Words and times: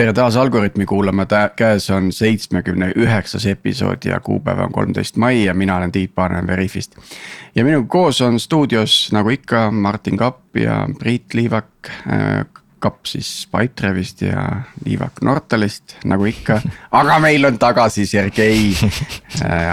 tere 0.00 0.12
taas 0.16 0.36
Algorütmi 0.36 0.86
kuulama, 0.88 1.26
käes 1.56 1.90
on 1.92 2.06
seitsmekümne 2.12 2.92
üheksas 2.96 3.44
episood 3.46 4.06
ja 4.08 4.20
kuupäev 4.24 4.62
on 4.64 4.72
kolmteist 4.72 5.16
mai 5.20 5.44
ja 5.44 5.54
mina 5.54 5.76
olen 5.76 5.92
Tiit 5.92 6.14
Paananen 6.14 6.46
Veriffist. 6.46 6.96
ja 7.54 7.64
minuga 7.64 7.88
koos 7.88 8.20
on 8.20 8.40
stuudios 8.40 9.10
nagu 9.12 9.28
ikka 9.28 9.70
Martin 9.70 10.16
Kapp 10.16 10.56
ja 10.56 10.88
Priit 10.98 11.34
Liivak. 11.34 11.66
Äh, 12.12 12.46
Kapp 12.78 13.04
siis 13.06 13.48
Pipedrive'ist 13.52 14.22
ja 14.24 14.62
Liivak 14.84 15.20
Nortalist 15.22 15.98
nagu 16.04 16.24
ikka, 16.24 16.60
aga 16.90 17.18
meil 17.20 17.44
on 17.44 17.58
tagasi 17.58 18.06
Sergei 18.06 18.72
äh, 19.44 19.68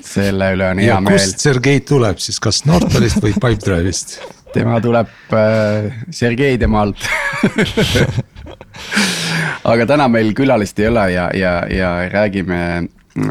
selle 0.00 0.52
üle 0.52 0.68
on 0.74 0.78
hea 0.82 0.90
ja 0.92 1.00
meel. 1.00 1.16
kust 1.16 1.40
Sergei 1.40 1.80
tuleb 1.80 2.20
siis, 2.20 2.40
kas 2.40 2.66
Nortalist 2.68 3.22
või 3.24 3.32
Pipedrive'ist? 3.32 4.18
Tema 4.54 4.80
tuleb 4.82 5.34
äh, 5.36 5.90
Sergei 6.10 6.58
tema 6.58 6.84
alt 6.86 7.08
aga 9.64 9.86
täna 9.86 10.08
meil 10.12 10.32
külalist 10.36 10.78
ei 10.80 10.88
ole 10.90 11.10
ja, 11.12 11.28
ja, 11.36 11.54
ja 11.70 11.90
räägime 12.10 12.88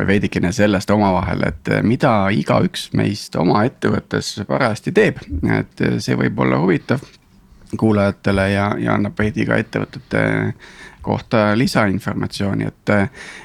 veidikene 0.08 0.52
sellest 0.52 0.90
omavahel, 0.92 1.46
et 1.48 1.70
mida 1.88 2.12
igaüks 2.36 2.90
meist 3.00 3.36
oma 3.40 3.64
ettevõttes 3.66 4.36
parajasti 4.48 4.92
teeb, 4.92 5.22
et 5.56 5.86
see 6.04 6.18
võib 6.20 6.42
olla 6.44 6.60
huvitav 6.60 7.02
kuulajatele 7.78 8.50
ja, 8.52 8.70
ja 8.82 8.98
annab 8.98 9.18
veidi 9.20 9.46
ka 9.48 9.58
ettevõtete 9.62 10.24
kohta 11.02 11.58
lisainformatsiooni, 11.58 12.68
et. 12.68 12.90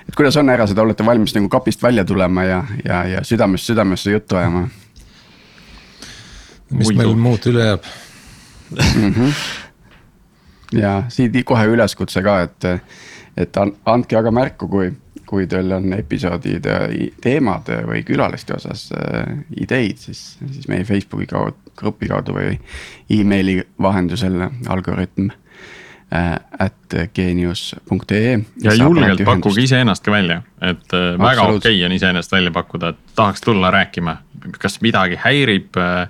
et 0.09 0.17
kuidas 0.17 0.37
on, 0.37 0.51
härrased, 0.51 0.79
olete 0.79 1.07
valmis 1.07 1.37
nagu 1.37 1.49
kapist 1.49 1.83
välja 1.83 2.05
tulema 2.05 2.45
ja, 2.45 2.65
ja, 2.85 3.05
ja 3.09 3.25
südamest 3.25 3.71
südamesse 3.71 4.11
juttu 4.11 4.37
ajama? 4.41 4.67
Mis 6.71 6.89
Muidu. 6.89 6.99
meil 7.03 7.15
muud 7.21 7.47
üle 7.51 7.67
jääb 7.69 7.89
mm? 8.71 9.13
-hmm. 9.13 9.33
ja 10.81 11.03
siit 11.09 11.37
kohe 11.45 11.67
üleskutse 11.67 12.23
ka, 12.23 12.41
et, 12.49 12.69
et 13.37 13.57
andke 13.87 14.19
aga 14.19 14.31
märku, 14.31 14.69
kui, 14.69 14.91
kui 15.27 15.47
teil 15.47 15.73
on 15.73 15.93
episoodide 15.93 16.79
teemade 17.23 17.83
või 17.89 18.03
külaliste 18.07 18.57
osas 18.57 18.89
äh, 18.97 19.39
ideid, 19.61 19.99
siis, 19.99 20.39
siis 20.51 20.69
meie 20.69 20.85
Facebooki 20.85 21.27
kaudu, 21.27 21.57
grupi 21.77 22.09
kaudu 22.09 22.37
või 22.37 22.59
emaili 23.11 23.63
vahendusel 23.83 24.49
algoritm 24.69 25.31
äh, 25.31 26.37
at 26.59 26.99
geenius.ee. 27.15 28.39
ja 28.63 28.75
julgelt 28.75 29.25
pakkuge 29.25 29.69
iseennast 29.69 30.05
ka 30.05 30.13
välja, 30.13 30.43
et 30.63 30.97
äh, 30.97 31.13
väga 31.19 31.43
okei 31.43 31.57
okay 31.77 31.85
on 31.85 31.93
iseennast 31.93 32.33
välja 32.33 32.51
pakkuda, 32.51 32.95
et 32.95 33.17
tahaks 33.17 33.41
tulla 33.41 33.71
rääkima, 33.71 34.17
kas 34.59 34.81
midagi 34.81 35.21
häirib 35.21 35.77
Äh, 35.77 36.09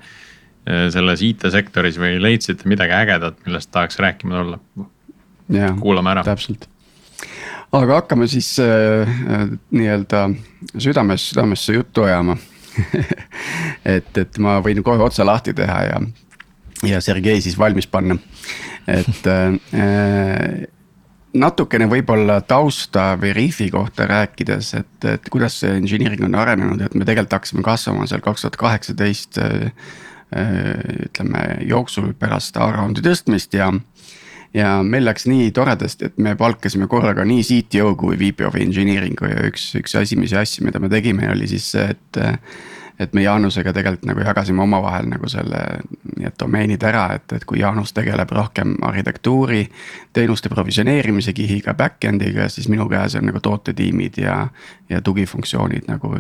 selles 0.65 1.21
IT-sektoris 1.25 1.99
või 2.01 2.17
leidsite 2.23 2.69
midagi 2.69 2.95
ägedat, 2.97 3.37
millest 3.47 3.71
tahaks 3.75 3.99
rääkima 4.01 4.41
tulla? 4.41 4.89
kuulame 5.81 6.15
ära. 6.15 6.25
täpselt, 6.25 6.69
aga 7.73 8.01
hakkame 8.01 8.29
siis 8.33 8.55
äh, 8.63 9.05
äh 9.05 9.47
nii-öelda 9.71 10.31
südames, 10.79 11.31
südamesse 11.31 11.77
juttu 11.77 12.03
ajama 12.09 12.37
et, 13.97 14.19
et 14.19 14.39
ma 14.39 14.59
võin 14.65 14.83
kohe 14.83 15.03
otsa 15.05 15.27
lahti 15.27 15.55
teha 15.55 15.81
ja, 15.91 16.01
ja 16.83 17.01
Sergei 17.05 17.43
siis 17.45 17.59
valmis 17.59 17.87
panna, 17.87 18.17
et 18.89 19.29
äh, 19.29 20.65
natukene 21.35 21.91
võib-olla 21.91 22.41
tausta 22.47 23.13
või 23.21 23.35
Reefi 23.37 23.69
kohta 23.75 24.09
rääkides, 24.09 24.73
et, 24.81 25.09
et 25.11 25.29
kuidas 25.29 25.61
see 25.61 25.77
engineering 25.77 26.25
on 26.25 26.41
arenenud, 26.41 26.87
et 26.87 26.95
me 26.95 27.05
tegelikult 27.05 27.37
hakkasime 27.37 27.67
kasvama 27.67 28.09
seal 28.09 28.25
kaks 28.25 28.47
tuhat 28.47 28.59
kaheksateist 28.65 29.43
Äh, 29.43 29.71
ütleme 30.35 31.45
jooksul 31.69 32.13
pärast 32.19 32.57
A-raundi 32.59 33.05
tõstmist 33.05 33.55
ja. 33.55 33.71
ja 34.55 34.77
meil 34.83 35.07
läks 35.07 35.29
nii 35.31 35.51
toredasti, 35.55 36.11
et 36.11 36.19
me 36.19 36.37
palkasime 36.39 36.89
korraga 36.91 37.27
nii 37.29 37.43
CTO 37.47 37.95
kui 38.01 38.19
VP 38.19 38.49
of 38.49 38.59
engineering'u 38.59 39.31
ja 39.31 39.49
üks, 39.51 39.71
üks 39.81 39.99
esimesi 40.03 40.39
asju, 40.41 40.67
mida 40.67 40.83
me 40.83 40.91
tegime, 40.93 41.31
oli 41.33 41.51
siis 41.51 41.71
see, 41.75 41.91
et 41.95 42.25
et 42.99 43.13
me 43.15 43.25
Jaanusega 43.25 43.73
tegelikult 43.75 44.07
nagu 44.07 44.23
jagasime 44.23 44.63
omavahel 44.63 45.09
nagu 45.11 45.29
selle 45.31 45.61
need 46.15 46.37
domeenid 46.39 46.83
ära, 46.87 47.09
et, 47.17 47.27
et 47.35 47.45
kui 47.49 47.59
Jaanus 47.59 47.93
tegeleb 47.93 48.31
rohkem 48.31 48.77
arhitektuuri. 48.87 49.65
teenuste 50.13 50.49
provisioneerimise 50.49 51.33
kihiga, 51.35 51.75
back-end'iga, 51.75 52.49
siis 52.49 52.69
minu 52.71 52.87
käes 52.89 53.17
on 53.19 53.27
nagu 53.27 53.41
tootetiimid 53.43 54.19
ja, 54.23 54.37
ja 54.89 55.01
tugifunktsioonid 55.03 55.89
nagu 55.91 56.15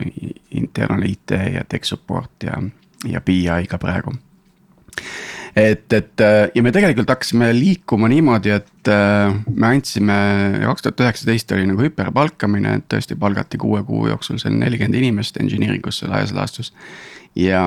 internal 0.50 1.06
IT 1.06 1.38
ja 1.54 1.64
tech 1.68 1.86
support 1.86 2.42
ja 2.42 2.58
ja 3.10 3.20
BI-ga 3.24 3.78
praegu. 3.80 4.14
et, 5.56 5.92
et 5.92 6.22
ja 6.54 6.62
me 6.62 6.72
tegelikult 6.74 7.10
hakkasime 7.14 7.52
liikuma 7.54 8.08
niimoodi, 8.10 8.50
et 8.50 8.90
äh, 8.90 9.34
me 9.54 9.72
andsime, 9.72 10.16
kaks 10.64 10.86
tuhat 10.86 11.02
üheksateist 11.06 11.52
oli 11.56 11.66
nagu 11.70 11.84
hüperpalkamine, 11.86 12.78
et 12.80 12.88
tõesti 12.90 13.18
palgati 13.18 13.60
kuue 13.62 13.82
kuu 13.86 14.08
jooksul 14.10 14.40
seal 14.42 14.56
nelikümmend 14.58 14.98
inimest 15.02 15.38
engineering 15.42 15.86
usse 15.86 16.10
laias 16.10 16.34
laastus. 16.34 16.72
ja, 17.38 17.64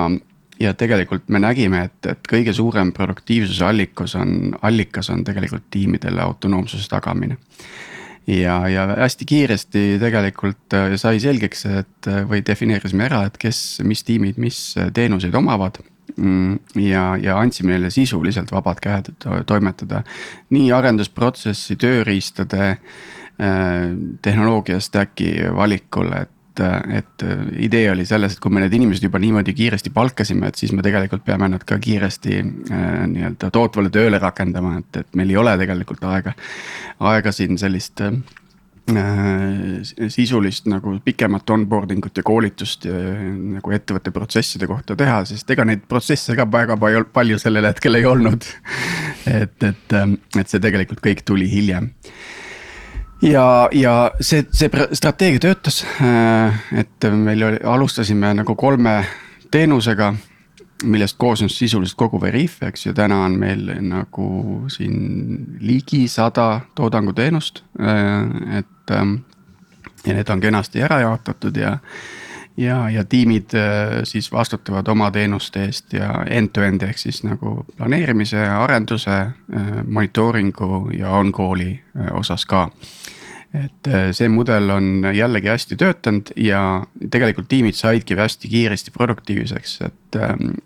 ja 0.60 0.74
tegelikult 0.74 1.30
me 1.30 1.40
nägime, 1.40 1.86
et, 1.90 2.12
et 2.12 2.32
kõige 2.32 2.54
suurem 2.54 2.92
produktiivsuse 2.92 3.66
allikas 3.66 4.16
on, 4.20 4.56
allikas 4.62 5.10
on 5.14 5.24
tegelikult 5.24 5.70
tiimidele 5.72 6.22
autonoomsuse 6.22 6.90
tagamine 6.90 7.38
ja, 8.28 8.68
ja 8.68 8.88
hästi 8.88 9.26
kiiresti 9.26 9.84
tegelikult 10.02 10.74
äh, 10.76 10.96
sai 11.00 11.20
selgeks, 11.24 11.66
et 11.70 12.10
äh, 12.10 12.24
või 12.28 12.44
defineerisime 12.46 13.08
ära, 13.08 13.24
et 13.28 13.38
kes, 13.42 13.80
mis 13.88 14.04
tiimid, 14.08 14.40
mis 14.42 14.60
äh, 14.78 14.92
teenuseid 14.94 15.36
omavad. 15.36 15.80
Mm, 16.18 16.58
ja, 16.82 17.12
ja 17.22 17.38
andsime 17.38 17.76
neile 17.76 17.92
sisuliselt 17.94 18.52
vabad 18.52 18.80
käed 18.82 19.12
toimetada 19.46 20.02
nii 20.56 20.72
arendusprotsessi, 20.74 21.76
tööriistade, 21.78 22.78
tehnoloogia 24.26 24.80
stack'i 24.82 25.52
valikul, 25.54 26.10
et 26.18 26.32
et, 26.64 26.94
et 27.00 27.26
idee 27.68 27.92
oli 27.92 28.06
selles, 28.08 28.36
et 28.36 28.42
kui 28.44 28.54
me 28.54 28.64
need 28.64 28.74
inimesed 28.78 29.06
juba 29.08 29.22
niimoodi 29.22 29.54
kiiresti 29.58 29.94
palkasime, 29.96 30.50
et 30.50 30.60
siis 30.60 30.74
me 30.76 30.86
tegelikult 30.86 31.26
peame 31.28 31.50
nad 31.54 31.64
ka 31.68 31.80
kiiresti 31.82 32.40
äh, 32.42 32.98
nii-öelda 33.14 33.52
tootvale 33.54 33.94
tööle 33.94 34.20
rakendama, 34.24 34.78
et, 34.82 35.04
et 35.04 35.18
meil 35.20 35.34
ei 35.34 35.40
ole 35.44 35.56
tegelikult 35.60 36.04
aega. 36.10 36.36
aega 37.12 37.34
siin 37.36 37.60
sellist 37.62 38.02
äh, 38.06 38.14
sisulist 40.08 40.70
nagu 40.72 40.96
pikemat 41.04 41.50
onboarding 41.52 42.06
ut 42.08 42.22
ja 42.22 42.24
koolitust 42.24 42.88
nagu 42.88 43.74
ettevõtte 43.76 44.14
protsesside 44.16 44.70
kohta 44.70 44.96
teha, 44.96 45.20
sest 45.28 45.52
ega 45.52 45.66
neid 45.68 45.84
protsesse 45.92 46.38
ka 46.40 46.48
väga 46.52 46.78
palju 47.14 47.40
sellel 47.42 47.68
hetkel 47.68 48.00
ei 48.00 48.08
olnud. 48.08 48.48
et, 49.42 49.60
et, 49.64 49.96
et 50.40 50.48
see 50.48 50.64
tegelikult 50.64 51.04
kõik 51.04 51.26
tuli 51.28 51.50
hiljem 51.52 51.92
ja, 53.22 53.70
ja 53.72 54.12
see, 54.22 54.46
see 54.52 54.70
strateegia 54.94 55.40
töötas, 55.40 55.84
äh, 56.02 56.64
et 56.80 57.10
meil 57.14 57.44
oli, 57.44 57.60
alustasime 57.64 58.34
nagu 58.34 58.56
kolme 58.56 59.06
teenusega 59.52 60.14
millest 60.84 61.16
koosnes 61.18 61.58
sisuliselt 61.58 61.98
kogu 61.98 62.22
Veriff, 62.22 62.62
eks 62.64 62.86
ju, 62.86 62.94
täna 62.94 63.24
on 63.26 63.40
meil 63.40 63.66
nagu 63.82 64.28
siin 64.70 65.58
ligi 65.60 66.08
sada 66.08 66.62
toodanguteenust, 66.76 67.64
äh, 67.82 68.60
et. 68.60 68.92
Ähm, 68.92 69.20
ja 70.08 70.14
need 70.14 70.30
on 70.30 70.40
kenasti 70.40 70.82
ära 70.82 71.00
jaotatud 71.02 71.58
ja, 71.58 71.78
ja, 72.58 72.90
ja 72.90 73.04
tiimid 73.06 73.52
äh, 73.58 74.04
siis 74.04 74.32
vastutavad 74.32 74.88
oma 74.88 75.10
teenuste 75.12 75.66
eest 75.66 75.94
ja 75.94 76.24
end-to-end 76.30 76.86
ehk 76.88 77.02
siis 77.02 77.24
nagu 77.28 77.66
planeerimise, 77.78 78.40
arenduse, 78.48 79.18
monitooringu 79.88 80.90
ja 80.96 81.12
on-call'i 81.18 81.74
osas 82.14 82.46
ka 82.46 82.70
et 83.54 83.88
äh, 83.88 84.10
see 84.12 84.30
mudel 84.32 84.70
on 84.74 85.08
jällegi 85.16 85.52
hästi 85.52 85.78
töötanud 85.80 86.34
ja 86.36 86.62
tegelikult 87.12 87.48
tiimid 87.48 87.78
saidki 87.78 88.18
hästi 88.18 88.48
kiiresti 88.48 88.92
produktiivseks, 88.92 89.82
et. 89.82 90.22
Ähm, 90.22 90.58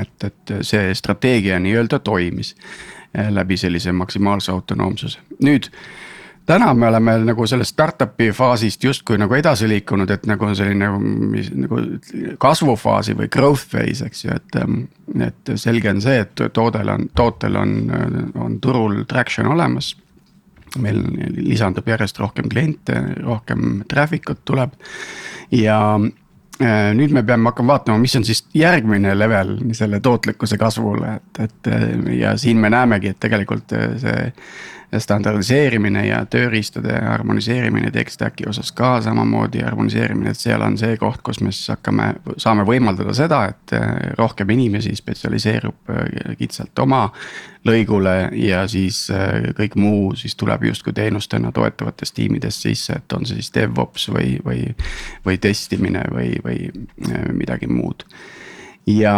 et, 0.00 0.24
et 0.24 0.52
see 0.64 0.94
strateegia 0.96 1.58
nii-öelda 1.60 1.98
toimis 2.00 2.54
äh, 3.12 3.26
läbi 3.28 3.58
sellise 3.60 3.92
maksimaalse 3.92 4.48
autonoomsuse, 4.52 5.20
nüüd 5.44 5.68
täna 6.48 6.70
me 6.74 6.88
oleme 6.88 7.18
nagu 7.26 7.44
sellest 7.46 7.74
startup'i 7.74 8.30
faasist 8.32 8.84
justkui 8.84 9.18
nagu 9.20 9.36
edasi 9.36 9.68
liikunud, 9.68 10.08
et 10.10 10.24
nagu 10.24 10.48
selline 10.56 10.88
nagu, 10.88 11.42
nagu 11.66 11.82
kasvufaasi 12.40 13.16
või 13.18 13.28
growth 13.28 13.68
phase, 13.74 14.08
eks 14.08 14.24
ju, 14.24 14.38
et. 14.38 14.60
Ähm, 14.62 14.86
et 15.20 15.52
selge 15.60 15.90
on 15.92 16.00
see, 16.00 16.16
et 16.24 16.40
toodel 16.56 16.88
on, 16.88 17.04
tootel 17.14 17.60
on, 17.60 17.74
on 18.40 18.54
turul 18.64 19.02
traction 19.04 19.50
olemas 19.52 19.92
meil 20.82 21.00
lisandub 21.36 21.88
järjest 21.88 22.18
rohkem 22.18 22.48
kliente, 22.52 22.96
rohkem 23.22 23.82
traffic 23.90 24.30
ut 24.32 24.44
tuleb. 24.44 24.74
Ja 25.54 25.78
äh, 25.98 26.92
nüüd 26.96 27.14
me 27.14 27.24
peame 27.26 27.50
hakkama 27.50 27.76
vaatama, 27.76 28.02
mis 28.02 28.16
on 28.18 28.26
siis 28.26 28.44
järgmine 28.54 29.14
level 29.18 29.56
selle 29.76 30.00
tootlikkuse 30.04 30.58
kasvule, 30.60 31.18
et, 31.18 31.42
et 31.48 31.72
ja 32.18 32.36
siin 32.40 32.62
me 32.62 32.72
näemegi, 32.74 33.14
et 33.14 33.20
tegelikult 33.22 33.76
äh, 33.76 34.40
see 34.94 35.02
standardiseerimine 35.02 36.06
ja 36.06 36.20
tööriistade 36.30 36.94
harmoniseerimine 37.02 37.90
tech 37.94 38.12
stack'i 38.14 38.46
osas 38.48 38.70
ka 38.76 39.00
samamoodi 39.04 39.64
harmoniseerimine, 39.64 40.30
et 40.30 40.40
seal 40.40 40.62
on 40.62 40.78
see 40.78 40.96
koht, 41.00 41.22
kus 41.26 41.40
me 41.42 41.52
siis 41.52 41.72
hakkame, 41.74 42.12
saame 42.40 42.66
võimaldada 42.68 43.14
seda, 43.16 43.44
et 43.50 43.74
äh, 43.76 43.88
rohkem 44.18 44.54
inimesi 44.54 44.94
spetsialiseerub 44.96 45.90
äh, 45.90 46.36
kitsalt 46.38 46.78
oma 46.84 47.08
lõigule 47.66 48.14
ja 48.38 48.64
siis 48.70 49.06
äh, 49.14 49.50
kõik 49.58 49.76
muu 49.80 50.14
siis 50.18 50.36
tuleb 50.40 50.68
justkui 50.70 50.94
teenustena 50.96 51.52
toetavates 51.52 52.14
tiimides 52.14 52.62
sisse, 52.66 53.00
et 53.00 53.18
on 53.18 53.26
see 53.26 53.40
siis 53.40 53.52
DevOps 53.54 54.08
või, 54.14 54.38
või, 54.44 54.68
või 55.26 55.40
testimine 55.42 56.06
või, 56.14 56.34
või 56.44 56.70
midagi 57.34 57.70
muud 57.70 58.06
ja 58.86 59.14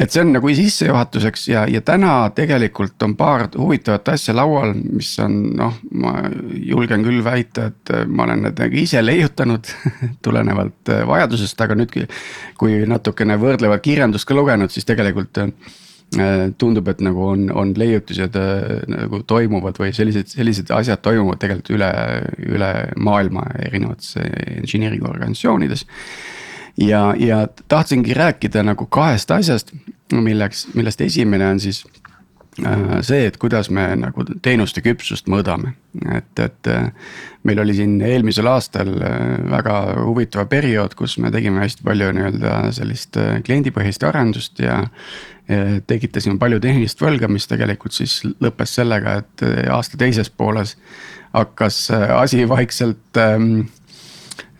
et 0.00 0.12
see 0.12 0.22
on 0.22 0.30
nagu 0.32 0.50
sissejuhatuseks 0.56 1.46
ja, 1.50 1.64
ja 1.68 1.82
täna 1.84 2.30
tegelikult 2.34 3.02
on 3.04 3.16
paar 3.16 3.46
huvitavat 3.52 4.08
asja 4.14 4.34
laual, 4.36 4.72
mis 4.74 5.10
on 5.20 5.34
noh, 5.58 5.74
ma 6.00 6.14
julgen 6.56 7.04
küll 7.04 7.20
väita, 7.24 7.68
et 7.72 7.92
ma 8.08 8.24
olen 8.24 8.46
need 8.46 8.62
nagu 8.64 8.78
ise 8.80 9.02
leiutanud 9.04 9.68
tulenevalt 10.24 10.92
äh, 10.94 11.02
vajadusest, 11.08 11.60
aga 11.60 11.76
nüüd. 11.76 11.96
kui 12.56 12.78
natukene 12.88 13.36
võrdlevat 13.40 13.82
kirjandust 13.84 14.28
ka 14.28 14.36
lugenud, 14.36 14.72
siis 14.72 14.88
tegelikult 14.88 15.42
äh, 15.42 15.52
tundub, 16.58 16.88
et 16.88 17.02
nagu 17.04 17.26
on, 17.34 17.50
on 17.52 17.74
leiutised 17.76 18.38
äh, 18.40 18.78
nagu 18.88 19.20
toimuvad 19.28 19.76
või 19.82 19.92
sellised, 19.96 20.32
sellised 20.32 20.72
asjad 20.72 21.04
toimuvad 21.04 21.42
tegelikult 21.42 21.74
üle, 21.76 21.92
üle 22.48 22.72
maailma 22.96 23.44
erinevates 23.68 24.16
engineering 24.56 25.04
organisatsioonides 25.04 25.84
ja, 26.76 27.14
ja 27.18 27.48
tahtsingi 27.68 28.14
rääkida 28.14 28.62
nagu 28.62 28.86
kahest 28.86 29.30
asjast, 29.30 29.72
milleks, 30.12 30.66
millest 30.74 31.00
esimene 31.00 31.48
on 31.48 31.60
siis 31.60 31.84
äh, 32.66 32.98
see, 33.00 33.26
et 33.26 33.36
kuidas 33.40 33.70
me 33.70 33.88
nagu 33.98 34.26
teenuste 34.42 34.82
küpsust 34.84 35.30
mõõdame, 35.32 35.74
et, 36.14 36.42
et 36.42 36.70
äh, 36.72 36.90
meil 37.48 37.62
oli 37.62 37.76
siin 37.78 37.96
eelmisel 38.04 38.48
aastal 38.50 38.92
äh, 38.96 39.16
väga 39.50 39.78
huvitav 40.02 40.48
periood, 40.52 40.94
kus 40.98 41.18
me 41.22 41.32
tegime 41.34 41.64
hästi 41.64 41.86
palju 41.86 42.12
nii-öelda 42.16 42.58
sellist 42.76 43.18
kliendipõhist 43.46 44.04
arendust 44.06 44.62
ja. 44.62 44.84
tekitasime 45.86 46.40
palju 46.42 46.58
tehnilist 46.58 46.98
võlga, 46.98 47.28
mis 47.30 47.44
tegelikult 47.46 47.94
siis 47.94 48.18
lõppes 48.42 48.72
sellega, 48.80 49.20
et 49.20 49.44
aasta 49.70 49.94
teises 50.00 50.26
pooles 50.26 50.72
hakkas 51.36 51.76
asi 51.92 52.48
vaikselt 52.48 53.20
ähm, 53.20 53.68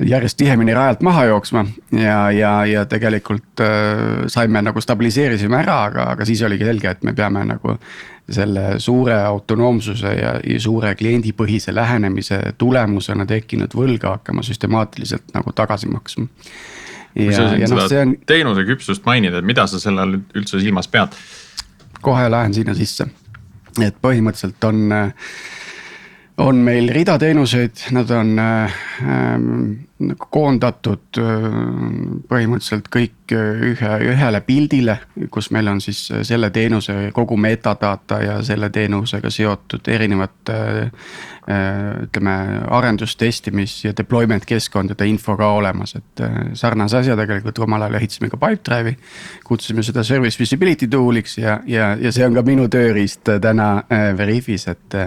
järjest 0.05 0.37
tihemini 0.37 0.75
rajalt 0.75 1.01
maha 1.01 1.25
jooksma 1.25 1.65
ja, 1.93 2.31
ja, 2.31 2.67
ja 2.67 2.85
tegelikult 2.87 3.61
äh, 3.61 4.27
saime 4.27 4.63
nagu 4.63 4.81
stabiliseerisime 4.81 5.59
ära, 5.63 5.79
aga, 5.91 6.11
aga 6.13 6.27
siis 6.29 6.43
oligi 6.45 6.69
selge, 6.69 6.91
et 6.91 7.03
me 7.07 7.15
peame 7.17 7.45
nagu. 7.45 7.79
selle 8.27 8.81
suure 8.83 9.15
autonoomsuse 9.23 10.11
ja, 10.19 10.33
ja 10.43 10.61
suure 10.61 10.95
kliendipõhise 10.99 11.71
lähenemise 11.75 12.41
tulemusena 12.59 13.23
tekkinud 13.27 13.71
võlga 13.71 14.17
hakkama 14.17 14.43
süstemaatiliselt 14.43 15.31
nagu 15.35 15.53
tagasi 15.55 15.87
maksma. 15.87 16.27
kui 17.15 17.31
sa 17.31 17.45
siin 17.53 17.63
no, 17.71 17.87
seda 17.87 18.03
on... 18.03 18.17
teenuse 18.27 18.65
küpsust 18.67 19.07
mainid, 19.07 19.35
et 19.35 19.47
mida 19.47 19.69
sa 19.71 19.79
selle 19.79 20.03
all 20.03 20.19
üldse 20.35 20.59
silmas 20.59 20.89
pead? 20.89 21.15
kohe 22.03 22.27
lähen 22.31 22.55
sinna 22.55 22.75
sisse, 22.75 23.07
et 23.79 24.03
põhimõtteliselt 24.03 24.67
on 24.67 24.83
äh, 24.93 25.31
on 26.37 26.57
meil 26.65 26.91
rida 26.93 27.17
teenuseid, 27.19 27.87
nad 27.97 28.11
on 28.13 28.39
äh, 28.39 28.73
nagu 30.05 30.29
koondatud 30.33 31.19
äh, 31.21 31.45
põhimõtteliselt 32.29 32.91
kõik 32.93 33.33
äh, 33.33 33.63
ühe, 33.71 33.93
ühele 34.11 34.43
pildile, 34.45 34.99
kus 35.33 35.49
meil 35.55 35.71
on 35.73 35.81
siis 35.81 36.03
selle 36.29 36.51
teenuse 36.53 37.11
kogu 37.17 37.39
metadata 37.41 38.21
ja 38.21 38.35
selle 38.45 38.69
teenusega 38.71 39.33
seotud 39.33 39.89
erinevad 39.89 40.53
äh,. 40.53 40.91
ütleme 41.47 42.33
arendus, 42.75 43.13
testimis 43.17 43.77
ja 43.85 43.93
deployment 43.95 44.43
keskkondade 44.51 45.07
info 45.07 45.37
ka 45.39 45.53
olemas, 45.55 45.93
et 45.95 46.23
äh, 46.27 46.33
sarnase 46.59 46.99
asja 46.99 47.15
tegelikult 47.17 47.61
omal 47.63 47.85
ajal 47.87 48.01
ehitasime 48.01 48.31
ka 48.33 48.41
Pipedrive'i. 48.43 48.97
kutsusime 49.47 49.85
seda 49.87 50.03
service 50.03 50.41
visibility 50.43 50.89
tool'iks 50.91 51.39
ja, 51.39 51.61
ja, 51.67 51.93
ja 52.01 52.13
see 52.13 52.27
on 52.27 52.35
ka 52.35 52.43
minu 52.43 52.67
tööriist 52.69 53.31
täna 53.41 53.69
äh, 53.87 54.11
Veriffis, 54.19 54.67
et, 54.69 54.99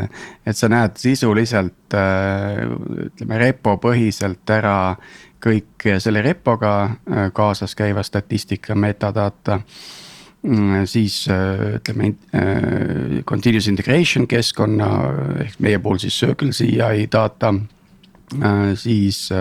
et 0.48 0.58
sa 0.58 0.72
näed 0.72 0.96
sisuliselt 0.98 1.76
ütleme 1.96 3.38
repo 3.42 3.78
põhiselt 3.82 4.50
ära 4.54 4.78
kõik 5.44 5.88
selle 6.04 6.22
repoga 6.24 6.74
äh, 6.84 7.32
kaasas 7.36 7.76
käiva 7.76 8.04
statistika, 8.04 8.76
metadata. 8.76 9.60
Mm, 10.44 10.86
siis 10.88 11.26
äh, 11.32 11.80
ütleme 11.80 12.14
äh, 12.36 13.24
continuous 13.28 13.68
integration 13.68 14.28
keskkonna 14.28 14.90
ehk 15.46 15.60
meie 15.64 15.80
puhul 15.84 16.00
siis 16.00 16.20
Circle 16.20 16.56
CI 16.56 17.08
data. 17.12 17.54
siis 18.78 19.32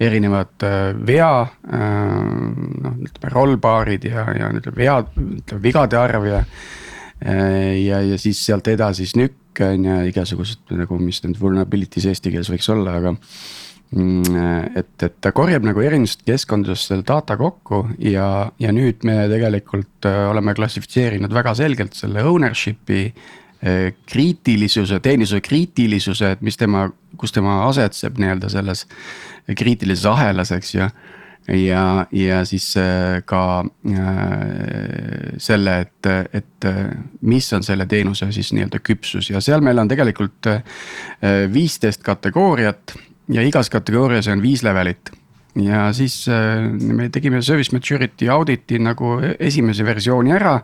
erinevad 0.00 0.64
vea, 1.06 1.46
noh 1.72 2.98
ütleme 3.06 3.30
rollbaarid 3.32 4.04
ja, 4.04 4.26
ja 4.36 4.50
ütleme 4.52 4.76
vea, 4.76 4.98
ütleme 5.16 5.62
vigade 5.64 5.96
arv 5.96 6.26
ja. 6.28 6.42
Ja, 7.22 8.00
ja 8.02 8.16
siis 8.18 8.40
sealt 8.42 8.66
edasi 8.72 9.06
SNÜK 9.06 9.60
on 9.62 9.84
ju 9.86 9.98
igasugused 10.08 10.72
nagu, 10.74 10.96
mis 10.98 11.20
need 11.22 11.38
vulnerabilities 11.38 12.08
eesti 12.10 12.32
keeles 12.32 12.50
võiks 12.50 12.70
olla, 12.72 12.96
aga 12.98 13.14
Mm, 13.92 14.22
et, 14.72 14.94
et 15.04 15.16
ta 15.20 15.34
korjab 15.36 15.66
nagu 15.68 15.82
erinevatest 15.84 16.22
keskkondadest 16.24 16.88
selle 16.88 17.04
data 17.04 17.34
kokku 17.36 17.82
ja, 18.00 18.46
ja 18.56 18.70
nüüd 18.72 19.04
me 19.04 19.18
tegelikult 19.28 20.08
äh, 20.08 20.30
oleme 20.30 20.54
klassifitseerinud 20.56 21.34
väga 21.36 21.52
selgelt 21.58 21.98
selle 21.98 22.24
ownership'i 22.24 23.02
äh, 23.10 23.90
kriitilisuse, 24.08 24.96
teenuse 25.04 25.42
kriitilisuse, 25.44 26.30
et 26.38 26.40
mis 26.40 26.56
tema, 26.56 26.86
kus 27.20 27.36
tema 27.36 27.58
asetseb 27.66 28.16
nii-öelda 28.22 28.48
selles 28.54 28.86
kriitilises 29.60 30.08
ahelas, 30.08 30.54
eks 30.56 30.72
ju. 30.72 30.86
ja, 30.86 30.88
ja 31.48 32.44
siis 32.46 32.68
äh, 32.78 33.22
ka 33.26 33.64
selle, 35.42 35.78
et, 35.80 36.10
et 36.38 36.68
mis 37.26 37.48
on 37.52 37.66
selle 37.66 37.86
teenuse 37.90 38.28
siis 38.32 38.52
nii-öelda 38.54 38.78
küpsus 38.78 39.32
ja 39.32 39.40
seal 39.42 39.64
meil 39.64 39.82
on 39.82 39.90
tegelikult 39.90 40.46
viisteist 41.52 42.04
kategooriat 42.06 42.94
ja 43.34 43.42
igas 43.42 43.70
kategoorias 43.74 44.30
on 44.30 44.42
viis 44.42 44.62
levelit 44.62 45.10
ja 45.54 45.92
siis 45.92 46.28
äh, 46.28 46.62
me 46.72 47.08
tegime 47.08 47.42
service 47.42 47.72
maturity 47.76 48.28
audit'i 48.28 48.78
nagu 48.80 49.18
esimese 49.38 49.84
versiooni 49.84 50.32
ära. 50.32 50.60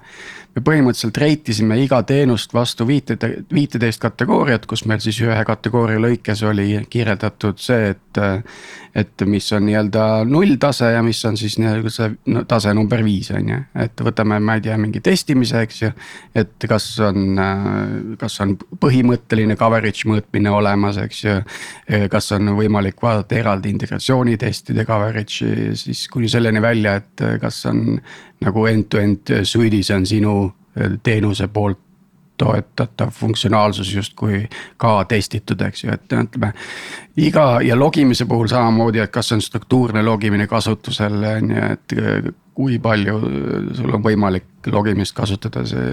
me 0.56 0.62
põhimõtteliselt 0.64 1.18
rate 1.20 1.52
isime 1.52 1.76
iga 1.78 2.00
teenust 2.02 2.54
vastu 2.56 2.86
viite, 2.88 3.18
viiteist 3.52 4.00
kategooriat, 4.00 4.64
kus 4.66 4.86
meil 4.88 5.00
siis 5.04 5.20
ühe 5.22 5.38
kategooria 5.46 6.00
lõikes 6.00 6.42
oli 6.48 6.80
kirjeldatud 6.90 7.60
see, 7.60 7.92
et 7.92 8.07
et 8.98 9.24
mis 9.28 9.46
on 9.52 9.64
nii-öelda 9.66 10.04
nulltase 10.28 10.90
ja 10.94 11.02
mis 11.04 11.20
on 11.28 11.36
siis 11.38 11.58
nii-öelda 11.60 11.92
see 11.92 12.08
no, 12.32 12.44
tase 12.48 12.72
number 12.74 13.02
viis 13.04 13.30
on 13.34 13.50
ju, 13.52 13.58
et 13.84 14.02
võtame, 14.04 14.38
ma 14.42 14.56
ei 14.58 14.64
tea, 14.64 14.76
mingi 14.80 15.02
testimise, 15.04 15.62
eks 15.66 15.82
ju. 15.82 15.90
et 16.38 16.68
kas 16.70 16.86
on, 17.04 17.40
kas 18.20 18.38
on 18.44 18.54
põhimõtteline 18.82 19.58
coverage 19.60 20.08
mõõtmine 20.10 20.52
olemas, 20.54 21.00
eks 21.04 21.24
ju. 21.24 21.36
kas 22.10 22.32
on 22.36 22.54
võimalik 22.58 23.02
vaadata 23.02 23.38
eraldi 23.38 23.72
integratsioonitestide 23.76 24.86
coverage'i 24.88 25.74
siis 25.78 26.06
kuni 26.12 26.30
selleni 26.30 26.62
välja, 26.64 26.98
et 27.02 27.26
kas 27.42 27.64
on 27.70 27.98
nagu 28.44 28.66
end-to-end 28.70 29.36
suite'is 29.46 29.92
on 29.94 30.06
sinu 30.08 30.38
teenuse 31.02 31.48
poolt 31.52 31.87
toetatav 32.38 33.12
funktsionaalsus 33.14 33.92
justkui 33.94 34.44
ka 34.80 34.92
testitud, 35.10 35.60
eks 35.68 35.84
ju, 35.84 35.94
et 35.94 36.18
ütleme. 36.18 36.52
iga 37.18 37.46
ja 37.64 37.78
logimise 37.78 38.26
puhul 38.30 38.48
samamoodi, 38.50 39.02
et 39.02 39.12
kas 39.12 39.32
on 39.34 39.42
struktuurne 39.42 40.02
logimine 40.06 40.46
kasutusel 40.46 41.18
on 41.32 41.56
ju, 41.56 41.72
et 41.72 41.98
kui 42.58 42.78
palju 42.82 43.18
sul 43.78 43.92
on 43.94 44.02
võimalik 44.02 44.66
logimist 44.74 45.14
kasutada, 45.14 45.62
see. 45.68 45.92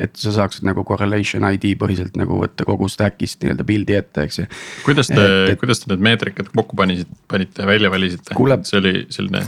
et 0.00 0.16
sa 0.16 0.32
saaksid 0.38 0.64
nagu 0.64 0.86
correlation 0.88 1.44
ID 1.50 1.74
põhiselt 1.80 2.16
nagu 2.16 2.38
võtta 2.40 2.64
kogu 2.64 2.88
stack'ist 2.88 3.44
nii-öelda 3.44 3.66
pildi 3.68 3.98
ette, 3.98 4.24
eks 4.24 4.40
ju. 4.40 4.48
kuidas 4.86 5.12
te, 5.12 5.26
kuidas 5.60 5.82
te 5.82 5.92
need 5.92 6.06
meetrikad 6.08 6.48
kokku 6.54 6.78
panisite, 6.80 7.12
panite, 7.28 7.68
välja 7.68 7.92
valisite, 7.92 8.36
see 8.64 8.80
oli 8.80 9.04
selline 9.12 9.44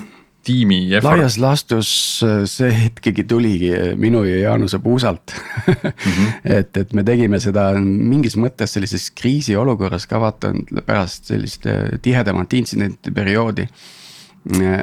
tiimi 0.46 0.78
effort? 0.94 1.18
laias 1.18 1.36
laastus 1.42 1.90
äh, 2.24 2.44
see 2.50 2.70
hetkegi 2.74 3.24
tuligi 3.28 3.70
minu 3.98 4.22
ja 4.26 4.36
Jaanuse 4.44 4.78
puusalt 4.82 5.34
mm. 5.34 5.74
-hmm. 5.74 6.32
et, 6.58 6.76
et 6.76 6.92
me 6.92 7.04
tegime 7.04 7.40
seda 7.42 7.72
mingis 7.80 8.36
mõttes 8.36 8.76
sellises 8.76 9.10
kriisiolukorras 9.10 10.06
ka 10.06 10.20
vaata 10.22 10.52
pärast 10.86 11.24
sellist 11.32 11.66
äh, 11.66 11.98
tihedamat 12.02 12.52
intsidentide 12.52 13.14
perioodi. 13.14 13.66
Äh, 13.66 13.70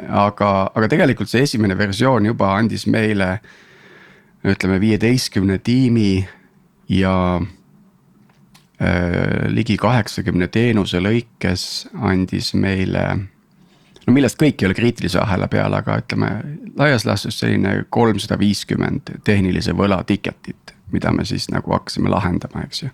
aga, 0.08 0.70
aga 0.74 0.88
tegelikult 0.88 1.28
see 1.30 1.42
esimene 1.42 1.78
versioon 1.78 2.26
juba 2.26 2.56
andis 2.58 2.86
meile 2.86 3.38
ütleme 4.44 4.80
viieteistkümne 4.80 5.58
tiimi 5.58 6.28
ja 6.92 7.40
äh, 7.40 7.48
ligi 9.48 9.76
kaheksakümne 9.80 10.48
teenuse 10.52 11.00
lõikes 11.00 11.86
andis 11.96 12.52
meile 12.54 13.33
no 14.06 14.12
millest 14.12 14.38
kõik 14.40 14.62
ei 14.62 14.68
ole 14.68 14.76
kriitilise 14.76 15.18
ahela 15.20 15.48
peal, 15.48 15.74
aga 15.74 15.98
ütleme 16.02 16.30
laias 16.78 17.06
laastus 17.08 17.38
selline 17.40 17.84
kolmsada 17.90 18.38
viiskümmend 18.38 19.16
tehnilise 19.24 19.72
võla 19.76 20.02
ticket'it. 20.04 20.74
mida 20.92 21.10
me 21.12 21.24
siis 21.24 21.48
nagu 21.50 21.72
hakkasime 21.72 22.10
lahendama, 22.10 22.62
eks 22.62 22.82
ju 22.82 22.90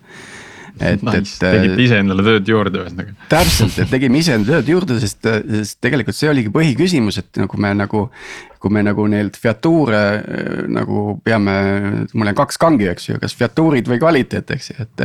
et 0.78 1.02
nice., 1.06 1.38
et. 1.38 1.46
tegite 1.46 1.82
ise 1.84 1.98
endale 2.02 2.24
tööd 2.26 2.52
juurde 2.52 2.84
ühesõnaga. 2.84 3.16
täpselt, 3.32 3.78
et 3.82 3.90
tegime 3.92 4.20
ise 4.20 4.36
tööd 4.46 4.70
juurde, 4.70 5.00
sest, 5.02 5.26
sest 5.26 5.80
tegelikult 5.82 6.16
see 6.16 6.30
oligi 6.30 6.52
põhiküsimus, 6.54 7.20
et 7.22 7.42
nagu 7.42 7.60
me 7.60 7.74
nagu. 7.78 8.06
kui 8.60 8.68
me 8.68 8.82
nagu 8.84 9.06
neid 9.08 9.38
featuure 9.40 10.00
nagu 10.68 11.14
peame, 11.24 11.52
mul 12.12 12.28
on 12.28 12.36
kaks 12.36 12.58
kangi, 12.60 12.90
eks 12.90 13.06
ju, 13.08 13.16
kas 13.22 13.32
featuurid 13.32 13.88
või 13.88 13.96
kvaliteet, 14.02 14.50
eks 14.52 14.70
ju, 14.70 14.76
et. 14.84 15.04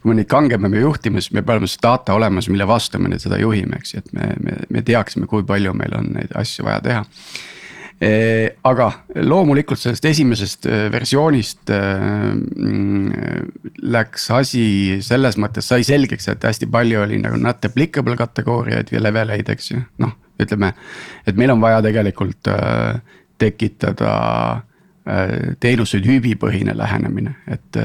kui 0.00 0.08
me 0.08 0.16
neid 0.22 0.30
kange 0.30 0.56
peame 0.56 0.80
juhtima, 0.80 1.20
siis 1.20 1.34
meil 1.36 1.44
peab 1.44 1.58
olema 1.58 1.68
see 1.68 1.84
data 1.84 2.16
olemas, 2.16 2.48
mille 2.48 2.64
vastu 2.68 2.98
me 2.98 3.18
seda 3.20 3.36
juhime, 3.42 3.76
eks 3.76 3.94
ju, 3.94 4.00
et 4.00 4.14
me, 4.16 4.30
me, 4.40 4.56
me 4.70 4.82
teaksime, 4.82 5.28
kui 5.28 5.44
palju 5.44 5.76
meil 5.76 5.98
on 6.00 6.14
neid 6.16 6.32
asju 6.40 6.64
vaja 6.64 6.80
teha 6.88 7.04
Eh, 7.04 7.62
aga 8.02 8.88
loomulikult 9.22 9.78
sellest 9.78 10.04
esimesest 10.08 10.66
eh, 10.66 10.86
versioonist 10.92 11.70
eh, 11.72 12.02
mm, 12.34 13.52
läks 13.94 14.26
asi 14.34 14.64
selles 15.04 15.38
mõttes 15.40 15.68
sai 15.70 15.86
selgeks, 15.86 16.28
et 16.32 16.44
hästi 16.44 16.68
palju 16.70 17.04
oli 17.04 17.20
nagu 17.22 17.38
not 17.40 17.64
applicable 17.64 18.16
kategooriaid 18.18 18.90
ja 18.92 19.02
leveleid, 19.02 19.48
eks 19.54 19.70
ju, 19.70 19.80
noh, 20.02 20.14
ütleme. 20.42 20.72
et 21.26 21.38
meil 21.38 21.54
on 21.54 21.62
vaja 21.62 21.82
tegelikult 21.84 22.50
tekitada 23.38 24.12
teenuse 25.60 25.98
tüübipõhine 26.00 26.72
lähenemine, 26.74 27.34
et 27.52 27.76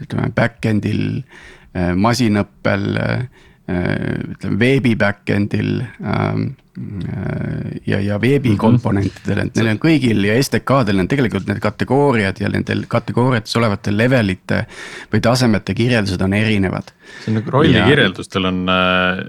ütleme 0.00 0.30
back-end'il, 0.36 1.24
masinõppel 1.98 2.86
ütleme 3.70 4.58
veebi 4.58 4.94
back-end'il 4.98 5.80
ähm, 5.82 6.52
ja, 7.86 8.00
ja 8.00 8.16
veebikomponentidel, 8.20 9.42
et 9.44 9.58
neil 9.58 9.72
on 9.74 9.80
kõigil 9.82 10.24
ja 10.28 10.36
STK-del 10.40 11.02
on 11.02 11.10
tegelikult 11.10 11.48
need 11.50 11.60
kategooriad 11.62 12.40
ja 12.40 12.50
nendel 12.52 12.86
kategooriates 12.90 13.56
olevate 13.60 13.94
levelite 13.94 14.64
või 15.12 15.22
tasemete 15.24 15.76
kirjeldused 15.76 16.22
on 16.24 16.34
erinevad. 16.38 16.92
see 17.20 17.32
on 17.32 17.40
nagu 17.40 17.54
rollikirjeldustel 17.56 18.48
on 18.50 18.62
äh, 18.72 19.22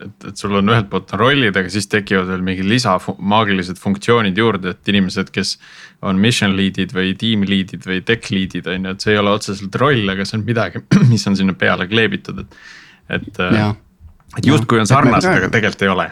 et, 0.00 0.26
et 0.30 0.40
sul 0.40 0.56
on 0.58 0.72
ühelt 0.72 0.88
poolt 0.92 1.12
on 1.14 1.22
rollid, 1.24 1.56
aga 1.56 1.70
siis 1.72 1.88
tekivad 1.90 2.28
veel 2.30 2.44
mingid 2.46 2.68
lisa 2.68 2.96
maagilised 3.18 3.78
funktsioonid 3.80 4.38
juurde, 4.38 4.74
et 4.74 4.92
inimesed, 4.92 5.30
kes 5.34 5.56
on 6.04 6.20
mission 6.20 6.56
lead'id 6.56 6.94
või 6.96 7.14
team 7.20 7.46
lead'id 7.48 7.86
või 7.88 8.02
tech 8.06 8.32
lead'id 8.34 8.68
on 8.70 8.90
ju, 8.90 8.96
et 8.96 9.06
see 9.06 9.14
ei 9.14 9.22
ole 9.22 9.34
otseselt 9.34 9.80
roll, 9.80 10.04
aga 10.12 10.26
see 10.28 10.40
on 10.40 10.46
midagi, 10.48 10.84
mis 11.12 11.26
on 11.30 11.38
sinna 11.40 11.56
peale 11.58 11.88
kleebitud, 11.90 12.44
et, 12.44 12.60
et. 13.20 13.32
Äh, 13.40 13.74
et 14.34 14.46
justkui 14.48 14.80
on 14.82 14.88
sarnased, 14.88 15.30
aga 15.30 15.46
tegelikult 15.52 15.82
ei 15.84 15.90
ole 15.92 16.06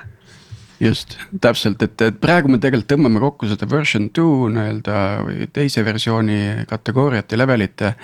just, 0.82 1.16
täpselt, 1.40 1.82
et, 1.82 2.00
et 2.02 2.20
praegu 2.20 2.50
me 2.50 2.58
tegelikult 2.58 2.90
tõmbame 2.90 3.22
kokku 3.22 3.48
seda 3.50 3.68
version 3.70 4.08
two 4.14 4.48
nii-öelda 4.52 4.98
või 5.26 5.48
teise 5.54 5.84
versiooni 5.86 6.66
kategooriate, 6.70 7.38
levelite 7.38 7.94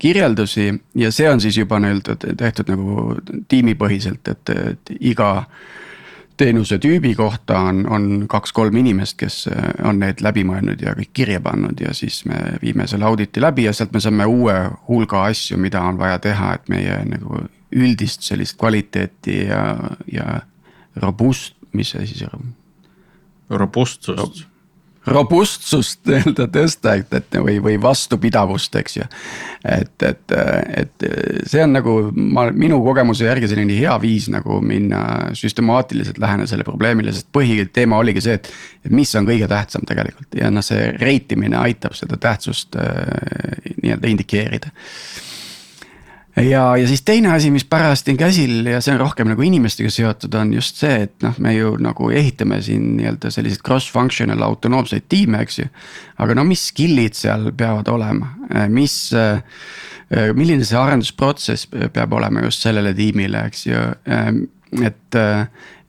kirjeldusi 0.00 0.68
ja 1.00 1.12
see 1.12 1.28
on 1.30 1.40
siis 1.40 1.56
juba 1.60 1.80
nii-öelda 1.82 2.16
tehtud 2.40 2.72
nagu 2.72 3.14
tiimipõhiselt, 3.48 4.28
et, 4.28 4.52
et 4.52 4.92
iga 5.00 5.30
teenuse 6.36 6.78
tüübi 6.82 7.14
kohta 7.14 7.58
on, 7.68 7.82
on 7.92 8.06
kaks-kolm 8.28 8.76
inimest, 8.80 9.18
kes 9.20 9.46
on 9.84 10.00
need 10.02 10.22
läbi 10.24 10.44
mõelnud 10.48 10.80
ja 10.82 10.96
kõik 10.98 11.12
kirja 11.16 11.40
pannud 11.44 11.80
ja 11.80 11.92
siis 11.96 12.22
me 12.28 12.56
viime 12.62 12.86
selle 12.90 13.06
auditi 13.08 13.40
läbi 13.40 13.68
ja 13.68 13.74
sealt 13.76 13.92
me 13.92 14.00
saame 14.00 14.26
uue 14.28 14.56
hulga 14.88 15.26
asju, 15.30 15.60
mida 15.60 15.84
on 15.84 16.00
vaja 16.00 16.18
teha, 16.24 16.54
et 16.56 16.72
meie 16.72 16.96
nagu 17.08 17.44
üldist 17.72 18.24
sellist 18.26 18.58
kvaliteeti 18.60 19.44
ja, 19.48 19.62
ja 20.12 20.40
robust, 21.00 21.61
mis 21.76 21.94
see 21.94 22.06
siis 22.08 22.24
on? 22.30 22.54
robustsust 23.52 24.46
robustsust 25.06 26.06
nii-öelda 26.06 26.46
tõsta, 26.52 26.94
et, 27.00 27.10
et 27.16 27.38
või, 27.42 27.56
või 27.62 27.74
vastupidavust, 27.82 28.76
eks 28.78 28.96
ju. 29.00 29.06
et, 29.66 30.04
et, 30.06 30.34
et 30.78 31.06
see 31.48 31.62
on 31.64 31.74
nagu 31.74 31.96
ma, 32.14 32.46
minu 32.54 32.78
kogemuse 32.84 33.26
järgi 33.26 33.50
selline 33.50 33.74
hea 33.80 33.96
viis 34.02 34.28
nagu 34.32 34.60
minna 34.62 35.32
süstemaatiliselt 35.38 36.20
läheneda 36.22 36.50
sellele 36.50 36.68
probleemile, 36.68 37.14
sest 37.14 37.32
põhiteema 37.34 37.98
oligi 37.98 38.22
see, 38.22 38.38
et. 38.38 38.52
et 38.86 38.94
mis 38.94 39.10
on 39.18 39.26
kõige 39.26 39.50
tähtsam 39.50 39.86
tegelikult 39.88 40.38
ja 40.38 40.50
noh, 40.54 40.64
see 40.64 40.92
rate 41.00 41.36
imine 41.38 41.58
aitab 41.58 41.98
seda 41.98 42.18
tähtsust 42.22 42.78
äh, 42.78 43.74
nii-öelda 43.82 44.14
indikeerida 44.14 44.70
ja, 46.36 46.76
ja 46.76 46.86
siis 46.88 47.02
teine 47.02 47.32
asi, 47.34 47.50
mis 47.52 47.64
parajasti 47.68 48.14
on 48.14 48.20
käsil 48.20 48.68
ja 48.70 48.80
see 48.80 48.94
on 48.94 49.00
rohkem 49.02 49.28
nagu 49.32 49.44
inimestega 49.44 49.90
seotud, 49.92 50.34
on 50.38 50.54
just 50.56 50.80
see, 50.80 51.04
et 51.06 51.14
noh, 51.24 51.36
me 51.44 51.54
ju 51.54 51.74
nagu 51.82 52.08
ehitame 52.10 52.60
siin 52.64 52.94
nii-öelda 52.98 53.32
selliseid 53.34 53.64
cross-functional 53.66 54.44
autonoomseid 54.46 55.08
tiime, 55.12 55.42
eks 55.44 55.60
ju. 55.62 55.68
aga 56.24 56.36
no 56.38 56.46
mis 56.48 56.68
skill'id 56.70 57.18
seal 57.18 57.50
peavad 57.56 57.90
olema, 57.92 58.32
mis, 58.72 58.96
milline 60.38 60.64
see 60.68 60.80
arendusprotsess 60.80 61.68
peab 61.92 62.16
olema 62.16 62.46
just 62.46 62.64
sellele 62.64 62.94
tiimile, 62.96 63.46
eks 63.52 63.66
ju, 63.68 63.86
et. 64.82 65.22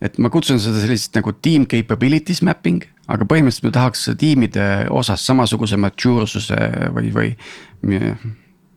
et 0.04 0.18
ma 0.20 0.28
kutsun 0.28 0.58
seda 0.60 0.82
sellisest 0.82 1.14
nagu 1.16 1.32
team 1.40 1.64
capabilities 1.72 2.42
mapping, 2.44 2.82
aga 3.08 3.24
põhimõtteliselt 3.24 3.70
me 3.70 3.72
tahaks 3.72 4.02
tiimide 4.20 4.66
osas 4.92 5.24
samasuguse 5.24 5.78
maturesuse 5.80 6.58
või, 6.92 7.14
või 7.16 7.30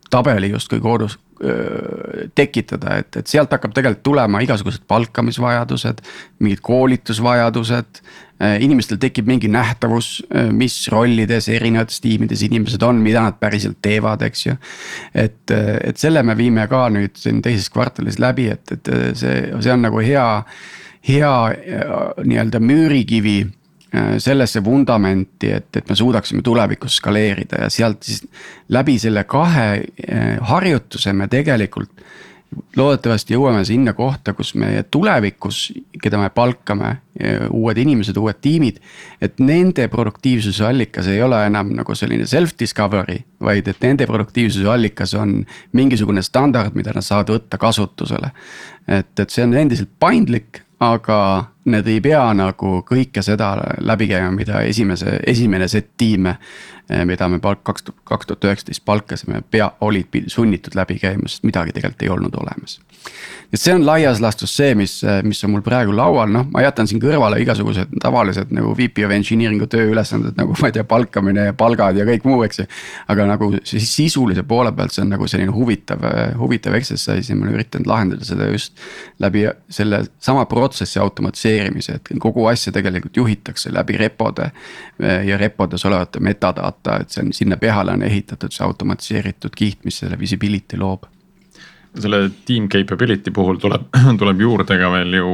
tabeli 0.07 0.53
justkui 0.53 0.79
koodus, 0.79 1.17
tekitada, 2.37 2.97
et, 3.01 3.19
et 3.19 3.29
sealt 3.29 3.51
hakkab 3.53 3.75
tegelikult 3.75 4.03
tulema 4.05 4.41
igasugused 4.45 4.87
palkamisvajadused, 4.89 6.01
mingid 6.41 6.63
koolitusvajadused. 6.65 8.01
inimestel 8.61 8.99
tekib 9.01 9.25
mingi 9.25 9.47
nähtavus, 9.49 10.23
mis 10.53 10.75
rollides 10.93 11.47
erinevates 11.49 12.01
tiimides 12.01 12.43
inimesed 12.45 12.83
on, 12.85 12.99
mida 13.01 13.23
nad 13.25 13.39
päriselt 13.41 13.79
teevad, 13.81 14.21
eks 14.21 14.45
ju. 14.45 14.55
et, 15.13 15.51
et 15.51 15.97
selle 15.97 16.23
me 16.23 16.37
viime 16.37 16.67
ka 16.69 16.87
nüüd 16.93 17.17
siin 17.17 17.41
teises 17.41 17.69
kvartalis 17.73 18.19
läbi, 18.21 18.49
et, 18.53 18.71
et 18.71 18.91
see, 19.17 19.37
see 19.61 19.73
on 19.73 19.85
nagu 19.85 20.01
hea, 20.05 20.27
hea 21.09 21.33
nii-öelda 22.25 22.61
müürikivi 22.61 23.39
sellesse 24.17 24.63
vundamenti, 24.63 25.51
et, 25.51 25.69
et 25.75 25.89
me 25.89 25.95
suudaksime 25.95 26.41
tulevikus 26.43 26.97
skaleerida 26.99 27.63
ja 27.63 27.69
sealt 27.71 28.03
siis 28.03 28.25
läbi 28.69 28.97
selle 28.99 29.23
kahe 29.23 29.67
äh, 29.77 30.37
harjutuse 30.41 31.13
me 31.13 31.27
tegelikult. 31.27 31.91
loodetavasti 32.75 33.33
jõuame 33.33 33.65
sinna 33.67 33.91
kohta, 33.93 34.31
kus 34.33 34.53
meie 34.55 34.85
tulevikus, 34.87 35.73
keda 36.01 36.15
me 36.17 36.29
palkame, 36.31 36.93
uued 37.51 37.77
inimesed, 37.77 38.15
uued 38.17 38.39
tiimid. 38.41 38.77
et 39.21 39.39
nende 39.39 39.87
produktiivsuse 39.87 40.65
allikas 40.65 41.07
ei 41.11 41.21
ole 41.21 41.41
enam 41.45 41.73
nagu 41.75 41.95
selline 41.95 42.23
self-discovery, 42.25 43.19
vaid 43.43 43.67
et 43.67 43.83
nende 43.83 44.07
produktiivsuse 44.07 44.69
allikas 44.71 45.13
on 45.13 45.41
mingisugune 45.73 46.21
standard, 46.23 46.75
mida 46.75 46.95
nad 46.95 47.03
saavad 47.03 47.35
võtta 47.35 47.57
kasutusele. 47.57 48.31
et, 48.87 49.19
et 49.19 49.29
see 49.29 49.43
on 49.43 49.53
endiselt 49.53 49.91
paindlik 49.99 50.63
aga 50.79 51.19
need 51.67 51.87
ei 51.91 52.01
pea 52.03 52.23
nagu 52.37 52.81
kõike 52.87 53.21
seda 53.25 53.51
läbi 53.83 54.07
käima, 54.11 54.31
mida 54.35 54.61
esimese, 54.67 55.19
esimene 55.27 55.67
set 55.71 55.93
tiime. 55.97 56.37
Eh, 56.87 57.03
mida 57.05 57.27
me 57.27 57.41
palk 57.43 57.65
kaks, 57.67 57.83
kaks 58.07 58.29
tuhat 58.29 58.45
üheksateist 58.47 58.85
palkasime, 58.87 59.41
pea, 59.51 59.71
olid 59.83 60.13
sunnitud 60.31 60.75
läbi 60.75 60.95
käima, 61.01 61.27
sest 61.27 61.43
midagi 61.43 61.75
tegelikult 61.75 62.05
ei 62.05 62.13
olnud 62.13 62.37
olemas 62.39 62.77
et 63.53 63.59
see 63.61 63.71
on 63.71 63.85
laias 63.87 64.19
laastus 64.19 64.51
see, 64.57 64.73
mis, 64.75 64.93
mis 65.23 65.39
on 65.47 65.53
mul 65.53 65.63
praegu 65.63 65.93
laual, 65.95 66.27
noh, 66.31 66.43
ma 66.51 66.63
jätan 66.65 66.87
siin 66.89 66.99
kõrvale 66.99 67.39
igasugused 67.39 67.93
tavalised 68.03 68.51
nagu 68.55 68.73
VP 68.75 69.05
of 69.07 69.13
engineering'u 69.15 69.69
tööülesanded 69.71 70.35
nagu 70.39 70.55
ma 70.59 70.67
ei 70.67 70.75
tea, 70.75 70.83
palkamine 70.87 71.47
ja 71.49 71.55
palgad 71.57 71.99
ja 71.99 72.05
kõik 72.07 72.27
muu, 72.27 72.41
eks 72.43 72.61
ju. 72.61 72.67
aga 73.13 73.27
nagu 73.29 73.49
siis 73.67 73.87
sisulise 73.93 74.43
poole 74.47 74.73
pealt, 74.75 74.95
see 74.95 75.05
on 75.05 75.13
nagu 75.15 75.29
selline 75.31 75.55
huvitav, 75.55 76.03
huvitav 76.39 76.75
exercise 76.79 77.23
ja 77.23 77.37
ma 77.39 77.47
olen 77.47 77.55
üritanud 77.55 77.87
lahendada 77.87 78.27
seda 78.27 78.49
just. 78.51 78.75
läbi 79.23 79.45
selle 79.71 80.03
sama 80.19 80.43
protsessi 80.45 80.99
automatiseerimise, 80.99 82.01
et 82.01 82.11
kogu 82.19 82.45
asja 82.51 82.75
tegelikult 82.75 83.15
juhitakse 83.17 83.71
läbi 83.73 83.97
repode. 83.97 84.51
ja 84.99 85.37
repodes 85.37 85.85
olevate 85.85 86.19
metadata, 86.19 86.76
et 87.01 87.09
see 87.09 87.25
on 87.25 87.33
sinna 87.33 87.57
peale 87.57 87.91
on 87.91 88.03
ehitatud 88.03 88.53
see 88.53 88.65
automatiseeritud 88.65 89.55
kiht, 89.55 89.85
mis 89.85 89.97
selle 90.03 90.19
visibility 90.19 90.77
loob 90.77 91.07
selle 92.01 92.29
team 92.45 92.67
capability 92.69 93.31
puhul 93.31 93.57
tuleb, 93.61 93.87
tuleb 94.21 94.41
juurde 94.41 94.77
ka 94.79 94.91
veel 94.93 95.17
ju 95.17 95.33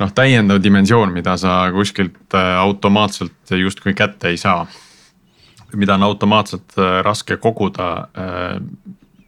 noh, 0.00 0.12
täiendav 0.16 0.60
dimensioon, 0.62 1.12
mida 1.14 1.36
sa 1.40 1.62
kuskilt 1.74 2.36
äh, 2.36 2.54
automaatselt 2.60 3.54
justkui 3.56 3.94
kätte 3.94 4.32
ei 4.32 4.36
saa. 4.40 4.66
mida 5.76 5.94
on 5.94 6.02
automaatselt 6.02 6.78
äh, 6.78 7.02
raske 7.04 7.36
koguda. 7.36 8.08
Äh, 8.18 8.60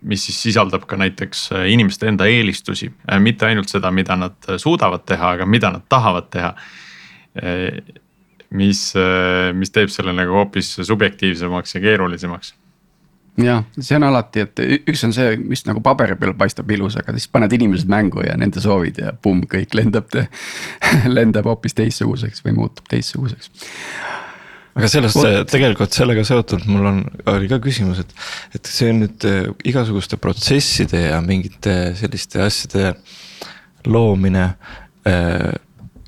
mis 0.02 0.25
siis 0.26 0.40
sisaldab 0.42 0.82
ka 0.90 0.96
näiteks 0.99 1.52
inimeste 1.70 2.08
enda 2.11 2.26
eelistusi, 2.26 2.88
mitte 3.22 3.46
ainult 3.46 3.68
seda, 3.70 3.92
mida 3.94 4.16
nad 4.18 4.49
suudavad 4.58 5.04
teha, 5.06 5.28
aga 5.37 5.46
mida 5.46 5.70
nad 5.70 5.84
tahavad 5.88 6.26
teha. 6.26 6.49
Mis, 8.52 8.90
mis 9.56 9.73
teeb 9.73 9.92
selle 9.92 10.12
nagu 10.16 10.35
hoopis 10.37 10.75
subjektiivsemaks 10.85 11.76
ja 11.76 11.85
keerulisemaks 11.85 12.52
jah, 13.40 13.64
see 13.80 13.97
on 13.97 14.06
alati, 14.06 14.44
et 14.44 14.62
üks 14.90 15.02
on 15.06 15.14
see, 15.16 15.37
mis 15.40 15.64
nagu 15.64 15.80
paberi 15.85 16.16
peal 16.21 16.35
paistab 16.38 16.71
ilus, 16.75 16.99
aga 17.00 17.14
siis 17.16 17.30
paned 17.32 17.52
inimesed 17.56 17.90
mängu 17.90 18.25
ja 18.26 18.35
nende 18.38 18.61
soovid 18.62 19.00
ja 19.00 19.12
pumm, 19.14 19.47
kõik 19.50 19.76
lendab, 19.78 20.12
lendab 21.16 21.49
hoopis 21.49 21.76
teistsuguseks 21.78 22.44
või 22.47 22.59
muutub 22.61 22.88
teistsuguseks. 22.92 23.49
aga 24.76 24.88
sellest 24.88 25.25
tegelikult 25.52 25.97
sellega 25.97 26.25
seotult 26.28 26.68
mul 26.68 26.90
on, 26.92 27.02
oli 27.32 27.49
ka 27.49 27.61
küsimus, 27.64 28.04
et, 28.04 28.14
et 28.56 28.68
see 28.68 28.92
on 28.92 29.02
nüüd 29.06 29.28
äh, 29.28 29.42
igasuguste 29.73 30.21
protsesside 30.21 31.06
ja 31.09 31.21
mingite 31.25 31.94
selliste 31.99 32.44
asjade 32.44 32.97
loomine. 33.88 34.52
Äh, 35.09 35.52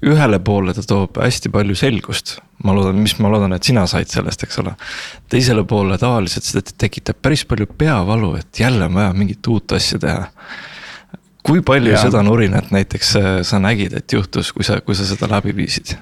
ühele 0.05 0.39
poole 0.45 0.75
ta 0.77 0.85
toob 0.87 1.19
hästi 1.23 1.51
palju 1.55 1.77
selgust, 1.79 2.37
ma 2.65 2.75
loodan, 2.77 3.01
mis 3.03 3.17
ma 3.23 3.31
loodan, 3.33 3.57
et 3.57 3.67
sina 3.67 3.87
said 3.91 4.11
sellest, 4.13 4.45
eks 4.47 4.61
ole. 4.63 4.75
teisele 5.33 5.65
poole 5.69 5.99
tavaliselt 6.01 6.47
seda 6.47 6.77
tekitab 6.85 7.23
päris 7.23 7.45
palju 7.49 7.67
peavalu, 7.79 8.35
et 8.41 8.61
jälle 8.61 8.89
on 8.89 9.01
vaja 9.01 9.13
mingit 9.17 9.53
uut 9.53 9.77
asja 9.79 9.99
teha 10.03 10.31
kui 11.45 11.61
palju 11.65 11.93
ja. 11.93 12.01
seda 12.01 12.23
nurinat 12.25 12.73
näiteks 12.75 13.15
äh, 13.21 13.31
sa 13.47 13.61
nägid, 13.61 13.95
et 13.99 14.13
juhtus, 14.13 14.53
kui 14.57 14.65
sa, 14.65 14.81
kui 14.81 14.97
sa 14.97 15.07
seda 15.09 15.29
läbi 15.31 15.55
viisid? 15.57 15.97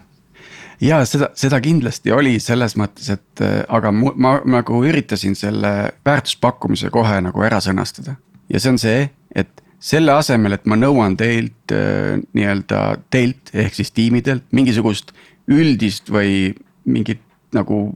ja 0.82 1.02
seda, 1.06 1.30
seda 1.38 1.61
kindlasti 1.62 2.14
oli 2.14 2.37
selles 2.42 2.76
mõttes, 2.78 3.11
et 3.14 3.42
äh, 3.44 3.61
aga 3.68 3.92
mu, 3.94 4.14
ma 4.14 4.37
nagu 4.47 4.82
üritasin 4.87 5.37
selle 5.38 5.73
väärtuspakkumise 6.06 6.92
kohe 6.94 7.21
nagu 7.26 7.44
ära 7.47 7.61
sõnastada. 7.64 8.16
ja 8.49 8.62
see 8.62 8.75
on 8.75 8.80
see, 8.82 9.09
et 9.35 9.62
selle 9.82 10.14
asemel, 10.14 10.54
et 10.56 10.66
ma 10.70 10.78
nõuan 10.78 11.16
teilt 11.18 11.74
äh, 11.74 12.20
nii-öelda 12.36 12.82
teilt 13.10 13.50
ehk 13.54 13.74
siis 13.80 13.90
tiimidelt 13.94 14.46
mingisugust 14.54 15.10
üldist 15.50 16.10
või 16.12 16.52
mingit 16.86 17.22
nagu 17.52 17.88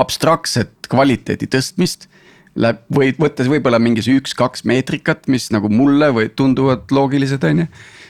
abstraktset 0.00 0.86
kvaliteedi 0.90 1.48
tõstmist 1.50 2.06
läheb 2.60 2.82
või 2.94 3.12
võttes 3.18 3.48
võib-olla 3.50 3.78
mingi 3.82 4.02
üks-kaks 4.14 4.64
meetrikat, 4.68 5.26
mis 5.30 5.48
nagu 5.54 5.70
mulle 5.70 6.10
või 6.14 6.30
tunduvad 6.36 6.90
loogilised, 6.94 7.44
on 7.44 7.64
ju. 7.64 7.66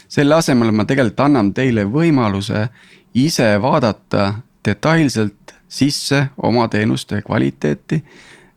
selle 0.08 0.34
asemel 0.34 0.72
ma 0.72 0.84
tegelikult 0.88 1.20
annan 1.26 1.52
teile 1.54 1.84
võimaluse 1.84 2.68
ise 3.14 3.50
vaadata 3.62 4.34
detailselt 4.64 5.54
sisse 5.68 6.26
oma 6.36 6.68
teenuste 6.68 7.22
kvaliteeti. 7.22 8.02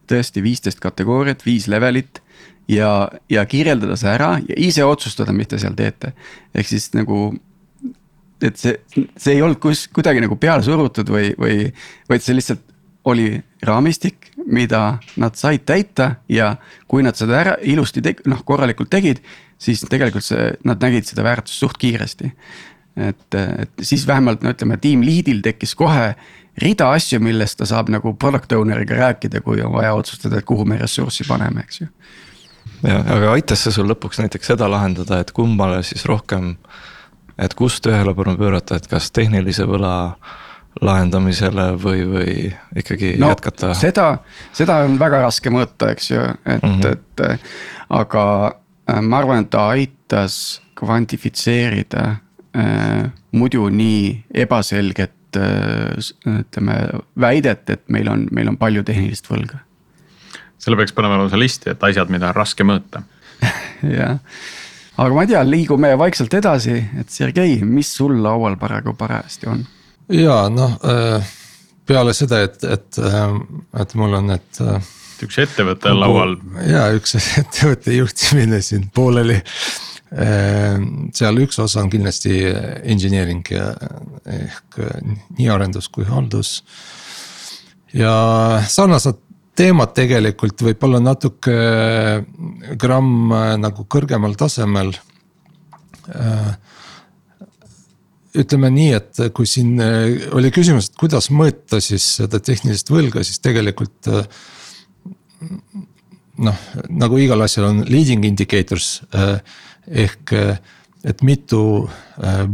tõesti 0.08 0.44
viisteist 0.44 0.80
kategooriat, 0.80 1.46
viis 1.46 1.68
levelit 1.68 2.23
ja, 2.68 3.10
ja 3.30 3.46
kirjeldada 3.50 3.98
see 4.00 4.12
ära 4.14 4.36
ja 4.48 4.58
ise 4.58 4.86
otsustada, 4.86 5.34
mis 5.36 5.50
te 5.52 5.60
seal 5.62 5.76
teete. 5.78 6.14
ehk 6.56 6.68
siis 6.68 6.92
nagu 6.94 7.32
et 8.44 8.60
see, 8.60 8.76
see 9.16 9.38
ei 9.38 9.42
olnud 9.42 9.60
kus 9.64 9.88
kuidagi 9.94 10.24
nagu 10.24 10.36
peale 10.40 10.64
surutud 10.66 11.10
või, 11.14 11.32
või, 11.40 11.68
vaid 12.10 12.24
see 12.24 12.36
lihtsalt 12.36 12.70
oli 13.08 13.36
raamistik, 13.68 14.30
mida 14.48 14.98
nad 15.20 15.36
said 15.36 15.66
täita 15.68 16.14
ja 16.32 16.54
kui 16.88 17.04
nad 17.04 17.18
seda 17.20 17.36
ära 17.40 17.56
ilusti 17.60 18.04
teg-, 18.04 18.22
noh 18.32 18.44
korralikult 18.48 18.92
tegid, 18.94 19.20
siis 19.60 19.84
tegelikult 19.90 20.24
see, 20.24 20.54
nad 20.68 20.80
nägid 20.84 21.08
seda 21.08 21.26
väärtust 21.26 21.60
suht 21.60 21.80
kiiresti. 21.82 22.32
et, 22.96 23.36
et 23.36 23.82
siis 23.82 24.08
vähemalt 24.08 24.44
no 24.44 24.54
ütleme, 24.54 24.78
tiim 24.80 25.04
lead'il 25.04 25.42
tekkis 25.44 25.76
kohe 25.76 26.14
rida 26.62 26.92
asju, 26.94 27.20
millest 27.24 27.58
ta 27.60 27.66
saab 27.66 27.90
nagu 27.90 28.14
product 28.20 28.54
owner'iga 28.54 29.00
rääkida, 29.00 29.42
kui 29.42 29.62
on 29.66 29.74
vaja 29.74 29.96
otsustada, 29.98 30.40
et 30.40 30.46
kuhu 30.46 30.66
me 30.70 30.78
ressurssi 30.78 31.26
paneme, 31.28 31.66
eks 31.66 31.82
ju. 31.82 31.88
Ja, 32.84 33.00
aga 33.00 33.34
aitas 33.34 33.66
see 33.66 33.76
sul 33.76 33.90
lõpuks 33.92 34.22
näiteks 34.22 34.54
seda 34.54 34.70
lahendada, 34.72 35.20
et 35.24 35.32
kummale 35.36 35.82
siis 35.88 36.06
rohkem, 36.10 36.56
et 37.38 37.54
kust 37.58 37.84
tähelepanu 37.86 38.38
pöörata, 38.40 38.78
et 38.78 38.88
kas 38.92 39.12
tehnilise 39.12 39.68
võla 39.70 39.94
lahendamisele 40.82 41.68
või, 41.82 42.04
või 42.10 42.36
ikkagi 42.80 43.14
no, 43.22 43.30
jätkata? 43.34 43.74
seda, 43.78 44.08
seda 44.56 44.82
on 44.88 44.98
väga 45.02 45.22
raske 45.28 45.54
mõõta, 45.54 45.92
eks 45.94 46.12
ju, 46.12 46.24
et 46.46 46.64
mm, 46.64 46.80
-hmm. 46.82 46.92
et 46.92 47.90
aga 47.94 48.26
äh, 48.90 49.02
ma 49.02 49.22
arvan, 49.22 49.46
et 49.46 49.52
ta 49.54 49.68
aitas 49.74 50.62
kvantifitseerida 50.80 52.06
äh, 52.58 53.12
muidu 53.32 53.68
nii 53.70 54.24
ebaselget 54.46 55.38
äh, 55.38 56.40
ütleme 56.40 56.80
väidet, 57.20 57.70
et 57.70 57.86
meil 57.90 58.10
on, 58.10 58.28
meil 58.32 58.50
on 58.50 58.58
palju 58.58 58.84
tehnilist 58.84 59.30
võlga. 59.30 59.62
Selle 60.64 60.80
peaks 60.80 60.96
panema 60.96 61.20
lausa 61.20 61.40
listi, 61.40 61.74
et 61.74 61.84
asjad, 61.84 62.12
mida 62.14 62.32
on 62.32 62.38
raske 62.38 62.66
mõõta 62.68 63.04
jah, 64.00 64.20
aga 64.98 65.14
ma 65.16 65.26
ei 65.26 65.32
tea, 65.34 65.44
liigume 65.48 65.94
vaikselt 66.00 66.34
edasi, 66.40 66.78
et 67.00 67.12
Sergei, 67.12 67.60
mis 67.68 67.92
sul 67.98 68.16
laual 68.24 68.58
praegu 68.62 68.96
parajasti 68.98 69.52
on? 69.52 69.64
ja 70.14 70.44
noh, 70.52 70.76
äh, 70.88 71.32
peale 71.88 72.14
seda, 72.16 72.44
et, 72.48 72.60
et, 72.64 73.00
äh, 73.00 73.40
et 73.82 73.96
mul 74.00 74.20
on 74.20 74.30
need. 74.34 74.62
Äh, 74.64 74.92
üks 75.24 75.40
ettevõte 75.40 75.92
on 75.94 76.02
laual. 76.02 76.38
ja 76.68 76.88
üks 76.96 77.16
ettevõtte 77.42 77.96
juhtimine 77.96 78.62
siin 78.66 78.90
pooleli. 78.94 79.42
seal 80.14 81.40
üks 81.42 81.58
osa 81.58 81.80
on 81.82 81.88
kindlasti 81.90 82.36
engineering 82.86 83.48
ehk 83.50 84.76
nii 85.40 85.48
arendus 85.50 85.88
kui 85.90 86.06
haldus. 86.06 86.60
ja 87.98 88.12
sarnased 88.70 89.18
teemad 89.56 89.94
tegelikult 89.94 90.62
võib-olla 90.66 91.00
natuke 91.04 91.56
gramm 92.82 93.34
nagu 93.62 93.86
kõrgemal 93.86 94.34
tasemel 94.40 94.94
ütleme 98.34 98.70
nii, 98.74 98.92
et 98.98 99.22
kui 99.36 99.48
siin 99.50 99.78
äh, 99.82 100.28
oli 100.34 100.52
küsimus, 100.54 100.90
et 100.90 101.00
kuidas 101.00 101.30
mõõta 101.34 101.80
siis 101.84 102.06
seda 102.20 102.42
tehnilist 102.44 102.90
võlga, 102.92 103.24
siis 103.26 103.42
tegelikult. 103.44 104.10
Äh, 104.10 105.50
noh, 106.44 106.62
nagu 106.90 107.20
igal 107.22 107.46
asjal 107.46 107.70
on 107.70 107.84
leading 107.86 108.26
indicators 108.26 109.04
äh, 109.14 109.36
ehk, 110.06 110.34
et 111.04 111.20
mitu 111.28 111.60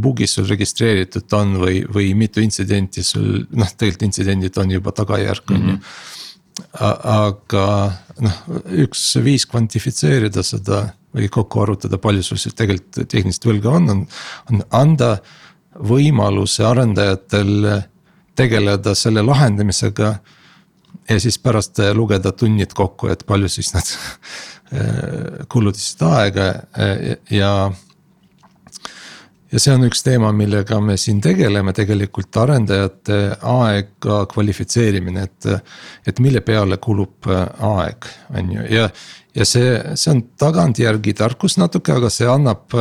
bug'i 0.02 0.26
sul 0.26 0.48
registreeritud 0.50 1.32
on 1.38 1.52
või, 1.62 1.84
või 1.86 2.08
mitu 2.18 2.42
intsidenti 2.42 3.04
sul, 3.06 3.44
noh, 3.54 3.70
tegelikult 3.70 4.08
intsidendid 4.08 4.58
on 4.58 4.72
juba 4.74 4.92
tagajärg, 4.96 5.52
on 5.54 5.60
ju. 5.60 5.76
Mhm. 5.76 6.18
Aga 6.80 7.66
noh, 8.20 8.40
üks 8.84 9.04
viis 9.24 9.46
kvantifitseerida 9.48 10.42
seda 10.44 10.82
või 11.14 11.28
kokku 11.32 11.62
arvutada, 11.64 11.98
palju 11.98 12.22
sul 12.22 12.38
siis 12.38 12.54
tegelikult 12.58 13.08
tehnilist 13.10 13.46
võlga 13.46 13.72
on, 13.78 13.88
on, 13.94 14.02
on 14.52 14.62
anda 14.76 15.14
võimaluse 15.74 16.64
arendajatel 16.66 17.66
tegeleda 18.38 18.94
selle 18.94 19.22
lahendamisega. 19.26 20.14
ja 21.10 21.20
siis 21.20 21.38
pärast 21.38 21.78
lugeda 21.94 22.32
tunnid 22.32 22.72
kokku, 22.74 23.08
et 23.10 23.26
palju 23.26 23.48
siis 23.48 23.72
nad 23.74 23.94
kulutasid 25.52 26.02
aega 26.06 26.50
ja. 26.76 27.16
ja 27.30 27.52
see 29.58 29.72
on 29.74 29.88
üks 29.88 30.04
teema, 30.06 30.30
millega 30.36 30.78
me 30.84 30.94
siin 31.00 31.18
tegeleme, 31.24 31.72
tegelikult 31.74 32.36
arendajate 32.38 33.16
aega 33.40 34.24
kvalifitseerimine, 34.30 35.24
et. 35.26 35.48
et 36.06 36.20
mille 36.22 36.40
peale 36.46 36.78
kulub 36.78 37.26
aeg, 37.26 38.06
on 38.38 38.52
ju, 38.54 38.66
ja, 38.70 38.84
ja 39.34 39.46
see, 39.48 39.72
see 39.94 40.12
on 40.12 40.22
tagantjärgi 40.38 41.16
tarkus 41.18 41.58
natuke, 41.58 41.96
aga 41.98 42.12
see 42.12 42.28
annab 42.30 42.78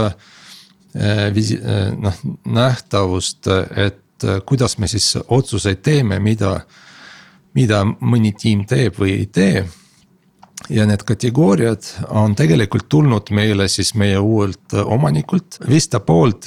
Äh, 0.96 1.36
visi-, 1.36 1.62
äh, 1.62 1.92
noh 1.94 2.14
nähtavust, 2.46 3.48
et 3.76 4.24
äh, 4.24 4.42
kuidas 4.46 4.78
me 4.78 4.88
siis 4.88 5.18
otsuseid 5.28 5.84
teeme, 5.86 6.18
mida, 6.20 6.64
mida 7.54 7.84
mõni 7.86 8.32
tiim 8.34 8.64
teeb 8.66 8.98
või 8.98 9.20
ei 9.20 9.28
tee. 9.30 9.62
Ja 10.70 10.86
need 10.86 11.04
kategooriad 11.08 11.86
on 12.14 12.36
tegelikult 12.38 12.90
tulnud 12.90 13.32
meile 13.36 13.68
siis 13.72 13.94
meie 13.98 14.20
uuelt 14.20 14.76
omanikult, 14.84 15.58
Vista 15.70 16.00
poolt 16.00 16.46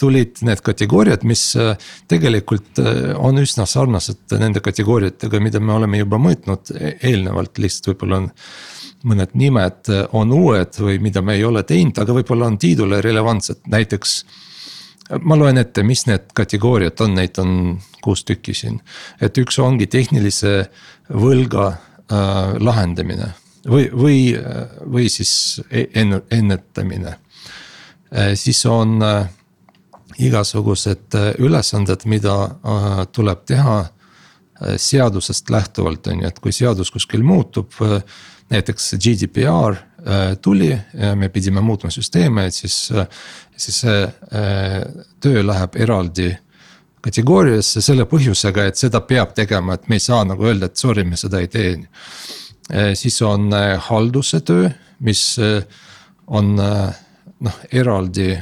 tulid 0.00 0.42
need 0.48 0.62
kategooriad, 0.64 1.26
mis 1.28 1.44
tegelikult 2.08 2.80
on 3.16 3.42
üsna 3.42 3.66
sarnased 3.68 4.38
nende 4.40 4.62
kategooriatega, 4.64 5.40
mida 5.44 5.60
me 5.60 5.76
oleme 5.76 6.00
juba 6.02 6.20
mõõtnud. 6.22 6.72
E-, 6.74 6.96
eelnevalt, 7.10 7.60
lihtsalt 7.60 7.92
võib-olla 7.92 8.22
on 8.22 8.30
mõned 9.06 9.34
nimed 9.38 9.90
on 10.16 10.32
uued 10.34 10.78
või 10.82 10.98
mida 11.02 11.22
me 11.22 11.38
ei 11.38 11.44
ole 11.46 11.62
teinud, 11.66 11.98
aga 12.02 12.16
võib-olla 12.16 12.48
on 12.50 12.58
Tiidule 12.58 13.00
relevantsed, 13.04 13.62
näiteks. 13.70 14.24
ma 15.22 15.36
loen 15.36 15.58
ette, 15.58 15.82
mis 15.82 16.06
need 16.06 16.32
kategooriad 16.34 17.00
on, 17.00 17.14
neid 17.14 17.38
on 17.38 17.78
kuus 18.02 18.24
tükki 18.24 18.54
siin, 18.54 18.80
et 19.20 19.38
üks 19.38 19.58
ongi 19.58 19.86
tehnilise 19.86 20.68
võlga 21.08 21.76
äh, 22.12 22.54
lahendamine 22.58 23.32
või, 23.68 23.88
või, 23.92 24.20
või 24.86 25.08
siis 25.12 25.60
e-, 25.70 25.88
enne, 25.94 26.22
ennetamine 26.30 27.16
äh,. 28.12 28.32
siis 28.34 28.64
on 28.66 29.02
äh, 29.02 29.28
igasugused 30.18 31.14
äh, 31.14 31.30
ülesanded, 31.38 32.06
mida 32.06 32.38
äh, 32.44 33.04
tuleb 33.12 33.44
teha 33.46 33.78
äh, 33.84 34.74
seadusest 34.76 35.50
lähtuvalt, 35.50 36.06
on 36.06 36.24
ju, 36.24 36.32
et 36.32 36.42
kui 36.42 36.52
seadus 36.52 36.90
kuskil 36.94 37.22
muutub 37.22 37.74
näiteks 38.50 38.94
GDPR 38.94 39.76
äh, 39.76 40.36
tuli 40.42 40.78
me 41.14 41.28
pidime 41.28 41.60
muutma 41.60 41.90
süsteeme, 41.90 42.46
et 42.46 42.54
siis, 42.54 42.90
äh, 42.92 43.06
siis 43.56 43.80
see 43.84 44.02
äh, 44.04 44.82
töö 45.20 45.44
läheb 45.46 45.76
eraldi 45.76 46.30
kategooriasse 47.08 47.82
selle 47.84 48.04
põhjusega, 48.08 48.68
et 48.68 48.80
seda 48.80 49.00
peab 49.06 49.34
tegema, 49.36 49.78
et 49.78 49.88
me 49.88 49.96
ei 49.96 50.04
saa 50.04 50.24
nagu 50.28 50.44
öelda, 50.48 50.68
et 50.68 50.80
sorry, 50.80 51.04
me 51.08 51.16
seda 51.16 51.40
ei 51.40 51.48
tee. 51.52 51.76
siis 53.00 53.16
on 53.24 53.48
halduse 53.88 54.40
töö, 54.44 54.68
mis 55.00 55.22
on 56.26 56.52
noh, 56.58 57.56
eraldi 57.72 58.34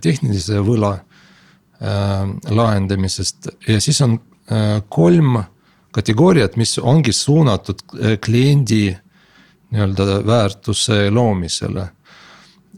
tehnilise 0.00 0.62
võla 0.64 0.94
lahendamisest 2.48 3.50
ja 3.68 3.80
siis 3.80 4.00
on 4.00 4.16
kolm 4.88 5.36
kategooriat, 5.92 6.56
mis 6.56 6.78
ongi 6.78 7.12
suunatud 7.12 7.84
kliendi 8.24 8.96
nii-öelda 9.70 10.22
väärtuse 10.26 11.10
loomisele. 11.10 11.88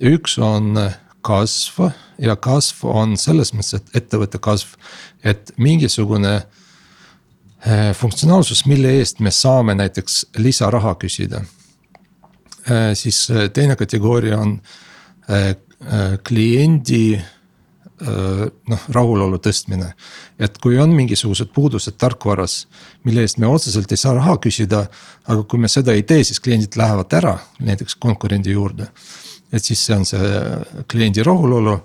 üks 0.01 0.39
on 0.39 0.75
kasv 1.21 1.91
ja 2.21 2.37
kasv 2.37 2.85
on 2.89 3.17
selles 3.21 3.53
mõttes, 3.57 3.81
et 3.81 4.03
ettevõtte 4.03 4.41
kasv, 4.43 4.77
et 5.25 5.53
mingisugune 5.61 6.35
eh, 6.41 7.91
funktsionaalsus, 7.97 8.65
mille 8.71 8.93
eest 9.01 9.21
me 9.25 9.33
saame 9.35 9.77
näiteks 9.79 10.23
lisaraha 10.41 10.95
küsida. 11.01 11.43
Eh, 12.67 12.93
siis 12.99 13.23
eh, 13.31 13.49
teine 13.53 13.77
kategooria 13.81 14.41
on 14.41 14.59
kliendi 16.27 17.15
noh, 18.01 18.87
rahulolu 18.91 19.39
tõstmine. 19.39 19.93
et 20.39 20.59
kui 20.59 20.79
on 20.81 20.91
mingisugused 20.91 21.53
puudused 21.55 21.95
tarkvaras, 22.01 22.67
mille 23.05 23.23
eest 23.23 23.39
me 23.39 23.47
otseselt 23.47 23.93
ei 23.93 24.01
saa 24.01 24.17
raha 24.17 24.35
küsida. 24.43 24.89
aga 25.29 25.43
kui 25.43 25.59
me 25.59 25.69
seda 25.69 25.93
ei 25.93 26.03
tee, 26.03 26.25
siis 26.25 26.41
kliendid 26.41 26.75
lähevad 26.77 27.13
ära 27.13 27.39
näiteks 27.61 27.95
konkurendi 27.95 28.51
juurde. 28.51 28.89
Et 29.53 29.65
siis 29.65 29.83
see 29.87 29.97
on 29.97 30.07
see 30.07 30.31
kliendi 30.91 31.25
rahulolu 31.27 31.77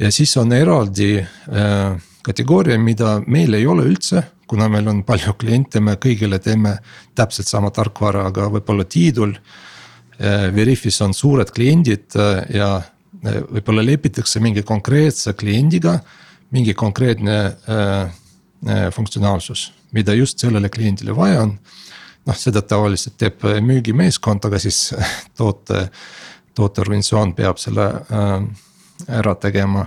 ja 0.00 0.10
siis 0.12 0.36
on 0.40 0.52
eraldi 0.52 1.16
äh, 1.20 1.96
kategooria, 2.22 2.78
mida 2.78 3.18
meil 3.26 3.54
ei 3.56 3.66
ole 3.66 3.86
üldse, 3.88 4.22
kuna 4.50 4.68
meil 4.68 4.88
on 4.90 5.02
palju 5.06 5.34
kliente, 5.40 5.80
me 5.80 5.96
kõigile 6.00 6.40
teeme 6.42 6.76
täpselt 7.16 7.48
sama 7.48 7.70
tarkvara, 7.70 8.26
aga 8.30 8.50
võib-olla 8.56 8.84
Tiidul 8.84 9.36
äh,. 9.36 10.48
Veriffis 10.52 11.00
on 11.00 11.14
suured 11.16 11.48
kliendid 11.56 12.16
äh, 12.20 12.42
ja 12.58 12.72
äh, 12.76 13.38
võib-olla 13.46 13.84
lepitakse 13.86 14.40
mingi 14.40 14.62
konkreetse 14.68 15.32
kliendiga 15.32 16.00
mingi 16.50 16.74
konkreetne 16.74 17.36
äh, 17.46 18.00
äh, 18.68 18.90
funktsionaalsus, 18.92 19.72
mida 19.92 20.14
just 20.14 20.38
sellele 20.38 20.68
kliendile 20.68 21.16
vaja 21.16 21.42
on. 21.42 21.58
noh, 22.28 22.36
seda 22.36 22.60
tavaliselt 22.60 23.14
teeb 23.16 23.40
müügimeeskond, 23.64 24.44
aga 24.44 24.58
siis 24.60 24.90
toote, 25.38 25.86
tooteorganisatsioon 26.54 27.34
peab 27.34 27.60
selle 27.60 27.86
äh, 27.86 28.34
ära 29.08 29.34
tegema. 29.34 29.86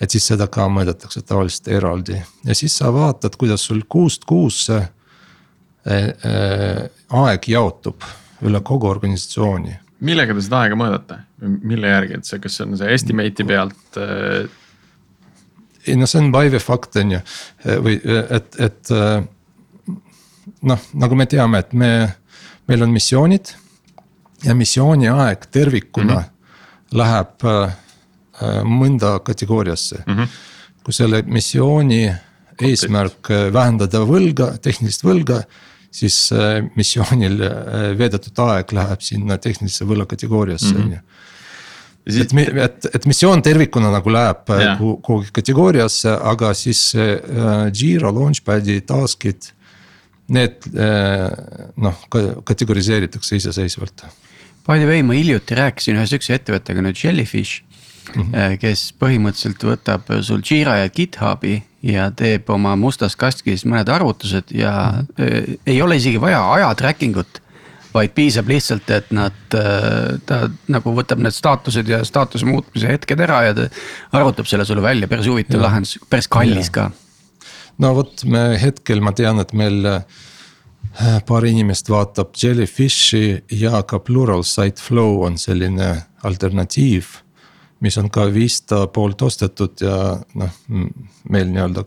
et 0.00 0.10
siis 0.10 0.26
seda 0.26 0.46
ka 0.48 0.64
mõõdetakse 0.72 1.20
tavaliselt 1.28 1.68
eraldi 1.68 2.16
ja 2.44 2.54
siis 2.56 2.76
sa 2.78 2.92
vaatad, 2.92 3.36
kuidas 3.36 3.66
sul 3.68 3.82
kuust 3.88 4.24
kuusse 4.24 4.78
äh, 4.78 5.94
äh, 5.94 6.88
aeg 7.08 7.48
jaotub 7.48 8.06
üle 8.42 8.60
kogu 8.60 8.88
organisatsiooni. 8.88 9.76
millega 10.00 10.34
te 10.34 10.46
seda 10.46 10.64
aega 10.64 10.78
mõõdate, 10.80 11.20
mille 11.40 11.92
järgi, 11.92 12.16
et 12.16 12.24
see, 12.24 12.40
kas 12.40 12.56
see 12.56 12.66
on 12.66 12.78
see 12.80 12.94
estimate'i 12.94 13.46
pealt 13.46 14.00
ei 15.86 15.96
no 15.96 16.06
see 16.06 16.20
on 16.20 16.32
Vive'i 16.32 16.60
fakt 16.60 16.96
on 17.00 17.12
ju, 17.16 17.20
või 17.84 18.00
et, 18.36 18.56
et 18.60 18.90
noh, 20.62 20.86
nagu 20.94 21.18
me 21.18 21.26
teame, 21.30 21.62
et 21.62 21.72
me, 21.72 21.90
meil 22.68 22.84
on 22.86 22.92
missioonid. 22.94 23.54
Ja 24.44 24.54
missiooni 24.54 25.08
aeg 25.08 25.46
tervikuna 25.50 26.14
mm 26.14 26.20
-hmm. 26.20 26.98
läheb 26.98 27.48
Äh, 28.40 28.62
mõnda 28.64 29.18
kategooriasse 29.20 29.98
mm. 30.06 30.14
-hmm. 30.16 30.28
kui 30.84 30.94
selle 30.96 31.18
missiooni 31.28 32.06
eesmärk 32.56 33.28
äh, 33.30 33.48
vähendada 33.52 34.00
võlga, 34.08 34.54
tehnilist 34.64 35.04
võlga, 35.04 35.42
siis 35.92 36.30
äh, 36.32 36.62
missioonil 36.76 37.36
veedetud 37.98 38.40
aeg 38.46 38.72
läheb 38.72 39.04
sinna 39.04 39.36
tehnilise 39.36 39.84
võla 39.84 40.06
kategooriasse 40.08 40.72
mhm. 40.72 40.86
on 40.86 40.92
ju 40.94 42.22
et, 42.22 42.32
et, 42.64 42.88
et 42.94 43.06
missioon 43.06 43.42
tervikuna 43.44 43.90
nagu 43.92 44.10
läheb 44.10 44.54
yeah. 44.56 44.80
kuhugi 44.80 45.28
kategooriasse, 45.36 46.16
aga 46.32 46.54
siis 46.56 46.94
äh, 46.96 47.68
Jira, 47.76 48.08
Launchpad'i 48.08 48.80
task'id. 48.88 49.52
Need 50.30 50.64
äh, 50.78 51.28
noh, 51.76 52.02
kategoriseeritakse 52.46 53.36
iseseisvalt. 53.36 54.06
By 54.70 54.78
the 54.78 54.86
way, 54.86 55.02
ma 55.02 55.16
hiljuti 55.18 55.56
rääkisin 55.58 55.98
ühe 55.98 56.06
sihukese 56.06 56.36
ettevõttega 56.38 56.84
nüüd 56.84 56.98
Jellyfish 57.00 57.64
mm, 58.14 58.22
-hmm. 58.22 58.58
kes 58.62 58.84
põhimõtteliselt 59.02 59.64
võtab 59.66 60.12
sul 60.22 60.44
Jira 60.46 60.76
ja 60.84 60.92
GitHubi 60.94 61.56
ja 61.82 62.10
teeb 62.14 62.50
oma 62.54 62.76
mustas 62.78 63.16
kastis 63.18 63.64
mõned 63.66 63.90
arvutused 63.90 64.54
ja 64.54 64.72
mm 64.92 65.08
-hmm. 65.18 65.58
ei 65.66 65.82
ole 65.82 65.96
isegi 65.98 66.20
vaja 66.22 66.44
aja 66.52 66.74
tracking 66.78 67.18
ut 67.18 67.42
vaid 67.94 68.14
piisab 68.14 68.48
lihtsalt, 68.48 68.90
et 68.94 69.10
nad, 69.10 69.36
äh, 69.58 70.18
ta 70.26 70.44
nagu 70.70 70.94
võtab 70.94 71.18
need 71.18 71.34
staatused 71.34 71.88
ja 71.90 72.04
staatuse 72.06 72.46
muutmise 72.46 72.86
hetked 72.86 73.20
ära 73.26 73.42
ja 73.48 73.54
ta 73.56 73.68
arvutab 74.12 74.46
selle 74.46 74.64
sulle 74.64 74.82
välja, 74.82 75.08
päris 75.10 75.26
huvitav 75.26 75.64
lahendus, 75.64 75.98
päris 76.10 76.30
kallis 76.30 76.70
ja. 76.70 76.76
ka. 76.76 76.90
no 77.78 77.94
vot, 77.98 78.22
me 78.24 78.44
hetkel 78.62 79.02
ma 79.02 79.12
tean, 79.16 79.42
et 79.42 79.52
meil 79.52 79.82
paar 81.26 81.46
inimest 81.46 81.88
vaatab 81.88 82.34
Jellyfishi 82.42 83.44
ja 83.52 83.82
ka 83.82 83.98
Pluralsight 83.98 84.80
Flow 84.80 85.22
on 85.22 85.38
selline 85.38 86.02
alternatiiv 86.22 87.04
mis 87.80 87.98
on 87.98 88.10
ka 88.10 88.26
Vista 88.34 88.86
poolt 88.86 89.22
ostetud 89.22 89.80
ja 89.80 89.96
noh, 90.34 90.56
meil 91.28 91.50
nii-öelda 91.50 91.84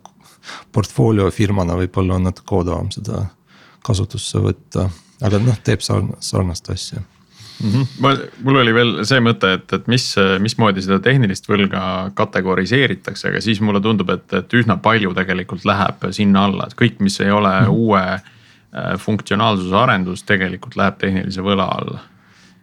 portfoolio 0.73 1.29
firmana 1.32 1.77
võib-olla 1.79 2.17
on 2.17 2.29
natuke 2.29 2.56
odavam 2.60 2.91
seda 2.91 3.25
kasutusse 3.86 4.41
võtta, 4.41 4.89
aga 5.23 5.39
noh, 5.43 5.58
teeb 5.63 5.84
sarnast 5.84 6.69
asja 6.73 6.99
mm. 6.99 7.69
-hmm. 7.69 7.88
ma, 7.99 8.15
mul 8.43 8.62
oli 8.63 8.73
veel 8.73 8.93
see 9.06 9.21
mõte, 9.23 9.53
et, 9.60 9.73
et 9.73 9.88
mis, 9.88 10.10
mismoodi 10.39 10.82
seda 10.82 10.99
tehnilist 10.99 11.49
võlga 11.49 12.12
kategoriseeritakse, 12.17 13.29
aga 13.29 13.41
siis 13.41 13.62
mulle 13.62 13.82
tundub, 13.82 14.10
et, 14.10 14.27
et 14.34 14.60
üsna 14.60 14.77
palju 14.77 15.13
tegelikult 15.13 15.65
läheb 15.65 16.10
sinna 16.12 16.47
alla, 16.49 16.67
et 16.67 16.77
kõik, 16.79 16.99
mis 16.99 17.19
ei 17.21 17.32
ole 17.32 17.53
mm 17.60 17.65
-hmm. 17.65 17.77
uue 17.86 18.03
äh, 18.03 18.32
funktsionaalsuse 18.97 19.75
arendus, 19.77 20.23
tegelikult 20.25 20.75
läheb 20.79 20.95
tehnilise 20.97 21.43
võla 21.45 21.67
alla 21.77 21.99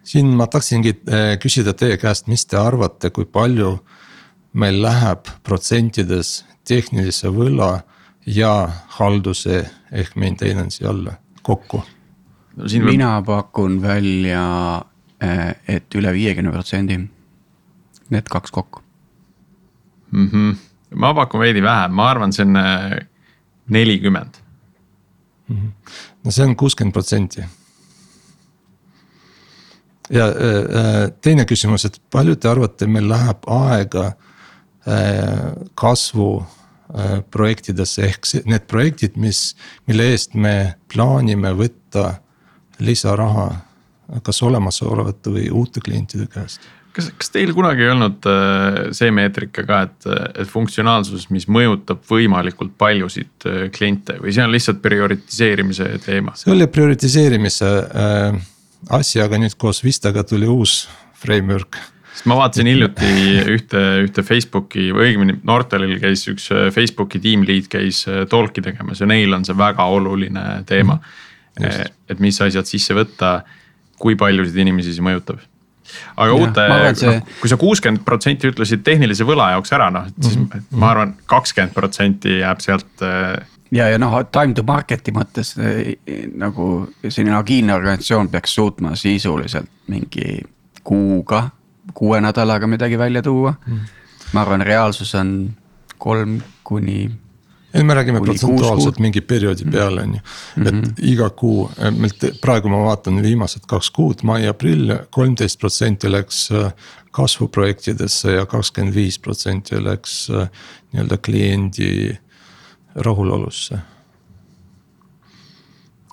siin 0.03 0.33
ma 0.37 0.47
tahtsingi 0.47 0.93
äh, 1.09 1.37
küsida 1.41 1.73
teie 1.77 1.97
käest, 2.01 2.27
mis 2.31 2.45
te 2.45 2.57
arvate, 2.59 3.11
kui 3.13 3.25
palju 3.25 3.75
meil 4.53 4.81
läheb 4.83 5.29
protsentides 5.45 6.41
tehnilise 6.67 7.31
võla 7.33 7.71
ja 8.25 8.53
halduse 8.97 9.63
ehk 9.91 10.15
maintenance'i 10.19 10.87
alla 10.87 11.15
kokku 11.41 11.81
no,? 11.81 12.65
mina 12.65 13.15
võib... 13.19 13.29
pakun 13.29 13.79
välja, 13.83 14.45
äh, 15.23 15.47
et 15.67 15.97
üle 15.97 16.13
viiekümne 16.13 16.53
protsendi, 16.53 16.99
need 18.09 18.29
kaks 18.29 18.51
kokku 18.51 18.83
mm. 20.11 20.27
-hmm. 20.27 20.55
ma 20.95 21.13
pakun 21.13 21.45
veidi 21.45 21.63
vähem, 21.63 21.93
ma 21.93 22.09
arvan, 22.09 22.33
see 22.33 22.45
on 22.45 22.55
äh, 22.55 22.99
nelikümmend. 23.69 24.40
Mhm. 25.51 25.73
no 26.23 26.31
see 26.31 26.45
on 26.45 26.55
kuuskümmend 26.55 26.93
protsenti 26.93 27.43
ja 30.11 30.27
äh, 30.27 30.57
äh, 31.03 31.11
teine 31.21 31.45
küsimus, 31.47 31.85
et 31.87 31.99
palju 32.11 32.35
te 32.35 32.49
arvate, 32.51 32.87
meil 32.87 33.07
läheb 33.11 33.47
aega 33.51 34.11
äh, 34.87 35.51
kasvu 35.75 36.33
projektidesse, 37.31 38.03
ehk 38.03 38.25
need 38.51 38.65
projektid, 38.67 39.13
mis, 39.15 39.53
mille 39.87 40.09
eest 40.11 40.33
me 40.35 40.73
plaanime 40.91 41.53
võtta 41.55 42.17
lisaraha, 42.83 43.45
kas 44.27 44.41
olemasolevate 44.43 45.31
või 45.31 45.45
uute 45.55 45.79
klientide 45.79 46.27
käest? 46.27 46.59
Kas, 46.95 47.11
kas 47.17 47.31
teil 47.33 47.53
kunagi 47.55 47.85
ei 47.85 47.91
olnud 47.93 48.29
see 48.97 49.11
meetrika 49.15 49.65
ka, 49.67 49.81
et, 49.87 50.09
et 50.43 50.49
funktsionaalsus, 50.49 51.29
mis 51.33 51.47
mõjutab 51.51 52.03
võimalikult 52.09 52.73
paljusid 52.81 53.47
kliente 53.75 54.17
või 54.21 54.35
see 54.35 54.45
on 54.45 54.53
lihtsalt 54.53 54.81
prioritiseerimise 54.83 55.93
teema? 56.05 56.35
see 56.39 56.51
oli 56.53 56.67
prioritiseerimise 56.71 57.71
äh, 57.71 58.41
asja, 58.99 59.25
aga 59.25 59.39
nüüd 59.41 59.55
koos 59.61 59.83
Vistaga 59.85 60.23
tuli 60.27 60.49
uus 60.49 60.83
framework 61.21 61.77
sest 62.11 62.27
ma 62.29 62.37
vaatasin 62.37 62.67
hiljuti 62.69 63.11
ühte, 63.55 63.81
ühte 64.05 64.23
Facebooki 64.25 64.89
või 64.93 65.09
õigemini 65.09 65.37
Nortalil 65.47 65.97
käis 66.01 66.25
üks 66.29 66.49
äh, 66.53 66.67
Facebooki 66.73 67.21
team 67.23 67.45
lead 67.47 67.69
käis 67.71 68.03
äh, 68.09 68.23
talk'i 68.29 68.63
tegemas 68.65 69.01
ja 69.01 69.09
neil 69.09 69.33
on 69.37 69.45
see 69.47 69.57
väga 69.57 69.87
oluline 69.89 70.45
teema 70.69 70.99
mm. 70.99 71.65
-hmm. 71.65 71.95
et 72.09 72.19
mis 72.19 72.41
asjad 72.41 72.67
sisse 72.67 72.95
võtta, 72.97 73.41
kui 74.01 74.15
paljusid 74.15 74.57
inimesi 74.57 74.93
see 74.93 75.05
mõjutab. 75.05 75.39
Aga 76.15 76.33
uute, 76.33 76.67
see... 76.95 77.15
noh 77.15 77.39
kui 77.41 77.51
sa 77.51 77.57
kuuskümmend 77.61 78.03
protsenti 78.05 78.51
ütlesid 78.51 78.83
tehnilise 78.85 79.27
võla 79.27 79.51
jaoks 79.55 79.73
ära, 79.77 79.89
noh 79.93 80.09
siis 80.19 80.37
mm 80.37 80.47
-hmm. 80.47 80.77
ma 80.81 80.91
arvan, 80.95 81.15
kakskümmend 81.25 81.73
protsenti 81.77 82.39
jääb 82.39 82.63
sealt 82.63 83.05
ja, 83.71 83.87
ja 83.89 83.99
noh, 84.01 84.17
time 84.31 84.55
to 84.57 84.63
market'i 84.67 85.13
mõttes 85.15 85.53
eh, 85.59 85.95
nagu 86.35 86.67
selline 87.07 87.37
agiilne 87.39 87.75
organisatsioon 87.75 88.29
peaks 88.29 88.55
suutma 88.55 88.95
sisuliselt 88.99 89.69
mingi 89.91 90.41
kuuga, 90.83 91.49
kuue 91.93 92.21
nädalaga 92.21 92.67
midagi 92.67 92.97
välja 92.97 93.21
tuua. 93.21 93.53
Mm.. 93.67 93.79
ma 94.33 94.41
arvan, 94.41 94.61
reaalsus 94.65 95.15
on 95.15 95.51
kolm 95.97 96.39
kuni 96.63 97.09
ei, 97.73 97.83
me 97.83 97.93
räägime 97.93 98.21
protsentuaalselt 98.21 98.99
mingi 98.99 99.21
perioodi 99.21 99.65
mm. 99.65 99.71
peale 99.71 100.01
on 100.01 100.15
ju, 100.15 100.21
et 100.57 100.73
mm 100.73 100.81
-hmm. 100.81 100.93
iga 100.97 101.29
kuu, 101.29 101.69
eh, 101.77 101.91
meil 101.91 102.33
praegu 102.41 102.69
ma 102.69 102.83
vaatan 102.85 103.21
viimased 103.23 103.67
kaks 103.67 103.91
kuud, 103.91 104.23
mai-aprill, 104.23 104.97
kolmteist 105.09 105.59
protsenti 105.59 106.11
läks 106.11 106.51
eh, 106.51 106.71
kasvuprojektidesse 107.11 108.31
ja 108.31 108.45
kakskümmend 108.45 108.95
viis 108.95 109.19
protsenti 109.19 109.83
läks 109.83 110.29
nii-öelda 110.91 111.17
kliendi 111.17 112.17
rahulolusse 112.95 113.79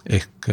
ehk 0.07 0.47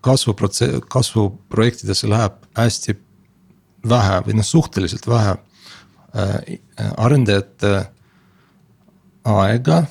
kasvuprotsess, 0.00 0.80
kasvuprojektidesse 0.88 2.08
läheb 2.08 2.32
hästi 2.56 2.96
vähe 3.88 4.20
või 4.26 4.36
noh, 4.40 4.44
suhteliselt 4.44 5.06
vähe 5.08 5.36
arendajate 6.96 7.90
aega. 9.24 9.84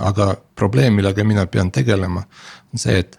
aga 0.00 0.36
probleem, 0.54 0.94
millega 0.96 1.24
mina 1.24 1.46
pean 1.46 1.70
tegelema, 1.70 2.22
on 2.72 2.80
see, 2.80 2.98
et 2.98 3.18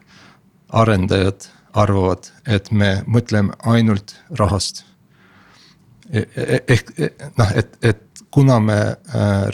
arendajad 0.73 1.45
arvavad, 1.77 2.31
et 2.47 2.71
me 2.71 3.03
mõtleme 3.05 3.53
ainult 3.69 4.15
rahast. 4.39 4.83
E-, 6.09 6.25
e-, 6.25 6.61
ehk 6.67 6.93
e-, 6.97 7.11
noh, 7.37 7.51
et, 7.55 7.75
et 7.85 8.23
kuna 8.31 8.59
me 8.59 8.79
äh, 8.79 8.95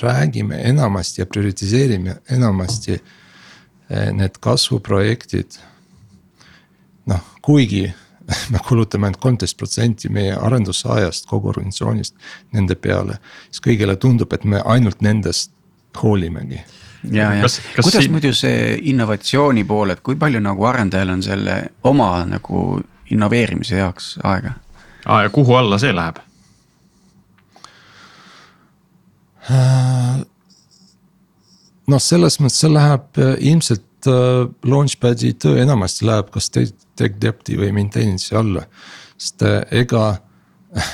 räägime 0.02 0.62
enamasti 0.70 1.22
ja 1.22 1.26
prioritiseerime 1.26 2.16
enamasti 2.32 2.94
äh, 2.96 4.12
need 4.14 4.40
kasvuprojektid. 4.40 5.60
noh, 7.06 7.22
kuigi 7.42 7.94
me 8.52 8.60
kulutame 8.68 9.08
ainult 9.08 9.22
kolmteist 9.22 9.58
protsenti 9.58 10.10
meie 10.10 10.34
arendusajast 10.34 11.28
kogu 11.30 11.52
organisatsioonist 11.52 12.16
nende 12.54 12.76
peale, 12.76 13.20
siis 13.50 13.62
kõigile 13.68 13.96
tundub, 13.96 14.34
et 14.34 14.44
me 14.44 14.62
ainult 14.66 15.02
nendest 15.06 15.52
hoolimegi 16.04 16.60
ja, 17.12 17.34
ja 17.34 17.42
kas, 17.42 17.60
kas 17.76 17.86
kuidas 17.86 18.04
siin... 18.04 18.12
muidu 18.12 18.34
see 18.36 18.76
innovatsiooni 18.92 19.64
pool, 19.68 19.94
et 19.94 20.04
kui 20.06 20.18
palju 20.20 20.42
nagu 20.44 20.68
arendajal 20.70 21.16
on 21.16 21.24
selle 21.26 21.58
oma 21.84 22.10
nagu 22.30 22.82
innoveerimise 23.14 23.82
jaoks 23.82 24.16
aega? 24.24 24.56
aa 25.06 25.26
ja 25.26 25.34
kuhu 25.34 25.56
alla 25.56 25.80
see 25.82 25.94
läheb 25.96 26.22
äh,? 29.52 30.22
noh, 31.88 32.02
selles 32.02 32.40
mõttes 32.42 32.62
see 32.66 32.74
läheb 32.74 33.22
äh, 33.22 33.36
ilmselt 33.52 34.12
äh, 34.12 34.46
launchpad'i 34.66 35.34
töö 35.42 35.62
enamasti 35.64 36.08
läheb 36.10 36.32
kas 36.34 36.52
tech 36.54 37.20
depth'i 37.22 37.60
või 37.60 37.74
maintenance'i 37.76 38.38
alla. 38.40 38.66
sest 39.18 39.46
ega 39.72 40.08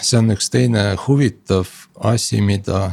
see 0.02 0.20
on 0.20 0.34
üks 0.36 0.52
teine 0.54 0.92
huvitav 1.08 1.70
asi, 2.12 2.42
mida 2.42 2.92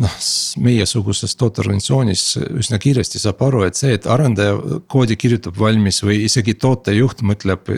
noh, 0.00 0.16
meiesuguses 0.64 1.34
tooteorganisatsioonis 1.40 2.24
üsna 2.60 2.78
kiiresti 2.82 3.20
saab 3.22 3.42
aru, 3.46 3.64
et 3.68 3.78
see, 3.78 3.92
et 3.96 4.08
arendaja 4.10 4.56
koodi 4.90 5.16
kirjutab 5.20 5.58
valmis 5.60 6.00
või 6.04 6.22
isegi 6.26 6.56
tootejuht 6.60 7.22
mõtleb, 7.26 7.70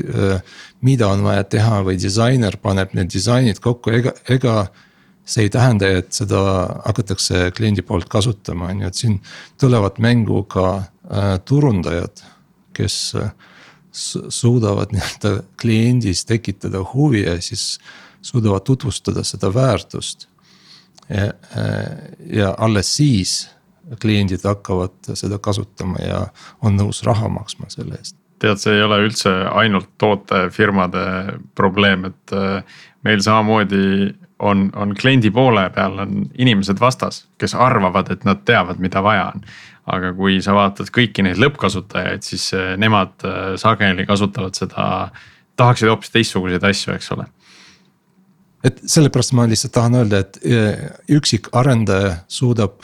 mida 0.87 1.11
on 1.11 1.25
vaja 1.27 1.45
teha 1.57 1.83
või 1.87 1.99
disainer 2.01 2.59
paneb 2.63 2.95
need 2.99 3.13
disainid 3.13 3.61
kokku, 3.63 3.95
ega, 3.99 4.15
ega 4.31 4.57
see 5.25 5.47
ei 5.47 5.53
tähenda, 5.55 5.89
et 6.01 6.11
seda 6.15 6.41
hakatakse 6.87 7.51
kliendi 7.57 7.85
poolt 7.87 8.09
kasutama, 8.11 8.73
on 8.73 8.85
ju, 8.85 8.91
et 8.91 8.99
siin 8.99 9.19
tulevad 9.61 10.01
mängu 10.03 10.43
ka 10.51 10.67
äh, 10.79 11.37
turundajad, 11.47 12.25
kes 12.77 12.99
äh, 13.21 13.31
suudavad 13.93 14.95
nii-öelda 14.95 15.43
kliendis 15.61 16.25
tekitada 16.27 16.81
huvi 16.95 17.27
ja 17.27 17.37
siis 17.43 17.77
suudavad 18.23 18.65
tutvustada 18.67 19.25
seda 19.27 19.51
väärtust 19.55 20.29
ja, 21.13 21.33
ja 22.33 22.55
alles 22.59 22.97
siis 22.97 23.51
kliendid 24.01 24.45
hakkavad 24.45 25.15
seda 25.15 25.39
kasutama 25.43 26.01
ja 26.03 26.27
on 26.63 26.77
nõus 26.79 27.03
raha 27.07 27.29
maksma 27.33 27.71
selle 27.73 27.99
eest. 27.99 28.17
tead, 28.43 28.59
see 28.59 28.75
ei 28.75 28.83
ole 28.83 28.99
üldse 29.05 29.31
ainult 29.55 29.91
tootefirmade 30.03 31.05
probleem, 31.55 32.09
et 32.11 32.35
äh, 32.35 32.79
meil 33.07 33.23
samamoodi 33.23 34.15
on, 34.43 34.71
on 34.75 34.95
kliendi 34.99 35.31
poole 35.31 35.69
peal 35.75 36.01
on 36.03 36.25
inimesed 36.35 36.81
vastas, 36.81 37.27
kes 37.39 37.55
arvavad, 37.55 38.11
et 38.11 38.25
nad 38.27 38.43
teavad, 38.45 38.81
mida 38.83 39.03
vaja 39.03 39.29
on. 39.35 39.45
aga 39.87 40.13
kui 40.15 40.37
sa 40.43 40.55
vaatad 40.55 40.91
kõiki 40.95 41.25
neid 41.27 41.41
lõppkasutajaid, 41.43 42.23
siis 42.23 42.53
äh, 42.55 42.75
nemad 42.79 43.15
äh, 43.27 43.55
sageli 43.59 44.07
kasutavad 44.07 44.59
seda, 44.59 45.11
tahaksid 45.57 45.91
hoopis 45.91 46.15
teistsuguseid 46.15 46.65
asju, 46.65 46.95
eks 46.97 47.13
ole 47.15 47.27
et 48.65 48.83
sellepärast 48.87 49.35
ma 49.37 49.47
lihtsalt 49.51 49.75
tahan 49.75 50.01
öelda, 50.03 50.23
et 50.23 50.39
eh, 50.47 50.85
üksik 51.17 51.51
arendaja 51.59 52.17
suudab 52.31 52.83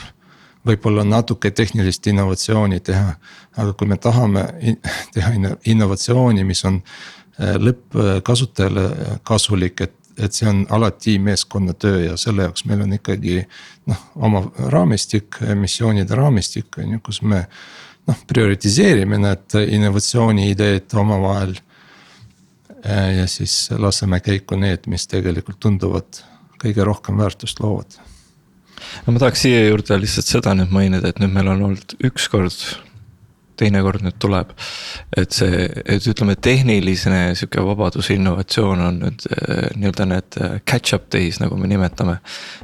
võib-olla 0.67 1.05
natuke 1.07 1.51
tehnilist 1.55 2.07
innovatsiooni 2.11 2.81
teha. 2.85 3.14
aga 3.59 3.73
kui 3.73 3.88
me 3.91 3.97
tahame 3.97 4.45
teha 5.14 5.33
innovatsiooni, 5.64 6.45
mis 6.45 6.64
on 6.64 6.81
eh, 6.83 7.55
lõppkasutajale 7.62 9.21
kasulik, 9.23 9.81
et, 9.81 9.95
et 10.19 10.35
see 10.35 10.49
on 10.51 10.64
alati 10.71 11.19
meeskonnatöö 11.19 12.05
ja 12.09 12.17
selle 12.17 12.49
jaoks 12.49 12.64
meil 12.67 12.83
on 12.83 12.93
ikkagi 12.99 13.43
noh, 13.87 14.07
oma 14.17 14.45
raamistik, 14.75 15.41
missioonide 15.55 16.14
raamistik 16.14 16.79
on 16.79 16.97
ju, 16.97 17.05
kus 17.07 17.23
me 17.23 17.45
noh, 18.09 18.27
prioritiseerime 18.27 19.21
need 19.23 19.59
innovatsiooni 19.79 20.51
ideed 20.51 20.95
omavahel 20.95 21.55
ja 22.85 23.27
siis 23.27 23.71
laseme 23.79 24.21
käiku 24.21 24.57
need, 24.57 24.87
mis 24.87 25.07
tegelikult 25.11 25.61
tunduvad 25.61 26.21
kõige 26.62 26.85
rohkem 26.87 27.19
väärtust 27.19 27.61
loovad. 27.61 27.99
no 29.07 29.12
ma 29.12 29.19
tahaks 29.19 29.43
siia 29.47 29.64
juurde 29.67 29.99
lihtsalt 30.01 30.31
seda 30.31 30.55
nüüd 30.59 30.75
mainida, 30.75 31.11
et 31.11 31.19
nüüd 31.23 31.35
meil 31.35 31.51
on 31.55 31.64
olnud 31.71 31.97
üks 32.07 32.29
kord 32.31 32.55
teinekord 33.59 34.05
nüüd 34.07 34.19
tuleb. 34.23 34.53
et 35.17 35.35
see, 35.35 35.67
et 35.85 36.07
ütleme, 36.07 36.37
tehniline 36.37 37.35
sihuke 37.38 37.64
vabadus, 37.64 38.11
innovatsioon 38.14 38.85
on 38.87 39.01
nüüd 39.03 39.27
äh, 39.33 39.67
nii-öelda 39.75 40.07
need 40.12 40.38
äh, 40.41 40.61
catch-up 40.69 41.11
days, 41.14 41.41
nagu 41.43 41.59
me 41.59 41.71
nimetame. 41.71 42.19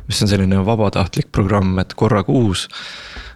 mis 0.08 0.22
on 0.22 0.30
selline 0.30 0.62
vabatahtlik 0.66 1.32
programm, 1.32 1.78
et 1.82 1.94
korra 1.94 2.22
kuus 2.26 2.68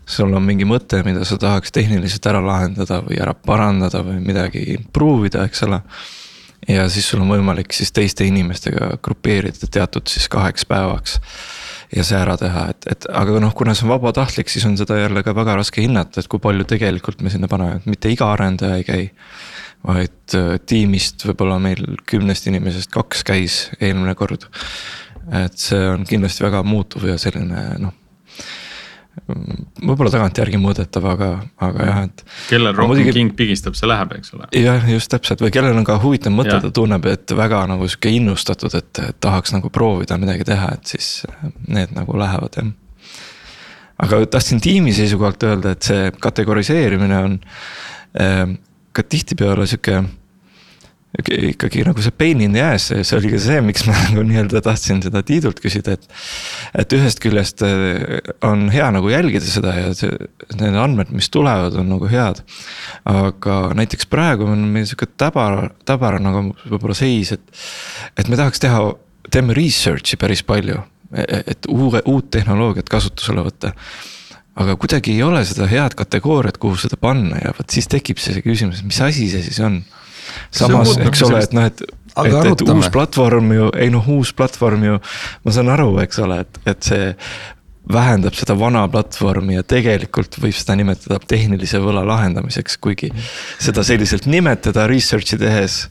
sul 0.08 0.32
on 0.32 0.44
mingi 0.44 0.64
mõte, 0.64 1.02
mida 1.04 1.24
sa 1.28 1.36
tahaks 1.36 1.72
tehniliselt 1.74 2.26
ära 2.30 2.40
lahendada 2.40 3.02
või 3.04 3.18
ära 3.20 3.34
parandada 3.34 4.00
või 4.06 4.22
midagi 4.24 4.62
improve 4.72 5.28
ida, 5.28 5.44
eks 5.44 5.66
ole 5.66 5.82
ja 6.68 6.88
siis 6.92 7.08
sul 7.08 7.22
on 7.24 7.32
võimalik 7.32 7.72
siis 7.76 7.92
teiste 7.96 8.26
inimestega 8.28 8.92
grupeerida 9.04 9.70
teatud 9.70 10.08
siis 10.10 10.28
kaheks 10.32 10.66
päevaks. 10.68 11.18
ja 11.96 12.04
see 12.04 12.18
ära 12.20 12.36
teha, 12.36 12.66
et, 12.74 12.88
et 12.92 13.06
aga 13.16 13.38
noh, 13.40 13.54
kuna 13.56 13.72
see 13.74 13.86
on 13.86 13.94
vabatahtlik, 13.94 14.50
siis 14.52 14.66
on 14.68 14.76
seda 14.76 14.98
jälle 14.98 15.22
ka 15.24 15.32
väga 15.36 15.56
raske 15.56 15.80
hinnata, 15.80 16.20
et 16.20 16.28
kui 16.28 16.42
palju 16.44 16.66
tegelikult 16.68 17.22
me 17.24 17.32
sinna 17.32 17.48
paneme, 17.48 17.78
et 17.78 17.88
mitte 17.88 18.12
iga 18.12 18.28
arendaja 18.34 18.76
ei 18.76 18.84
käi. 18.84 19.08
vaid 19.86 20.34
äh, 20.34 20.56
tiimist 20.66 21.22
võib-olla 21.24 21.60
meil 21.62 21.84
kümnest 22.10 22.48
inimesest 22.50 22.90
kaks 22.90 23.22
käis 23.24 23.58
eelmine 23.80 24.14
kord. 24.14 24.48
et 25.32 25.56
see 25.56 25.88
on 25.88 26.04
kindlasti 26.08 26.44
väga 26.44 26.62
muutuv 26.62 27.08
ja 27.08 27.18
selline 27.18 27.68
noh 27.78 27.94
võib-olla 29.26 30.10
tagantjärgi 30.12 30.60
mõõdetav, 30.60 31.06
aga, 31.12 31.28
aga 31.64 31.86
jah, 31.88 32.00
et. 32.08 32.24
kellel 32.50 32.74
rohkem 32.76 32.92
muidugi... 32.94 33.14
king 33.16 33.34
pigistab, 33.38 33.76
see 33.78 33.88
läheb, 33.90 34.12
eks 34.18 34.34
ole. 34.36 34.48
jah, 34.56 34.84
just 34.92 35.10
täpselt 35.12 35.42
või 35.44 35.52
kellel 35.54 35.78
on 35.78 35.86
ka 35.88 35.98
huvitav 36.02 36.34
mõte, 36.34 36.58
ta 36.62 36.70
tunneb, 36.74 37.08
et 37.10 37.34
väga 37.36 37.64
nagu 37.70 37.88
sihuke 37.88 38.12
innustatud, 38.14 38.74
et 38.78 39.02
tahaks 39.24 39.54
nagu 39.56 39.72
proovida 39.74 40.18
midagi 40.20 40.46
teha, 40.48 40.70
et 40.78 40.94
siis 40.94 41.10
need 41.66 41.94
nagu 41.96 42.18
lähevad 42.18 42.60
jah. 42.60 42.70
aga 44.06 44.22
tahtsin 44.36 44.62
tiimi 44.64 44.94
seisukohalt 44.96 45.48
öelda, 45.48 45.74
et 45.74 45.90
see 45.90 46.12
kategoriseerimine 46.22 47.22
on 47.24 47.38
äh, 48.20 48.44
ka 48.92 49.04
tihtipeale 49.06 49.66
sihuke 49.68 50.02
ikkagi 51.16 51.86
nagu 51.86 52.02
see 52.04 52.12
pain 52.12 52.40
in 52.44 52.52
the 52.52 52.60
ass, 52.60 52.90
see 52.92 53.16
oli 53.16 53.30
ka 53.32 53.38
see, 53.40 53.60
miks 53.64 53.86
ma 53.88 53.94
nagu 54.10 54.22
nii-öelda 54.28 54.60
tahtsin 54.64 55.00
seda 55.04 55.22
Tiidult 55.26 55.62
küsida, 55.64 55.96
et. 55.96 56.04
et 56.76 56.92
ühest 56.98 57.22
küljest 57.24 57.64
äh, 57.64 58.18
on 58.44 58.66
hea 58.72 58.90
nagu 58.92 59.08
jälgida 59.08 59.48
seda 59.48 59.72
ja 59.78 59.94
see, 59.96 60.12
need 60.60 60.76
andmed, 60.76 61.12
mis 61.16 61.30
tulevad, 61.32 61.78
on 61.80 61.88
nagu 61.94 62.10
head. 62.12 62.44
aga 63.08 63.58
näiteks 63.78 64.10
praegu 64.12 64.50
on 64.52 64.68
meil 64.74 64.84
sihuke 64.88 65.08
täbar, 65.16 65.70
täbar 65.88 66.20
nagu 66.20 66.50
võib-olla 66.66 66.96
seis, 66.98 67.32
et, 67.38 67.64
et 68.20 68.28
me 68.28 68.36
tahaks 68.36 68.60
teha, 68.62 68.84
teeme 69.32 69.56
research'i 69.56 70.20
päris 70.20 70.44
palju. 70.44 70.84
E, 71.08 71.24
e, 71.24 71.42
et 71.54 71.68
uue, 71.72 72.02
uut 72.04 72.26
tehnoloogiat 72.36 72.90
kasutusele 72.92 73.40
võtta 73.46 73.72
aga 74.60 74.74
kuidagi 74.76 75.14
ei 75.14 75.22
ole 75.24 75.40
seda 75.48 75.64
head 75.70 75.94
kategooriat, 75.96 76.58
kuhu 76.60 76.76
seda 76.76 76.98
panna 77.00 77.38
ja 77.40 77.54
vot 77.56 77.72
siis 77.72 77.88
tekib 77.88 78.20
see 78.20 78.42
küsimus, 78.44 78.82
mis 78.84 78.98
asi 79.00 79.30
see 79.32 79.40
siis 79.46 79.60
on 79.64 79.78
samas, 80.50 80.96
eks 81.08 81.22
ole, 81.28 81.42
et 81.44 81.54
noh, 81.56 81.68
et, 81.68 81.84
et, 82.24 82.40
et 82.52 82.66
uus 82.74 82.90
platvorm 82.94 83.52
ju, 83.54 83.68
ei 83.78 83.92
noh, 83.94 84.08
uus 84.18 84.32
platvorm 84.36 84.88
ju, 84.88 84.98
ma 85.44 85.54
saan 85.54 85.70
aru, 85.74 85.92
eks 86.04 86.20
ole, 86.24 86.42
et, 86.46 86.60
et 86.74 86.90
see 86.90 87.12
vähendab 87.88 88.36
seda 88.36 88.52
vana 88.58 88.82
platvormi 88.92 89.56
ja 89.56 89.64
tegelikult 89.64 90.36
võib 90.42 90.56
seda 90.56 90.76
nimetada 90.76 91.18
tehnilise 91.24 91.80
võla 91.80 92.04
lahendamiseks, 92.06 92.76
kuigi 92.84 93.10
seda 93.56 93.84
selliselt 93.86 94.28
nimetada 94.28 94.84
research'i 94.90 95.38
tehes 95.40 95.86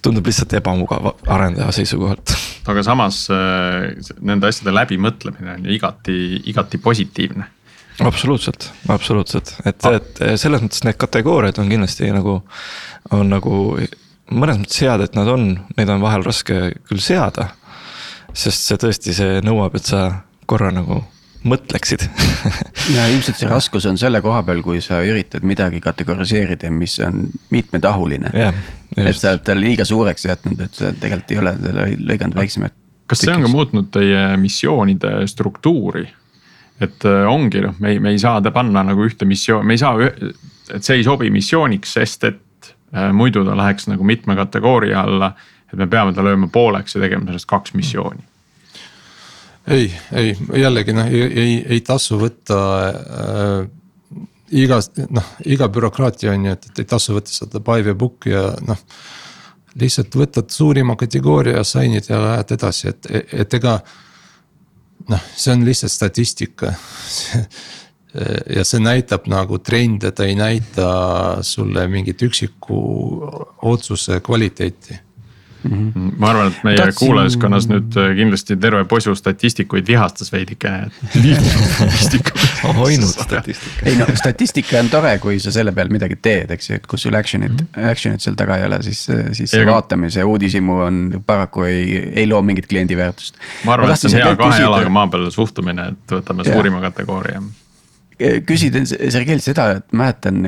tundub 0.00 0.30
lihtsalt 0.30 0.54
ebamugav 0.56 1.10
arendaja 1.28 1.72
seisukohalt. 1.76 2.34
aga 2.70 2.84
samas 2.86 3.24
äh, 3.34 3.90
nende 4.22 4.48
asjade 4.48 4.72
läbimõtlemine 4.72 5.58
on 5.58 5.66
ju 5.66 5.74
igati, 5.76 6.18
igati 6.52 6.80
positiivne 6.80 7.48
absoluutselt, 8.06 8.70
absoluutselt, 8.88 9.54
et, 9.64 9.86
et 9.86 10.22
selles 10.40 10.62
mõttes 10.64 10.84
need 10.86 10.98
kategooriad 11.00 11.60
on 11.62 11.70
kindlasti 11.72 12.10
nagu, 12.14 12.40
on 13.16 13.32
nagu 13.32 13.54
mõnes 14.30 14.60
mõttes 14.62 14.82
head, 14.84 15.04
et 15.04 15.16
nad 15.18 15.28
on, 15.30 15.52
neid 15.76 15.90
on 15.90 16.02
vahel 16.02 16.24
raske 16.26 16.58
küll 16.88 17.02
seada. 17.02 17.50
sest 18.32 18.68
see 18.68 18.78
tõesti, 18.78 19.14
see 19.14 19.40
nõuab, 19.42 19.74
et 19.74 19.88
sa 19.90 20.22
korra 20.46 20.70
nagu 20.70 21.00
mõtleksid 21.50 22.04
ja 22.96 23.06
ilmselt 23.10 23.38
see 23.40 23.48
raskus 23.48 23.86
on 23.88 23.98
selle 23.98 24.20
koha 24.24 24.42
peal, 24.46 24.60
kui 24.62 24.82
sa 24.84 25.00
üritad 25.06 25.44
midagi 25.46 25.80
kategoriseerida, 25.80 26.70
mis 26.70 26.98
on 27.04 27.24
mitmetahuline 27.50 28.32
yeah,. 28.36 28.54
et 28.96 29.16
sa 29.16 29.34
oled 29.34 29.44
talle 29.46 29.64
liiga 29.64 29.86
suureks 29.88 30.28
jätnud, 30.28 30.60
et 30.66 30.76
sa 30.76 30.92
tegelikult 30.92 31.32
ei 31.32 31.40
ole 31.40 31.54
lõiganud 31.96 32.36
väiksemaks. 32.36 32.76
kas 33.10 33.24
see 33.24 33.34
on 33.34 33.46
ka 33.46 33.52
muutnud 33.52 33.88
teie 33.94 34.24
missioonide 34.40 35.14
struktuuri? 35.32 36.04
Et 36.80 37.04
äh, 37.08 37.26
ongi 37.28 37.60
noh, 37.64 37.76
me 37.78 37.94
ei, 37.94 38.00
me 38.00 38.14
ei 38.14 38.18
saa 38.18 38.40
ta 38.40 38.52
panna 38.54 38.84
nagu 38.86 39.04
ühte 39.04 39.28
missioon, 39.28 39.66
me 39.66 39.76
ei 39.76 39.82
saa, 39.82 40.10
et 40.74 40.84
see 40.86 41.00
ei 41.00 41.04
sobi 41.04 41.30
missiooniks, 41.34 41.96
sest 41.98 42.24
et 42.28 42.72
äh, 42.94 43.10
muidu 43.12 43.44
ta 43.44 43.56
läheks 43.58 43.90
nagu 43.90 44.06
mitme 44.06 44.36
kategooria 44.38 45.04
alla. 45.04 45.34
et 45.70 45.78
me 45.78 45.86
peame 45.86 46.12
ta 46.12 46.22
lööma 46.26 46.48
pooleks 46.50 46.96
ja 46.96 47.00
tegema 47.00 47.28
sellest 47.28 47.46
kaks 47.46 47.74
missiooni 47.78 48.24
ei, 49.70 49.92
ei 50.12 50.32
jällegi 50.62 50.92
noh, 50.92 51.06
ei, 51.06 51.22
ei, 51.22 51.52
ei 51.76 51.80
tasu 51.86 52.18
võtta 52.18 52.58
äh, 52.90 53.68
igas 54.50 54.90
noh, 54.96 55.32
iga 55.46 55.68
bürokraatia 55.72 56.34
on 56.34 56.48
ju, 56.48 56.54
et, 56.56 56.68
et 56.70 56.82
ei 56.82 56.90
tasu 56.90 57.14
võtta 57.16 57.32
seda 57.32 57.62
by 57.64 57.84
the 57.86 57.94
book 57.94 58.26
ja 58.30 58.50
noh. 58.66 58.78
lihtsalt 59.80 60.16
võtad 60.18 60.50
suurima 60.50 60.96
kategooria, 60.98 61.62
sign'id 61.64 62.08
ja 62.10 62.18
lähed 62.22 62.56
edasi, 62.56 62.88
et, 62.90 63.10
et 63.32 63.60
ega. 63.60 63.80
Noh, 65.10 65.28
see 65.36 65.52
on 65.54 65.66
lihtsalt 65.66 65.92
statistika. 65.92 66.74
Ja 68.50 68.64
see 68.66 68.80
näitab 68.82 69.28
nagu 69.30 69.60
trende, 69.62 70.10
ta 70.10 70.24
ei 70.26 70.34
näita 70.34 70.88
sulle 71.46 71.84
mingit 71.86 72.22
üksiku 72.26 72.80
otsuse 73.70 74.18
kvaliteeti 74.26 74.96
Mm 75.62 75.92
-hmm. 75.92 76.12
ma 76.16 76.30
arvan, 76.30 76.46
et 76.46 76.64
meie 76.64 76.76
Tahtsin... 76.76 77.06
kuulajaskonnas 77.06 77.66
nüüd 77.68 77.96
äh, 77.96 78.14
kindlasti 78.16 78.56
terve 78.56 78.84
posu 78.88 79.14
statistikuid 79.14 79.86
vihastas 79.86 80.32
veidikene, 80.32 80.90
ainult 82.64 83.10
statistika. 83.26 83.86
ei 83.86 83.96
no 83.96 84.06
statistika 84.14 84.78
on 84.80 84.88
tore, 84.88 85.18
kui 85.18 85.38
sa 85.40 85.52
selle 85.52 85.72
peal 85.72 85.92
midagi 85.92 86.16
teed, 86.16 86.50
eks 86.56 86.70
ju, 86.70 86.80
et 86.80 86.86
kus 86.86 87.02
sul 87.02 87.14
action'it 87.14 87.52
mm, 87.52 87.66
-hmm. 87.76 87.90
action'it 87.90 88.24
seal 88.24 88.34
taga 88.40 88.56
ei 88.56 88.66
ole, 88.66 88.82
siis, 88.82 89.06
siis 89.32 89.50
see 89.50 89.66
vaatamise 89.66 90.24
uudishimu 90.24 90.80
on 90.88 91.22
paraku 91.26 91.62
ei, 91.62 92.12
ei 92.16 92.26
loo 92.28 92.42
mingit 92.42 92.66
kliendi 92.66 92.96
väärtust. 92.96 93.36
ma 93.64 93.72
arvan, 93.72 93.92
et 93.92 94.00
see 94.00 94.14
on 94.14 94.26
hea 94.26 94.36
kahe 94.36 94.62
jalaga 94.62 94.88
maa 94.88 95.06
peal 95.06 95.30
suhtumine, 95.30 95.88
et 95.92 96.16
võtame 96.20 96.46
ja. 96.46 96.54
suurima 96.54 96.80
kategooria 96.80 97.42
küsida 98.46 98.82
Sergeilt 98.86 99.44
seda, 99.44 99.66
et 99.78 99.96
mäletan 99.96 100.44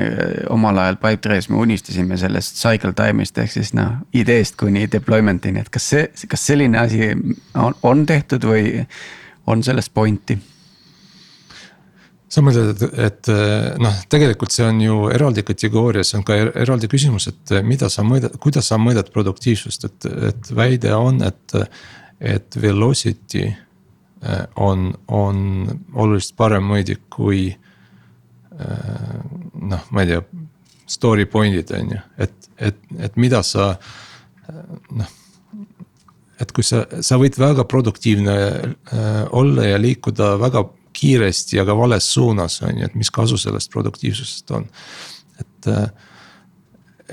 omal 0.53 0.79
ajal 0.83 0.99
Pipedrive'is 1.01 1.49
me 1.53 1.61
unistasime 1.63 2.19
sellest 2.21 2.61
cycle 2.61 2.93
time'ist 2.97 3.39
ehk 3.41 3.53
siis 3.55 3.73
noh, 3.77 4.03
ideest 4.17 4.59
kuni 4.61 4.87
deployment'ini, 4.93 5.63
et 5.63 5.73
kas 5.73 5.91
see, 5.95 6.07
kas 6.29 6.47
selline 6.51 6.81
asi 6.83 7.13
on, 7.13 7.77
on 7.89 8.07
tehtud 8.09 8.45
või 8.49 8.83
on 9.51 9.65
sellest 9.65 9.95
pointi? 9.95 10.39
sa 12.33 12.41
mõtled, 12.41 12.71
et, 12.73 12.95
et 13.05 13.29
noh, 13.85 13.97
tegelikult 14.09 14.55
see 14.55 14.65
on 14.65 14.79
ju 14.81 14.95
eraldi 15.13 15.43
kategooria, 15.45 16.05
see 16.05 16.17
on 16.17 16.23
ka 16.25 16.39
er, 16.41 16.49
eraldi 16.63 16.89
küsimus, 16.89 17.27
et 17.29 17.53
mida 17.69 17.91
sa 17.93 18.05
mõõdad, 18.09 18.39
kuidas 18.41 18.71
sa 18.73 18.79
mõõdad 18.81 19.11
produktiivsust, 19.13 19.85
et, 19.85 20.07
et 20.31 20.53
väide 20.57 20.95
on, 20.97 21.21
et, 21.29 21.59
et 22.25 22.57
velocity 22.57 23.51
on, 24.57 24.89
on 25.13 25.45
oluliselt 25.93 26.39
parem 26.41 26.65
mõõdik 26.73 27.05
kui 27.13 27.51
Äh, 27.53 27.62
noh, 29.73 29.89
ma 29.91 30.05
ei 30.05 30.13
tea, 30.13 30.23
story 30.93 31.27
point'id 31.31 31.73
on 31.77 31.95
ju, 31.95 32.05
et, 32.27 32.49
et, 32.69 32.79
et 33.09 33.19
mida 33.21 33.43
sa 33.47 33.73
noh. 34.93 35.11
et 36.43 36.53
kui 36.53 36.67
sa, 36.67 36.85
sa 37.05 37.19
võid 37.21 37.39
väga 37.39 37.65
produktiivne 37.71 38.37
äh, 38.37 39.25
olla 39.31 39.69
ja 39.71 39.81
liikuda 39.81 40.35
väga 40.43 40.67
kiiresti, 40.93 41.61
aga 41.63 41.77
vales 41.77 42.09
suunas 42.13 42.59
on 42.67 42.83
ju, 42.83 42.89
et 42.89 42.97
mis 42.99 43.11
kasu 43.15 43.39
sellest 43.41 43.73
produktiivsusest 43.73 44.51
on. 44.59 44.69
et, 45.41 45.71
äh, 45.71 45.89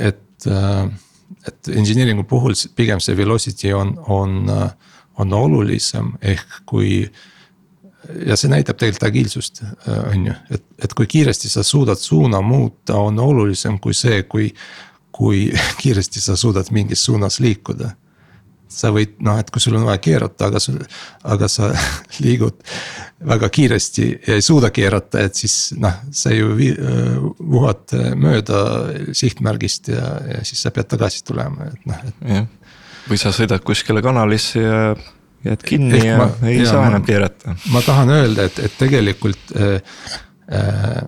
et, 0.09 0.47
et 1.47 1.69
engineering'u 1.75 2.23
puhul 2.27 2.55
pigem 2.75 3.01
see 3.03 3.17
velocity 3.17 3.73
on, 3.75 3.95
on, 4.07 4.45
on 5.19 5.33
olulisem, 5.35 6.13
ehk 6.21 6.61
kui 6.69 7.03
ja 8.25 8.37
see 8.39 8.51
näitab 8.51 8.79
tegelikult 8.79 9.07
agiilsust, 9.09 9.63
äh, 9.63 10.03
on 10.11 10.27
ju, 10.29 10.35
et, 10.55 10.65
et 10.83 10.93
kui 10.97 11.07
kiiresti 11.09 11.49
sa 11.51 11.63
suudad 11.63 11.99
suuna 11.99 12.41
muuta, 12.41 12.97
on 12.97 13.19
olulisem 13.19 13.79
kui 13.79 13.93
see, 13.93 14.23
kui. 14.23 14.53
kui 15.19 15.49
kiiresti 15.81 16.21
sa 16.21 16.35
suudad 16.39 16.69
mingis 16.71 17.01
suunas 17.05 17.39
liikuda. 17.39 17.89
sa 18.69 18.91
võid 18.93 19.15
noh, 19.25 19.39
et 19.41 19.47
kui 19.49 19.59
sul 19.59 19.73
on 19.75 19.87
vaja 19.87 19.97
keerata, 19.97 20.45
aga 20.45 20.59
sul, 20.61 20.77
aga 21.25 21.47
sa 21.49 21.71
liigud 22.23 22.61
väga 23.27 23.49
kiiresti 23.49 24.05
ja 24.27 24.35
ei 24.37 24.43
suuda 24.45 24.69
keerata, 24.69 25.23
et 25.25 25.35
siis 25.35 25.73
noh, 25.75 25.97
sa 26.11 26.31
ju 26.31 26.53
äh, 26.53 27.17
vuhad 27.41 27.95
mööda 28.15 28.61
sihtmärgist 29.11 29.89
ja, 29.89 30.05
ja 30.35 30.43
siis 30.45 30.61
sa 30.61 30.71
pead 30.71 30.87
tagasi 30.93 31.25
tulema, 31.25 31.71
et 31.73 31.89
noh, 31.89 32.05
et. 32.05 32.77
või 33.09 33.17
sa 33.17 33.33
sõidad 33.35 33.65
kuskile 33.65 34.05
kanalisse 34.05 34.61
ja 34.61 34.93
jääd 35.45 35.63
kinni 35.65 35.97
Ehk 35.97 36.05
ja 36.05 36.17
ma, 36.17 36.27
ei 36.47 36.59
ja, 36.59 36.71
saa 36.71 36.87
enam 36.87 37.05
keerata. 37.05 37.55
ma 37.71 37.81
tahan 37.85 38.11
öelda, 38.15 38.49
et, 38.49 38.59
et 38.59 38.75
tegelikult 38.79 39.53
äh, 39.55 39.79
äh, 40.53 41.01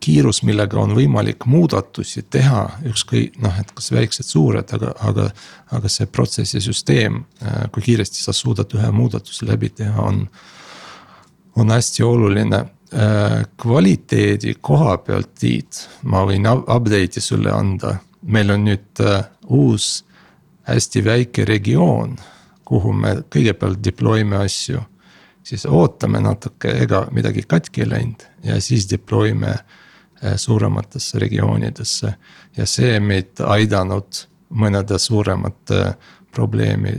kiirus, 0.00 0.42
millega 0.44 0.78
on 0.80 0.92
võimalik 0.96 1.46
muudatusi 1.48 2.22
teha, 2.30 2.64
ükskõik 2.88 3.38
noh, 3.42 3.54
et 3.60 3.70
kas 3.74 3.90
väiksed-suured, 3.94 4.74
aga, 4.76 4.92
aga. 5.08 5.30
aga 5.76 5.88
see 5.92 6.06
protsess 6.06 6.54
ja 6.54 6.62
süsteem 6.64 7.22
äh,, 7.42 7.66
kui 7.72 7.82
kiiresti 7.84 8.22
sa 8.22 8.32
suudad 8.32 8.72
ühe 8.76 8.90
muudatuse 8.92 9.48
läbi 9.48 9.68
teha, 9.68 10.00
on, 10.00 10.22
on 11.56 11.72
hästi 11.76 12.04
oluline 12.06 12.62
äh,. 12.92 13.42
kvaliteedi 13.56 14.56
koha 14.60 14.96
pealt, 15.04 15.34
Tiit, 15.38 15.88
ma 16.08 16.24
võin 16.28 16.48
update'i 16.48 17.20
sulle 17.20 17.52
anda, 17.52 17.98
meil 18.22 18.50
on 18.56 18.64
nüüd 18.68 19.04
äh, 19.04 19.22
uus 19.48 20.04
hästi 20.68 21.04
väike 21.04 21.44
regioon 21.48 22.16
kuhu 22.68 22.92
me 22.92 23.14
kõigepealt 23.32 23.80
deploy 23.84 24.24
me 24.28 24.44
asju. 24.44 24.80
siis 25.48 25.64
ootame 25.66 26.20
natuke, 26.20 26.68
ega 26.84 27.06
midagi 27.12 27.42
katki 27.48 27.86
ei 27.86 27.88
läinud 27.88 28.24
ja 28.44 28.60
siis 28.60 28.90
deploy 28.90 29.32
me 29.34 29.54
eh, 29.54 30.36
suurematesse 30.36 31.18
regioonidesse. 31.18 32.14
ja 32.56 32.66
see 32.66 33.00
meid 33.00 33.40
aidanud 33.44 34.24
mõnede 34.50 34.98
suuremate 34.98 35.94
probleemi, 36.32 36.92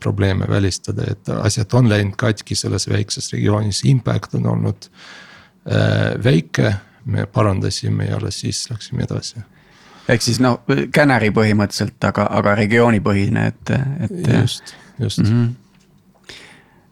probleeme 0.00 0.46
välistada, 0.48 1.04
et 1.10 1.28
asjad 1.28 1.74
on 1.74 1.88
läinud 1.90 2.14
katki 2.16 2.54
selles 2.54 2.88
väikses 2.88 3.32
regioonis, 3.32 3.82
impact 3.84 4.34
on 4.34 4.46
olnud 4.46 4.88
väike. 6.24 6.74
me 7.04 7.26
parandasime 7.26 8.04
ja 8.04 8.16
alles 8.16 8.40
siis 8.40 8.70
läksime 8.70 9.02
edasi 9.02 9.42
ehk 10.08 10.22
siis 10.22 10.40
noh, 10.40 10.60
Canary 10.94 11.30
põhimõtteliselt, 11.34 11.98
aga, 12.04 12.26
aga 12.30 12.54
regioonipõhine, 12.54 13.46
et, 13.46 13.70
et. 14.06 14.34
just 14.40 14.74
just 14.98 15.22
mm. 15.22 15.30
-hmm 15.30 15.54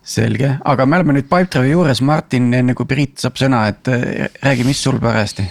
selge, 0.05 0.59
aga 0.65 0.85
me 0.87 0.99
oleme 1.01 1.17
nüüd 1.17 1.29
Pipedrive'i 1.31 1.73
juures, 1.73 2.03
Martin, 2.05 2.51
enne 2.53 2.75
kui 2.77 2.89
Priit 2.89 3.23
saab 3.23 3.39
sõna, 3.41 3.63
et 3.73 3.89
eh, 3.89 4.27
räägi, 4.45 4.67
mis 4.69 4.83
sul 4.85 4.99
parajasti? 5.01 5.47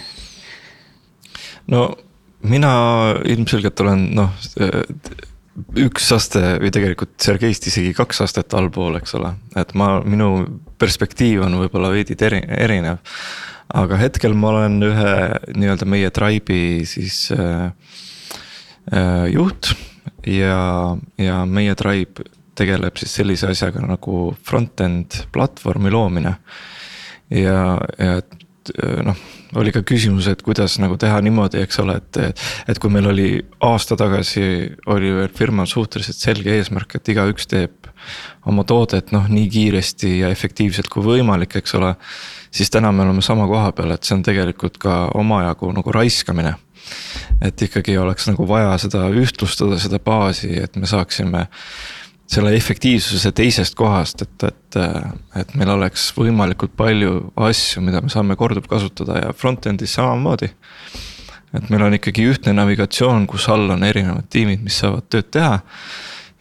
no 1.73 1.87
mina 2.43 2.73
ilmselgelt 3.25 3.81
olen 3.81 4.03
noh, 4.17 4.33
üks 5.79 6.09
aste 6.15 6.41
või 6.61 6.73
tegelikult 6.73 7.15
Sergeist 7.23 7.67
isegi 7.69 7.93
kaks 7.97 8.23
astet 8.25 8.53
allpool, 8.57 8.97
eks 8.99 9.15
ole, 9.19 9.33
et 9.59 9.73
ma, 9.79 9.95
minu 10.05 10.29
perspektiiv 10.81 11.45
on 11.45 11.57
võib-olla 11.61 11.93
veidi 11.93 12.17
erinev. 12.19 12.99
aga 13.73 13.97
hetkel 13.97 14.35
ma 14.37 14.51
olen 14.51 14.83
ühe 14.83 15.13
nii-öelda 15.55 15.87
meie 15.89 16.11
tribe'i 16.13 16.85
siis 16.85 17.31
äh, 17.31 17.71
äh, 18.91 19.25
juht 19.31 19.73
ja, 20.27 20.97
ja 21.17 21.45
meie 21.45 21.75
tribe 21.79 22.27
tegeleb 22.55 22.97
siis 23.01 23.15
sellise 23.19 23.49
asjaga 23.53 23.83
nagu 23.85 24.27
front-end 24.45 25.23
platvormi 25.33 25.91
loomine. 25.93 26.35
ja, 27.29 27.59
ja 27.97 28.21
noh, 29.03 29.17
oli 29.59 29.71
ka 29.73 29.83
küsimus, 29.85 30.27
et 30.31 30.41
kuidas 30.45 30.77
nagu 30.81 30.95
teha 30.99 31.19
niimoodi, 31.23 31.61
eks 31.63 31.79
ole, 31.83 31.97
et, 31.99 32.43
et 32.69 32.79
kui 32.81 32.91
meil 32.93 33.09
oli 33.11 33.27
aasta 33.65 33.97
tagasi 33.99 34.43
oli 34.91 35.11
veel 35.17 35.32
firmal 35.36 35.67
suhteliselt 35.69 36.19
selge 36.19 36.55
eesmärk, 36.57 36.97
et 36.97 37.13
igaüks 37.13 37.49
teeb 37.51 37.89
oma 38.49 38.65
toodet 38.67 39.13
noh, 39.15 39.28
nii 39.32 39.47
kiiresti 39.51 40.17
ja 40.21 40.32
efektiivselt 40.34 40.89
kui 40.91 41.05
võimalik, 41.05 41.57
eks 41.59 41.75
ole. 41.80 41.93
siis 42.51 42.69
täna 42.69 42.91
me 42.91 43.03
oleme 43.03 43.21
sama 43.21 43.47
koha 43.47 43.71
peal, 43.71 43.93
et 43.95 44.03
see 44.03 44.17
on 44.17 44.23
tegelikult 44.23 44.78
ka 44.78 45.07
omajagu 45.15 45.71
nagu 45.73 45.91
raiskamine. 45.91 46.55
et 47.41 47.61
ikkagi 47.61 47.97
oleks 47.97 48.28
nagu 48.28 48.47
vaja 48.47 48.78
seda 48.78 49.07
ühtlustada, 49.09 49.80
seda 49.80 49.99
baasi, 49.99 50.51
et 50.59 50.75
me 50.75 50.88
saaksime 50.88 51.47
selle 52.28 52.53
efektiivsuse 52.55 53.32
teisest 53.36 53.76
kohast, 53.76 54.21
et, 54.21 54.45
et, 54.47 54.78
et 55.39 55.55
meil 55.59 55.74
oleks 55.76 56.09
võimalikult 56.17 56.76
palju 56.80 57.15
asju, 57.49 57.84
mida 57.84 58.01
me 58.03 58.11
saame 58.11 58.38
korduvkasutada 58.39 59.19
ja 59.26 59.34
front-end'is 59.38 59.97
samamoodi. 59.97 60.49
et 61.53 61.69
meil 61.69 61.84
on 61.86 61.93
ikkagi 61.93 62.26
ühtne 62.32 62.55
navigatsioon, 62.57 63.28
kus 63.30 63.45
all 63.53 63.76
on 63.76 63.84
erinevad 63.86 64.26
tiimid, 64.34 64.63
mis 64.63 64.80
saavad 64.82 65.09
tööd 65.09 65.30
teha. 65.32 65.59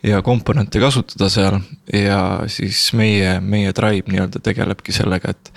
ja 0.03 0.23
komponente 0.23 0.81
kasutada 0.83 1.29
seal 1.31 1.61
ja 1.93 2.43
siis 2.51 2.93
meie, 2.99 3.41
meie 3.41 3.73
tribe 3.73 4.11
nii-öelda 4.11 4.41
tegelebki 4.43 4.93
sellega, 4.93 5.31
et. 5.31 5.53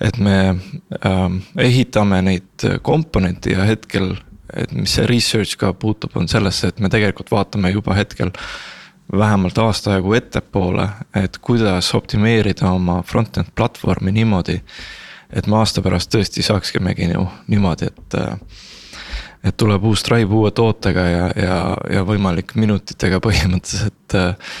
et 0.00 0.18
me 0.18 0.38
äh, 0.54 1.28
ehitame 1.58 2.22
neid 2.22 2.66
komponente 2.82 3.52
ja 3.52 3.66
hetkel, 3.66 4.14
et 4.54 4.72
mis 4.72 4.94
see 4.94 5.06
research 5.06 5.58
ka 5.58 5.74
puutub, 5.74 6.14
on 6.16 6.28
sellesse, 6.28 6.70
et 6.70 6.80
me 6.80 6.88
tegelikult 6.88 7.30
vaatame 7.34 7.74
juba 7.74 7.98
hetkel 7.98 8.30
vähemalt 9.12 9.58
aasta 9.58 9.94
aegu 9.96 10.12
ettepoole, 10.12 10.88
et 11.16 11.38
kuidas 11.40 11.94
optimeerida 11.94 12.70
oma 12.70 13.02
front-end 13.02 13.54
platvormi 13.54 14.12
niimoodi. 14.12 14.60
et 15.32 15.46
me 15.46 15.56
aasta 15.56 15.82
pärast 15.84 16.08
tõesti 16.14 16.42
saaksimegi 16.42 17.10
ju 17.12 17.26
niimoodi, 17.48 17.86
et 17.86 18.14
et 19.44 19.56
tuleb 19.56 19.84
uus 19.84 20.00
Stripe 20.00 20.34
uue 20.34 20.50
tootega 20.50 21.04
ja, 21.06 21.26
ja, 21.36 21.58
ja 21.94 22.04
võimalik 22.04 22.54
minutitega 22.58 23.20
põhimõtteliselt 23.22 24.16
äh, 24.18 24.54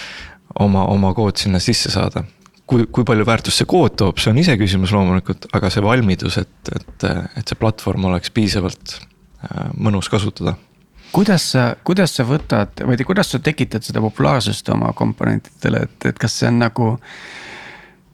oma, 0.60 0.84
oma 0.86 1.14
kood 1.14 1.40
sinna 1.40 1.58
sisse 1.58 1.90
saada. 1.90 2.24
kui, 2.68 2.86
kui 2.92 3.04
palju 3.04 3.24
väärtust 3.24 3.62
see 3.62 3.68
kood 3.68 3.96
toob, 3.96 4.18
see 4.20 4.30
on 4.30 4.38
iseküsimus 4.38 4.92
loomulikult, 4.92 5.48
aga 5.56 5.70
see 5.72 5.82
valmidus, 5.82 6.36
et, 6.38 6.72
et, 6.76 7.04
et 7.40 7.48
see 7.48 7.58
platvorm 7.58 8.04
oleks 8.10 8.30
piisavalt 8.30 8.98
äh, 8.98 9.70
mõnus 9.74 10.10
kasutada 10.12 10.54
kuidas 11.12 11.50
sa, 11.52 11.64
kuidas 11.84 12.14
sa 12.16 12.26
võtad 12.28 12.82
või 12.86 12.98
kuidas 13.06 13.32
sa 13.32 13.40
tekitad 13.42 13.86
seda 13.86 14.02
populaarsust 14.04 14.68
oma 14.74 14.92
komponentidele, 14.96 15.84
et, 15.88 16.08
et 16.12 16.18
kas 16.18 16.38
see 16.40 16.50
on 16.50 16.62
nagu. 16.64 16.96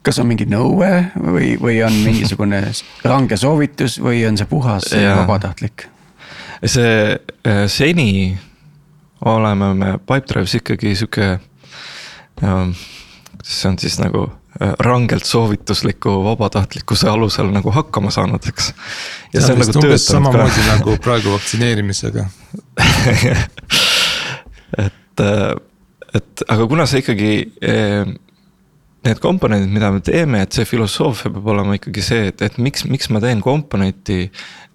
kas 0.05 0.19
on 0.21 0.27
mingi 0.29 0.45
nõue 0.45 0.89
või, 1.17 1.55
või 1.57 1.79
on 1.81 1.93
mingisugune 2.05 2.61
range 3.09 3.37
soovitus 3.41 3.97
või 3.99 4.25
on 4.27 4.37
see 4.37 4.45
puhas 4.45 4.91
ja. 4.93 5.15
vabatahtlik? 5.17 5.87
see 6.65 7.17
äh, 7.47 7.65
seni 7.67 8.37
oleme 9.25 9.73
me 9.73 9.97
Pipedrive'is 9.97 10.55
ikkagi 10.61 10.95
sihuke 10.95 11.39
ähm,. 12.43 12.75
kuidas 13.43 13.61
see 13.61 13.69
on 13.69 13.79
siis 13.79 13.99
nagu 13.99 14.29
rangelt 14.59 15.27
soovitusliku 15.27 16.13
vabatahtlikkuse 16.23 17.09
alusel 17.11 17.49
nagu 17.51 17.71
hakkama 17.75 18.11
saanud, 18.13 18.45
eks. 18.47 18.71
ja 19.33 19.43
see 19.43 19.55
on 19.55 19.63
nagu 19.63 19.75
töötanud 19.75 19.97
ka. 19.97 20.03
samamoodi 20.05 20.67
nagu 20.69 20.97
praegu 21.03 21.33
vaktsineerimisega 21.35 22.27
et, 24.85 25.25
äh, 25.25 25.49
et 26.15 26.45
aga 26.47 26.69
kuna 26.71 26.87
see 26.87 27.03
ikkagi 27.03 27.33
need 29.05 29.19
komponendid, 29.21 29.69
mida 29.69 29.91
me 29.93 30.01
teeme, 30.01 30.39
et 30.41 30.55
see 30.55 30.65
filosoofia 30.65 31.29
peab 31.33 31.51
olema 31.53 31.75
ikkagi 31.77 32.01
see, 32.01 32.29
et, 32.31 32.41
et 32.47 32.55
miks, 32.57 32.87
miks 32.89 33.11
ma 33.13 33.19
teen 33.21 33.43
komponenti 33.43 34.23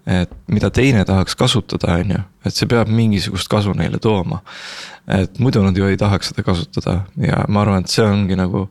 et 0.09 0.31
mida 0.49 0.71
teine 0.73 1.03
tahaks 1.05 1.35
kasutada, 1.37 1.99
on 2.01 2.15
ju, 2.15 2.21
et 2.45 2.55
see 2.55 2.69
peab 2.69 2.89
mingisugust 2.89 3.49
kasu 3.51 3.73
neile 3.77 3.99
tooma. 4.01 4.41
et 5.11 5.39
muidu 5.39 5.63
nad 5.63 5.77
ju 5.77 5.87
ei 5.89 5.97
tahaks 5.97 6.29
seda 6.29 6.43
kasutada 6.45 6.91
ja 7.17 7.43
ma 7.49 7.61
arvan, 7.61 7.81
et 7.81 7.89
see 7.89 8.05
ongi 8.05 8.35
nagu 8.37 8.67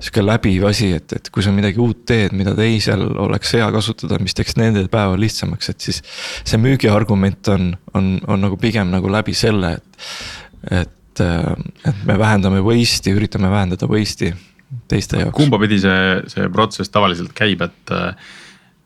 sihuke 0.00 0.24
läbiv 0.24 0.66
asi, 0.70 0.90
et, 0.96 1.12
et 1.16 1.30
kui 1.32 1.44
sa 1.44 1.52
midagi 1.54 1.80
uut 1.82 2.04
teed, 2.08 2.34
mida 2.36 2.54
teisel 2.56 3.04
oleks 3.20 3.54
hea 3.58 3.68
kasutada, 3.74 4.18
mis 4.22 4.36
teeks 4.36 4.56
nende 4.60 4.86
päeva 4.92 5.18
lihtsamaks, 5.20 5.72
et 5.72 5.88
siis. 5.88 6.02
see 6.48 6.60
müügiargument 6.60 7.52
on, 7.54 7.72
on, 7.94 8.12
on 8.26 8.46
nagu 8.48 8.58
pigem 8.60 8.92
nagu 8.92 9.12
läbi 9.12 9.36
selle, 9.36 9.76
et, 9.78 10.10
et, 10.82 11.24
et 11.24 12.04
me 12.08 12.18
vähendame 12.18 12.62
waste'i, 12.64 13.14
üritame 13.16 13.52
vähendada 13.52 13.88
waste'i 13.90 14.32
teiste 14.88 15.20
jaoks. 15.20 15.36
kumba 15.36 15.58
pidi 15.60 15.80
see, 15.82 16.20
see 16.30 16.48
protsess 16.54 16.92
tavaliselt 16.92 17.34
käib, 17.36 17.66
et 17.66 17.98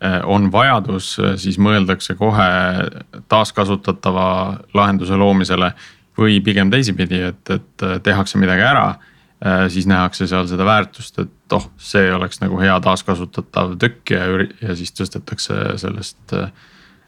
Äh, 0.04 0.20
on 0.24 0.52
vajadus, 0.52 1.18
äh, 1.18 1.36
siis 1.40 1.56
mõeldakse 1.62 2.16
kohe 2.18 2.48
taaskasutatava 3.28 4.26
lahenduse 4.74 5.16
loomisele. 5.16 5.72
või 6.14 6.36
pigem 6.46 6.68
teisipidi, 6.70 7.18
et, 7.26 7.50
et 7.50 7.82
äh, 7.82 7.96
tehakse 8.02 8.38
midagi 8.38 8.62
ära, 8.62 8.94
siis 9.68 9.88
nähakse 9.90 10.28
seal 10.30 10.47
seda 10.49 10.64
väärtust, 10.64 11.18
et 11.20 11.53
oh, 11.57 11.66
see 11.76 12.07
oleks 12.14 12.40
nagu 12.40 12.57
hea 12.61 12.74
taaskasutatav 12.84 13.74
tükk 13.82 14.14
ja, 14.14 14.22
ja 14.62 14.76
siis 14.78 14.95
tõstetakse 14.97 15.78
sellest. 15.82 16.36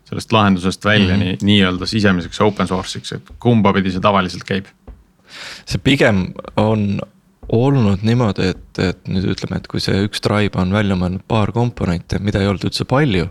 sellest 0.07 0.33
lahendusest 0.33 0.85
välja 0.85 1.17
mm 1.17 1.23
-hmm. 1.23 1.25
nii, 1.25 1.39
nii-öelda 1.43 1.87
sisemiseks 1.87 2.41
open 2.41 2.69
source'iks, 2.69 3.13
et 3.13 3.31
kumba 3.43 3.73
pidi 3.73 3.91
see 3.91 4.01
tavaliselt 4.01 4.45
käib? 4.45 4.67
see 5.67 5.81
pigem 5.83 6.33
on 6.57 7.01
olnud 7.53 8.03
niimoodi, 8.07 8.51
et, 8.51 8.79
et 8.83 9.09
nüüd 9.11 9.29
ütleme, 9.31 9.61
et 9.61 9.69
kui 9.71 9.81
see 9.83 10.07
üks 10.07 10.23
tribe 10.25 10.59
on 10.61 10.73
välja 10.75 10.97
mõelnud 10.99 11.23
paar 11.29 11.53
komponenti, 11.55 12.19
mida 12.23 12.43
ei 12.43 12.51
olnud 12.51 12.67
üldse 12.67 12.87
palju. 12.89 13.29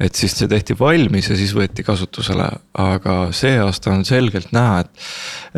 et 0.00 0.14
siis 0.14 0.34
see 0.38 0.50
tehti 0.50 0.76
valmis 0.78 1.30
ja 1.30 1.36
siis 1.38 1.54
võeti 1.54 1.86
kasutusele, 1.86 2.48
aga 2.74 3.16
see 3.32 3.56
aasta 3.62 3.94
on 3.94 4.04
selgelt 4.04 4.50
näha, 4.52 4.80
et, 4.84 5.10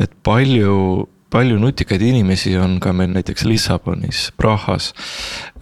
et 0.04 0.16
palju 0.22 1.06
palju 1.30 1.58
nutikaid 1.60 2.02
inimesi 2.02 2.56
on 2.58 2.78
ka 2.80 2.92
meil 2.96 3.10
näiteks 3.14 3.44
Lissabonis, 3.48 4.30
Prahas, 4.36 4.92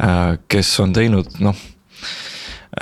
äh, 0.00 0.36
kes 0.48 0.72
on 0.84 0.92
teinud 0.96 1.38
noh 1.44 1.56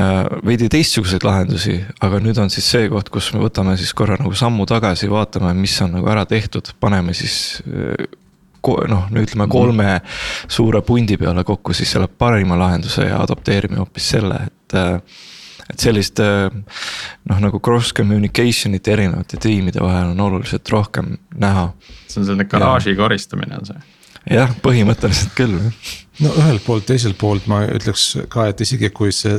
äh, 0.00 0.26
veidi 0.46 0.68
teistsuguseid 0.72 1.24
lahendusi, 1.26 1.78
aga 2.02 2.20
nüüd 2.22 2.40
on 2.42 2.50
siis 2.52 2.70
see 2.74 2.88
koht, 2.92 3.12
kus 3.12 3.32
me 3.36 3.42
võtame 3.44 3.76
siis 3.80 3.94
korra 3.96 4.18
nagu 4.20 4.34
sammu 4.36 4.66
tagasi, 4.70 5.10
vaatame, 5.12 5.54
mis 5.58 5.76
on 5.84 5.96
nagu 5.98 6.10
ära 6.10 6.26
tehtud, 6.28 6.74
paneme 6.82 7.14
siis 7.16 7.62
äh, 7.68 8.08
noh, 8.62 9.06
no 9.10 9.22
ütleme 9.22 9.48
kolme 9.50 10.00
suure 10.50 10.82
pundi 10.86 11.18
peale 11.18 11.44
kokku 11.44 11.74
siis 11.74 11.92
selle 11.94 12.08
parima 12.08 12.58
lahenduse 12.58 13.08
ja 13.08 13.22
adopteerime 13.22 13.82
hoopis 13.82 14.10
selle, 14.16 14.46
et. 14.46 14.80
Et 15.72 15.80
sellist 15.80 16.20
noh, 16.20 17.40
nagu 17.40 17.60
cross 17.64 17.94
communication'it 17.96 18.88
erinevate 18.92 19.40
tiimide 19.40 19.82
vahel 19.82 20.12
on 20.12 20.20
oluliselt 20.28 20.68
rohkem 20.72 21.16
näha. 21.34 21.70
see 22.06 22.20
on 22.20 22.28
selline 22.28 22.48
garaaži 22.50 22.96
koristamine 22.98 23.58
on 23.58 23.68
see 23.72 23.82
jah, 24.30 24.52
põhimõtteliselt 24.62 25.32
küll. 25.38 25.56
no 26.22 26.32
ühelt 26.38 26.64
poolt, 26.66 26.86
teiselt 26.86 27.18
poolt 27.18 27.48
ma 27.50 27.62
ütleks 27.66 28.04
ka, 28.32 28.48
et 28.52 28.60
isegi 28.62 28.92
kui 28.94 29.14
see, 29.16 29.32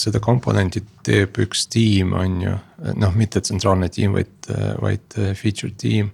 seda 0.00 0.22
komponenti 0.22 0.84
teeb 1.04 1.42
üks 1.44 1.66
tiim, 1.72 2.14
on 2.16 2.38
ju. 2.46 2.54
noh, 3.02 3.18
mitte 3.18 3.42
tsentraalne 3.44 3.90
tiim, 3.92 4.16
vaid, 4.16 4.52
vaid 4.80 5.18
feature 5.38 5.74
tiim, 5.78 6.12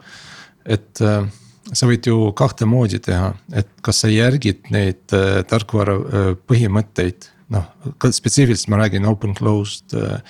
et 0.66 1.04
sa 1.72 1.88
võid 1.88 2.06
ju 2.08 2.30
kahte 2.36 2.68
moodi 2.68 3.00
teha, 3.02 3.32
et 3.56 3.68
kas 3.84 4.04
sa 4.04 4.10
järgid 4.12 4.70
neid 4.74 5.16
äh, 5.16 5.42
tarkvara 5.48 5.96
äh, 5.98 6.30
põhimõtteid, 6.48 7.28
noh 7.54 7.66
spetsiifiliselt 8.10 8.70
ma 8.72 8.82
räägin 8.82 9.06
open 9.08 9.34
closed 9.34 9.94
äh, 9.94 10.20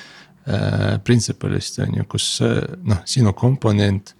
äh 0.46 0.98
principle'ist 1.04 1.78
on 1.84 1.96
ju, 1.96 2.04
kus 2.04 2.40
äh, 2.40 2.62
noh, 2.82 3.02
sinu 3.04 3.32
komponent 3.32 4.14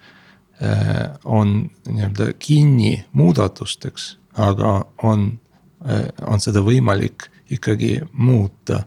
äh, 0.61 1.09
on 1.25 1.71
nii-öelda 1.87 2.33
kinni 2.39 3.05
muudatusteks, 3.13 4.17
aga 4.35 4.85
on 5.03 5.31
äh,, 5.87 6.09
on 6.27 6.41
seda 6.41 6.63
võimalik 6.65 7.31
ikkagi 7.51 8.01
muuta 8.13 8.85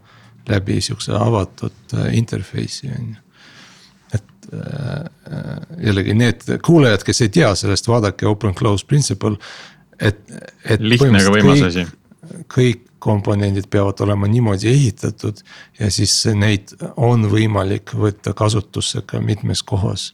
läbi 0.50 0.82
sihukese 0.82 1.16
avatud 1.18 1.96
äh, 1.96 2.14
interface'i 2.18 2.92
on 2.92 3.14
ju 3.16 3.22
Äh, 4.54 5.86
jällegi 5.86 6.14
need 6.14 6.42
kuulajad, 6.66 7.04
kes 7.08 7.22
ei 7.24 7.30
tea 7.32 7.54
sellest, 7.56 7.88
vaadake 7.88 8.28
open 8.28 8.56
close 8.58 8.84
principle, 8.88 9.38
et, 9.96 10.18
et. 10.66 10.82
lihtne 10.82 11.22
aga 11.22 11.32
võimas 11.32 11.62
asi. 11.70 11.86
kõik 12.52 12.82
komponendid 13.02 13.68
peavad 13.70 14.00
olema 14.06 14.30
niimoodi 14.30 14.70
ehitatud 14.70 15.42
ja 15.80 15.92
siis 15.92 16.14
neid 16.38 16.74
on 16.96 17.26
võimalik 17.32 17.96
võtta 17.98 18.34
kasutusse 18.38 19.02
ka 19.06 19.20
mitmes 19.20 19.64
kohas. 19.64 20.14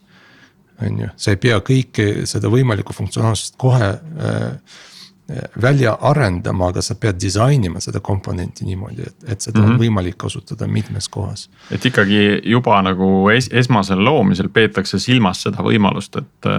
on 0.82 1.00
ju, 1.00 1.08
sa 1.16 1.34
ei 1.34 1.40
pea 1.42 1.58
kõike 1.60 2.26
seda 2.26 2.48
võimalikku 2.48 2.94
funktsionaalsust 2.94 3.56
kohe 3.58 3.90
äh, 3.98 4.78
välja 5.62 5.98
arendama, 6.00 6.70
aga 6.72 6.82
sa 6.82 6.94
pead 6.94 7.18
disainima 7.20 7.80
seda 7.84 8.00
komponenti 8.00 8.64
niimoodi, 8.64 9.02
et, 9.06 9.16
et 9.26 9.40
seda 9.40 9.58
mm 9.58 9.64
-hmm. 9.64 9.68
on 9.68 9.74
mhm. 9.74 9.82
võimalik 9.82 10.16
kasutada 10.16 10.66
mitmes 10.66 11.08
kohas. 11.08 11.50
et 11.70 11.84
ikkagi 11.86 12.40
juba 12.44 12.82
nagu 12.82 13.28
es, 13.28 13.50
esmasel 13.52 14.04
loomisel 14.04 14.48
peetakse 14.48 14.98
silmas 14.98 15.42
seda 15.42 15.62
võimalust, 15.62 16.16
et, 16.16 16.50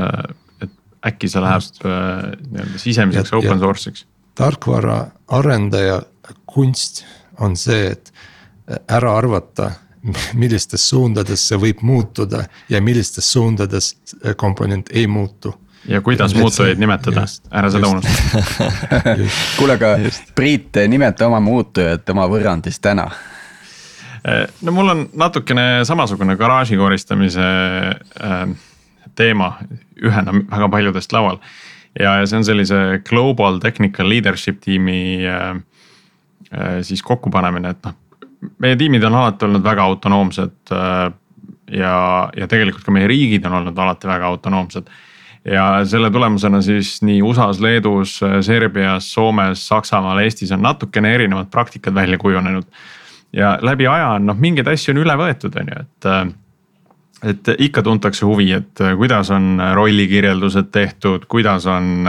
et 0.61 0.69
äkki 1.05 1.29
see 1.29 1.41
läheb 1.41 1.61
äh, 1.85 2.37
nii-öelda 2.51 2.77
sisemiseks 2.77 3.31
ja, 3.31 3.37
open 3.37 3.59
source'iks. 3.59 4.05
tarkvara 4.35 5.07
arendaja 5.27 6.01
kunst 6.49 7.03
on 7.39 7.55
see, 7.57 7.93
et 7.93 8.11
ära 8.89 9.15
arvata 9.17 9.71
millistes 10.33 10.85
suundades 10.89 11.41
see 11.49 11.59
võib 11.59 11.81
muutuda 11.83 12.45
ja 12.69 12.81
millistes 12.81 13.27
suundades 13.31 13.95
komponent 14.37 14.91
ei 14.93 15.07
muutu. 15.07 15.53
Ja 15.87 16.01
kuidas 16.03 16.35
muutujaid 16.35 16.79
nimetada, 16.79 17.23
ära 17.51 17.69
seda 17.71 17.87
unusta. 17.87 18.71
Kuule, 19.57 19.77
aga 19.77 19.93
Priit, 20.35 20.75
nimeta 20.91 21.27
oma 21.27 21.39
muutujat 21.43 22.09
oma 22.11 22.27
võrrandis 22.31 22.79
täna. 22.83 23.07
Eh, 24.27 24.43
no 24.61 24.75
mul 24.75 24.91
on 24.91 25.05
natukene 25.17 25.85
samasugune 25.87 26.35
garaaži 26.39 26.77
koristamise 26.77 27.45
äh, 28.19 28.43
teema 29.15 29.53
ühena 30.03 30.35
väga 30.35 30.67
paljudest 30.71 31.15
laual. 31.15 31.39
ja, 31.99 32.19
ja 32.19 32.27
see 32.27 32.37
on 32.37 32.45
sellise 32.45 33.01
global 33.07 33.59
technical 33.63 34.09
leadership 34.09 34.59
tiimi 34.61 35.25
äh, 35.25 35.55
äh, 35.55 35.63
siis 36.81 37.03
kokkupanemine, 37.05 37.69
et 37.75 37.83
noh. 37.85 37.97
meie 38.63 38.77
tiimid 38.79 39.03
on 39.03 39.15
alati 39.19 39.45
olnud 39.45 39.63
väga 39.63 39.83
autonoomsed 39.83 40.73
äh, 40.73 41.11
ja, 41.71 41.93
ja 42.37 42.47
tegelikult 42.47 42.85
ka 42.85 42.95
meie 42.95 43.07
riigid 43.07 43.45
on 43.45 43.59
olnud 43.61 43.77
alati 43.77 44.09
väga 44.09 44.31
autonoomsed 44.33 44.89
ja 45.45 45.85
selle 45.85 46.11
tulemusena 46.11 46.61
siis 46.61 46.99
nii 47.01 47.21
USA-s, 47.21 47.59
Leedus, 47.59 48.19
Serbias, 48.41 49.13
Soomes, 49.13 49.67
Saksamaal, 49.67 50.19
Eestis 50.23 50.51
on 50.51 50.61
natukene 50.61 51.13
erinevad 51.15 51.49
praktikad 51.51 51.93
välja 51.93 52.17
kujunenud. 52.17 52.63
ja 53.33 53.59
läbi 53.61 53.87
aja 53.87 54.07
on 54.07 54.25
noh, 54.25 54.37
mingeid 54.37 54.67
asju 54.67 54.93
on 54.95 55.03
üle 55.03 55.15
võetud, 55.17 55.55
on 55.61 55.73
ju, 55.73 55.81
et 55.81 56.11
et 57.29 57.49
ikka 57.59 57.81
tuntakse 57.83 58.25
huvi, 58.25 58.51
et 58.55 58.81
kuidas 58.97 59.29
on 59.35 59.59
rollikirjeldused 59.75 60.71
tehtud, 60.71 61.25
kuidas 61.27 61.65
on 61.67 62.07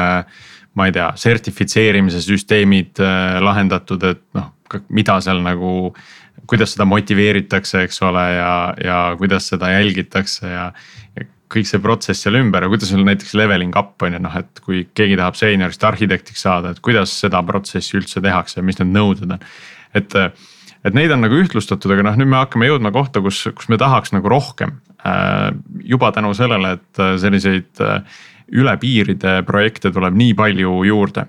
ma 0.81 0.89
ei 0.89 0.97
tea, 0.97 1.11
sertifitseerimise 1.21 2.23
süsteemid 2.25 3.01
lahendatud, 3.45 4.09
et 4.09 4.25
noh, 4.39 4.51
mida 4.89 5.19
seal 5.21 5.43
nagu 5.45 5.93
kuidas 6.51 6.75
seda 6.75 6.87
motiveeritakse, 6.89 7.85
eks 7.87 8.01
ole, 8.07 8.25
ja, 8.35 8.53
ja 8.83 8.99
kuidas 9.19 9.51
seda 9.53 9.71
jälgitakse 9.75 10.51
ja, 10.51 10.71
ja 11.19 11.27
kõik 11.51 11.67
see 11.67 11.83
protsess 11.83 12.25
seal 12.25 12.39
ümber 12.41 12.65
ja 12.65 12.71
kuidas 12.71 12.93
sul 12.93 13.03
näiteks 13.07 13.35
leveling 13.39 13.77
up 13.79 14.03
on 14.07 14.17
ju 14.17 14.23
noh, 14.23 14.39
et 14.39 14.63
kui 14.65 14.85
keegi 14.97 15.19
tahab 15.19 15.39
seeniorist 15.39 15.85
arhitektiks 15.87 16.47
saada, 16.47 16.73
et 16.73 16.83
kuidas 16.85 17.15
seda 17.23 17.43
protsessi 17.47 17.99
üldse 17.99 18.23
tehakse 18.25 18.61
ja 18.61 18.67
mis 18.67 18.79
need 18.81 18.93
nõuded 18.95 19.37
on. 19.37 19.47
et, 19.99 20.17
et 20.87 20.97
neid 20.97 21.15
on 21.15 21.25
nagu 21.27 21.39
ühtlustatud, 21.43 21.95
aga 21.95 22.07
noh, 22.11 22.19
nüüd 22.21 22.31
me 22.31 22.41
hakkame 22.41 22.71
jõudma 22.71 22.95
kohta, 22.95 23.23
kus, 23.25 23.43
kus 23.57 23.71
me 23.73 23.79
tahaks 23.81 24.15
nagu 24.15 24.31
rohkem. 24.31 24.79
Äh, 25.07 25.51
juba 25.87 26.13
tänu 26.15 26.33
sellele, 26.37 26.77
et 26.79 27.03
selliseid 27.23 27.83
äh, 27.83 28.21
üle 28.53 28.77
piiride 28.81 29.43
projekte 29.47 29.91
tuleb 29.91 30.15
nii 30.17 30.35
palju 30.35 30.85
juurde. 30.85 31.27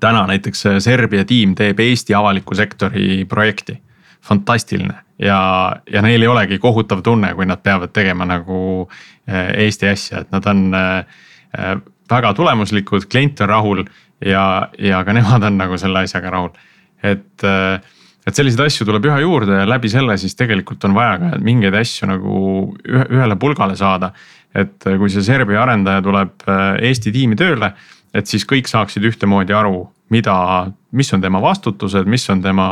täna 0.00 0.26
näiteks 0.26 0.64
Serbia 0.78 1.24
tiim 1.24 1.54
teeb 1.54 1.80
Eesti 1.80 2.14
avaliku 2.14 2.54
sektori 2.54 3.24
projekti 3.24 3.78
fantastiline 4.26 5.06
ja, 5.18 5.40
ja 5.92 6.02
neil 6.02 6.22
ei 6.22 6.28
olegi 6.28 6.58
kohutav 6.58 7.02
tunne, 7.04 7.32
kui 7.34 7.46
nad 7.46 7.62
peavad 7.64 7.92
tegema 7.94 8.26
nagu 8.28 8.58
eh, 9.28 9.52
Eesti 9.66 9.88
asja, 9.88 10.24
et 10.24 10.32
nad 10.34 10.46
on 10.50 10.64
eh, 10.74 11.20
eh, 11.58 11.74
väga 12.10 12.32
tulemuslikud, 12.36 13.08
klient 13.10 13.40
on 13.44 13.50
rahul 13.50 13.84
ja, 14.24 14.68
ja 14.78 15.02
ka 15.04 15.14
nemad 15.16 15.46
on 15.46 15.60
nagu 15.60 15.78
selle 15.80 16.04
asjaga 16.06 16.32
rahul. 16.34 16.50
et, 17.02 17.44
et 18.26 18.34
selliseid 18.34 18.64
asju 18.66 18.86
tuleb 18.88 19.04
üha 19.06 19.18
juurde 19.20 19.58
ja 19.60 19.66
läbi 19.68 19.90
selle 19.92 20.16
siis 20.18 20.34
tegelikult 20.34 20.84
on 20.88 20.94
vaja 20.96 21.18
ka 21.20 21.40
mingeid 21.44 21.74
asju 21.76 22.08
nagu 22.08 22.38
ühe, 22.88 23.04
ühele 23.18 23.36
pulgale 23.36 23.76
saada. 23.76 24.12
Et 24.56 24.86
kui 24.86 25.10
see 25.12 25.24
Serbia 25.26 25.62
arendaja 25.66 26.02
tuleb 26.04 26.46
Eesti 26.80 27.12
tiimi 27.12 27.36
tööle, 27.36 27.72
et 28.16 28.30
siis 28.30 28.46
kõik 28.48 28.70
saaksid 28.70 29.04
ühtemoodi 29.04 29.52
aru, 29.52 29.82
mida, 30.14 30.36
mis 30.96 31.12
on 31.12 31.20
tema 31.20 31.42
vastutused, 31.44 32.08
mis 32.08 32.24
on 32.32 32.40
tema 32.44 32.68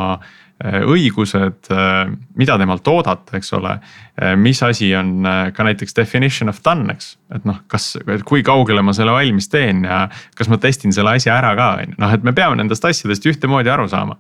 Äh, 0.63 0.85
õigused, 0.87 1.67
äh, 1.75 2.13
mida 2.39 2.55
temalt 2.61 2.87
oodata, 2.87 3.35
eks 3.41 3.49
ole. 3.57 3.73
Äh, 4.15 4.37
mis 4.39 4.61
asi 4.63 4.93
on 4.95 5.27
ka 5.53 5.65
näiteks 5.67 5.97
definition 5.97 6.49
of 6.49 6.61
done, 6.63 6.87
eks, 6.95 7.17
et 7.35 7.43
noh, 7.49 7.59
kas, 7.67 7.97
kui 8.23 8.45
kaugele 8.47 8.85
ma 8.87 8.95
selle 8.95 9.11
valmis 9.17 9.51
teen 9.51 9.83
ja 9.89 10.05
kas 10.39 10.49
ma 10.53 10.61
testin 10.63 10.95
selle 10.95 11.17
asja 11.19 11.35
ära 11.35 11.51
ka, 11.59 11.67
on 11.83 11.97
ju, 11.97 11.99
noh, 12.05 12.15
et 12.15 12.23
me 12.23 12.33
peame 12.37 12.61
nendest 12.61 12.87
asjadest 12.87 13.27
ühtemoodi 13.27 13.73
aru 13.73 13.89
saama. 13.91 14.15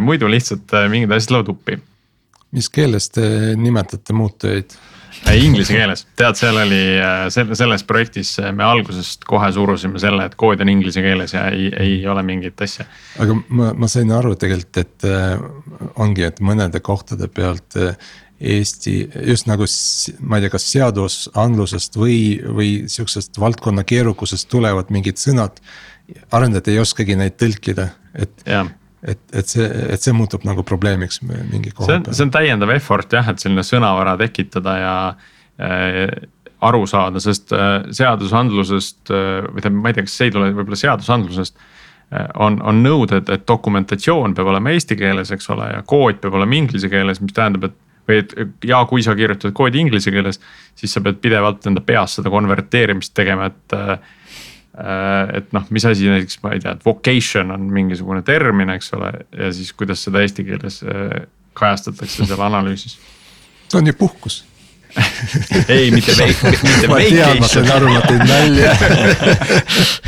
muidu 0.00 0.28
lihtsalt 0.30 0.70
mingid 0.88 1.10
asjad 1.12 1.32
lähevad 1.34 1.48
uppi. 1.50 1.76
mis 2.54 2.68
keeles 2.70 3.10
te 3.10 3.24
nimetate 3.58 4.14
muutujaid? 4.14 4.76
Inglise 5.34 5.72
keeles, 5.74 6.04
tead, 6.18 6.36
seal 6.38 6.58
oli 6.60 6.80
selle, 7.32 7.56
selles 7.58 7.84
projektis 7.88 8.34
me 8.54 8.66
algusest 8.66 9.24
kohe 9.28 9.48
surusime 9.54 10.00
selle, 10.02 10.26
et 10.28 10.36
kood 10.38 10.62
on 10.62 10.70
inglise 10.70 11.02
keeles 11.04 11.34
ja 11.34 11.46
ei, 11.50 11.70
ei 11.80 11.96
ole 12.10 12.22
mingit 12.26 12.60
asja. 12.66 12.86
aga 13.22 13.36
ma, 13.48 13.72
ma 13.78 13.90
sain 13.90 14.12
aru 14.14 14.34
tegelikult, 14.40 14.82
et 14.82 15.08
äh, 15.08 15.38
ongi, 16.02 16.26
et 16.28 16.42
mõnede 16.44 16.82
kohtade 16.84 17.30
pealt 17.32 17.78
äh, 17.80 17.96
Eesti 18.44 18.94
just 19.30 19.46
nagu 19.46 19.66
ma 20.26 20.36
ei 20.36 20.44
tea, 20.44 20.52
kas 20.52 20.66
seadusandlusest 20.72 21.96
või, 21.96 22.18
või 22.42 22.70
sihukesest 22.90 23.38
valdkonna 23.40 23.84
keerukusest 23.86 24.50
tulevad 24.50 24.90
mingid 24.92 25.20
sõnad. 25.22 25.62
arendajad 26.34 26.68
ei 26.68 26.80
oskagi 26.82 27.16
neid 27.16 27.38
tõlkida, 27.40 27.88
et 28.12 28.42
et, 29.04 29.20
et 29.36 29.50
see, 29.50 29.66
et 29.94 30.02
see 30.02 30.14
muutub 30.16 30.44
nagu 30.48 30.64
probleemiks 30.66 31.20
mingi 31.26 31.72
koha 31.74 31.98
peal. 31.98 32.14
see 32.14 32.26
on 32.26 32.32
täiendav 32.34 32.72
effort 32.74 33.12
jah, 33.12 33.28
et 33.32 33.42
selline 33.42 33.64
sõnavara 33.66 34.16
tekitada 34.20 34.76
ja 34.80 34.96
äh, 35.60 36.08
aru 36.64 36.84
saada, 36.88 37.20
sest 37.20 37.52
äh, 37.52 37.76
seadusandlusest 37.94 39.12
äh, 39.12 39.46
või 39.50 39.64
tähendab, 39.64 39.80
ma 39.84 39.92
ei 39.92 39.98
tea, 39.98 40.08
kas 40.08 40.18
see 40.18 40.30
ei 40.30 40.34
tule 40.34 40.50
võib-olla 40.56 40.80
seadusandlusest 40.80 41.56
äh,. 41.60 42.28
on, 42.40 42.60
on 42.62 42.82
nõuded, 42.84 43.30
et 43.32 43.46
dokumentatsioon 43.48 44.36
peab 44.36 44.52
olema 44.54 44.74
eesti 44.74 44.96
keeles, 45.00 45.32
eks 45.34 45.50
ole, 45.52 45.70
ja 45.76 45.82
kood 45.86 46.20
peab 46.22 46.38
olema 46.40 46.56
inglise 46.56 46.92
keeles, 46.92 47.20
mis 47.24 47.36
tähendab, 47.36 47.70
et 47.70 47.80
või 48.08 48.20
et 48.20 48.34
ja 48.68 48.82
kui 48.88 49.02
sa 49.04 49.14
kirjutad 49.16 49.54
koodi 49.56 49.80
inglise 49.80 50.12
keeles, 50.12 50.40
siis 50.76 50.92
sa 50.92 51.00
pead 51.04 51.22
pidevalt 51.24 51.64
enda 51.70 51.80
peas 51.84 52.18
seda 52.18 52.32
konverteerimist 52.32 53.14
tegema, 53.16 53.48
et 53.48 53.76
äh, 53.76 53.96
et 55.38 55.52
noh, 55.54 55.66
mis 55.70 55.84
asi 55.86 56.08
näiteks, 56.10 56.40
ma 56.42 56.54
ei 56.54 56.62
tea, 56.62 56.74
et 56.74 56.86
vocation 56.86 57.54
on 57.54 57.68
mingisugune 57.74 58.24
termin, 58.26 58.72
eks 58.74 58.90
ole, 58.96 59.12
ja 59.38 59.52
siis 59.54 59.70
kuidas 59.76 60.02
seda 60.06 60.24
eesti 60.24 60.46
keeles 60.48 60.80
äh, 60.82 61.22
kajastatakse 61.54 62.26
seal 62.26 62.42
analüüsis. 62.50 62.98
see 63.68 63.78
on 63.78 63.86
ju 63.86 63.94
puhkus 63.98 64.42
ei, 65.68 65.90
mitte 65.90 66.14
vacation, 66.14 66.52
mitte 66.62 66.88
ma 66.92 66.98
tean, 67.02 67.40
ma 67.42 67.48
sain 67.50 67.70
aru, 67.74 67.90
ma 67.90 68.02
tõin 68.06 68.22
nalja 68.28 68.74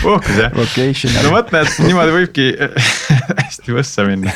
puhkus 0.02 0.38
jah, 0.38 0.52
no 1.22 1.34
vot 1.34 1.50
näed, 1.54 1.72
niimoodi 1.86 2.14
võibki 2.20 2.52
hästi 3.42 3.74
võssa 3.74 4.06
minna. 4.06 4.34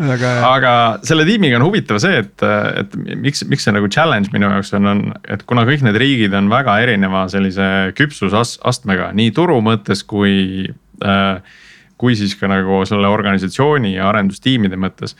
Aga, 0.00 0.30
aga 0.48 0.72
selle 1.06 1.26
tiimiga 1.28 1.58
on 1.60 1.66
huvitav 1.68 2.00
see, 2.02 2.22
et, 2.24 2.46
et 2.82 2.96
miks, 3.20 3.44
miks 3.50 3.66
see 3.66 3.76
nagu 3.76 3.90
challenge 3.92 4.32
minu 4.34 4.50
jaoks 4.50 4.72
on, 4.78 4.90
on, 4.92 5.02
et 5.28 5.44
kuna 5.48 5.66
kõik 5.68 5.84
need 5.86 5.98
riigid 6.00 6.36
on 6.36 6.50
väga 6.52 6.78
erineva 6.84 7.26
sellise 7.32 7.90
küpsusastmega 7.98 9.12
nii 9.16 9.34
turu 9.36 9.60
mõttes 9.64 10.04
kui 10.06 10.70
äh,. 11.04 11.58
kui 12.00 12.14
siis 12.16 12.32
ka 12.40 12.48
nagu 12.48 12.78
selle 12.88 13.10
organisatsiooni 13.12 13.90
ja 13.98 14.06
arendustiimide 14.08 14.78
mõttes 14.80 15.12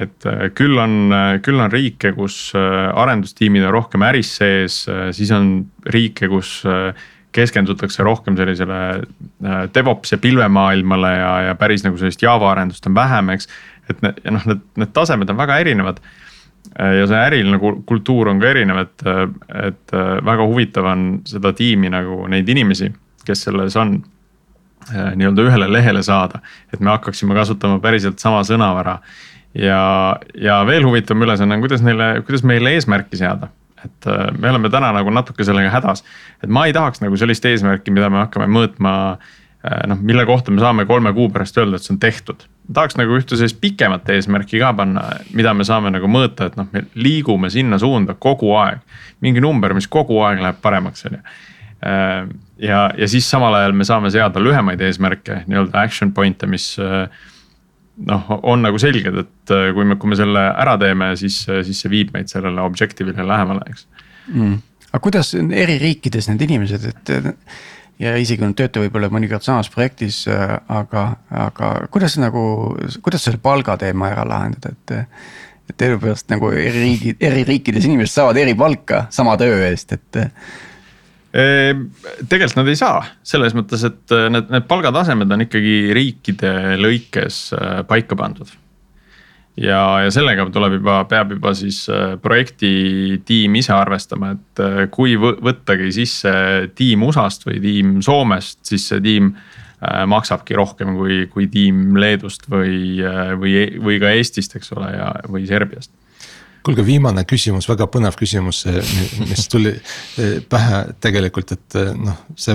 et 0.00 0.26
äh, 0.28 0.46
küll 0.56 0.78
on, 0.80 1.12
äh, 1.12 1.38
küll 1.44 1.60
on 1.60 1.72
riike, 1.72 2.12
kus 2.16 2.52
äh, 2.56 2.90
arendustiimid 2.98 3.66
on 3.68 3.74
rohkem 3.74 4.04
äris 4.06 4.36
sees, 4.40 4.82
siis 5.16 5.32
on 5.34 5.54
riike, 5.92 6.30
kus 6.32 6.60
keskendutakse 7.32 8.04
rohkem 8.04 8.36
sellisele 8.36 8.78
DevOps 9.72 10.12
ja 10.12 10.18
pilvemaailmale 10.20 11.12
ja, 11.16 11.30
ja 11.46 11.54
päris 11.56 11.84
nagu 11.86 11.96
sellist 11.96 12.20
Java 12.22 12.50
arendust 12.52 12.86
on 12.90 12.96
vähem, 12.96 13.30
eks. 13.32 13.48
Et 13.90 14.02
need 14.04 14.20
noh, 14.30 14.44
need, 14.50 14.62
need 14.80 14.92
tasemed 14.94 15.30
on 15.30 15.40
väga 15.40 15.58
erinevad. 15.64 16.02
ja 16.78 17.06
see 17.10 17.18
äriline 17.18 17.58
kultuur 17.86 18.28
on 18.30 18.40
ka 18.40 18.52
erinev, 18.52 18.78
et, 18.84 19.02
et 19.66 19.94
väga 20.24 20.46
huvitav 20.46 20.86
on 20.86 21.06
seda 21.26 21.50
tiimi 21.58 21.90
nagu 21.90 22.22
neid 22.30 22.48
inimesi, 22.48 22.92
kes 23.26 23.48
selles 23.48 23.76
on 23.76 23.96
nii-öelda 24.92 25.46
ühele 25.48 25.66
lehele 25.70 26.02
saada, 26.06 26.38
et 26.72 26.80
me 26.80 26.90
hakkaksime 26.94 27.34
kasutama 27.34 27.80
päriselt 27.82 28.22
sama 28.22 28.44
sõnavara 28.46 29.00
ja, 29.58 29.82
ja 30.38 30.60
veel 30.66 30.86
huvitavam 30.86 31.26
ülesanne 31.26 31.58
on, 31.58 31.66
kuidas 31.66 31.82
neile, 31.82 32.12
kuidas 32.26 32.46
meile 32.46 32.76
eesmärki 32.78 33.18
seada 33.18 33.50
et 33.84 34.06
äh, 34.06 34.30
me 34.38 34.50
oleme 34.50 34.70
täna 34.70 34.92
nagu 34.94 35.12
natuke 35.14 35.44
sellega 35.46 35.72
hädas, 35.72 36.04
et 36.42 36.50
ma 36.50 36.66
ei 36.68 36.74
tahaks 36.76 37.02
nagu 37.02 37.18
sellist 37.18 37.46
eesmärki, 37.48 37.94
mida 37.94 38.10
me 38.12 38.22
hakkame 38.22 38.48
mõõtma. 38.52 38.94
Äh, 39.62 39.82
noh, 39.90 40.00
mille 40.02 40.26
kohta 40.28 40.54
me 40.54 40.62
saame 40.62 40.86
kolme 40.88 41.12
kuu 41.16 41.28
pärast 41.34 41.58
öelda, 41.58 41.78
et 41.78 41.86
see 41.86 41.94
on 41.94 42.02
tehtud. 42.02 42.46
Tahaks 42.72 42.96
nagu 42.98 43.16
ühte 43.18 43.36
sellist 43.38 43.58
pikemat 43.62 44.08
eesmärki 44.14 44.60
ka 44.62 44.72
panna, 44.76 45.04
mida 45.34 45.54
me 45.56 45.66
saame 45.66 45.90
nagu 45.94 46.08
mõõta, 46.10 46.48
et 46.50 46.58
noh, 46.58 46.68
me 46.72 46.84
liigume 46.94 47.50
sinna 47.52 47.78
suunda 47.82 48.14
kogu 48.14 48.52
aeg. 48.60 48.82
mingi 49.22 49.42
number, 49.42 49.74
mis 49.74 49.86
kogu 49.86 50.18
aeg 50.26 50.40
läheb 50.42 50.62
paremaks, 50.62 51.06
on 51.06 51.18
ju. 51.18 51.20
Äh, 51.86 52.30
ja, 52.62 52.80
ja 52.98 53.08
siis 53.10 53.28
samal 53.30 53.54
ajal 53.58 53.74
me 53.74 53.86
saame 53.86 54.10
seada 54.14 54.40
lühemaid 54.42 54.80
eesmärke, 54.82 55.42
nii-öelda 55.50 55.82
action 55.82 56.12
point'e, 56.14 56.46
mis 56.50 56.72
noh, 58.06 58.32
on 58.42 58.62
nagu 58.64 58.78
selged, 58.82 59.18
et 59.24 59.54
äh, 59.54 59.70
kui 59.76 59.86
me, 59.88 59.98
kui 60.00 60.12
me 60.12 60.18
selle 60.18 60.46
ära 60.50 60.76
teeme, 60.80 61.12
siis, 61.20 61.42
siis 61.46 61.82
see 61.84 61.92
viib 61.92 62.14
meid 62.14 62.30
sellele 62.32 62.62
objective'ile 62.64 63.26
lähemale, 63.26 63.66
eks 63.68 63.86
mm.. 64.32 64.56
aga 64.90 65.02
kuidas 65.02 65.34
eri 65.34 65.78
riikides 65.82 66.30
need 66.30 66.46
inimesed, 66.48 66.88
et 66.92 67.14
ja 68.00 68.16
isegi 68.20 68.44
nad 68.44 68.56
töötavad 68.58 68.88
võib-olla 68.88 69.12
mõnikord 69.12 69.44
samas 69.44 69.70
projektis, 69.72 70.24
äh, 70.30 70.56
aga, 70.72 71.06
aga 71.30 71.72
kuidas 71.92 72.18
nagu, 72.20 72.42
kuidas 73.04 73.28
selle 73.28 73.42
palgateema 73.42 74.12
ära 74.14 74.26
lahendada, 74.28 74.76
et. 74.76 74.98
et 74.98 75.78
teadupärast 75.78 76.26
nagu 76.28 76.50
eri 76.52 76.82
riigid, 76.82 77.22
eri 77.22 77.44
riikides 77.48 77.86
inimesed 77.86 78.12
saavad 78.12 78.36
eri 78.36 78.52
palka 78.58 79.06
sama 79.14 79.38
töö 79.40 79.60
eest, 79.70 79.94
et 79.94 80.18
Ehm, 81.32 81.86
tegelikult 82.28 82.58
nad 82.58 82.68
ei 82.68 82.76
saa, 82.76 82.98
selles 83.24 83.54
mõttes, 83.56 83.80
et 83.88 84.12
äh, 84.12 84.26
need, 84.32 84.50
need 84.52 84.66
palgatasemed 84.68 85.30
on 85.32 85.44
ikkagi 85.46 85.76
riikide 85.96 86.50
lõikes 86.80 87.38
äh, 87.56 87.78
paika 87.88 88.18
pandud. 88.20 88.50
Ja, 89.56 89.80
ja 90.04 90.10
sellega 90.14 90.46
tuleb 90.52 90.78
juba, 90.78 91.00
peab 91.10 91.34
juba 91.36 91.54
siis 91.58 91.84
äh, 91.92 92.14
projektitiim 92.22 93.58
ise 93.60 93.74
arvestama, 93.76 94.34
et 94.36 94.62
kui 94.94 95.16
võttagi 95.18 95.90
sisse 95.94 96.32
tiim 96.78 97.04
USA-st 97.08 97.48
või 97.48 97.58
tiim 97.64 97.98
Soomest, 98.04 98.62
siis 98.68 98.88
see 98.92 99.02
tiim 99.04 99.34
maksabki 99.82 100.54
rohkem 100.54 100.92
kui, 100.94 101.24
kui 101.26 101.48
tiim 101.50 101.96
Leedust 101.98 102.44
või, 102.46 103.00
või, 103.34 103.64
või 103.82 103.96
ka 103.98 104.12
Eestist, 104.14 104.54
eks 104.54 104.70
ole, 104.76 104.92
ja, 104.94 105.08
või 105.26 105.42
Serbiast. 105.48 105.90
Kuulge, 106.62 106.84
viimane 106.86 107.24
küsimus, 107.26 107.66
väga 107.66 107.88
põnev 107.90 108.14
küsimus, 108.14 108.60
mis 109.18 109.48
tuli 109.50 109.72
pähe 110.46 110.84
tegelikult, 111.02 111.56
et 111.56 111.78
noh, 111.98 112.20
see 112.38 112.54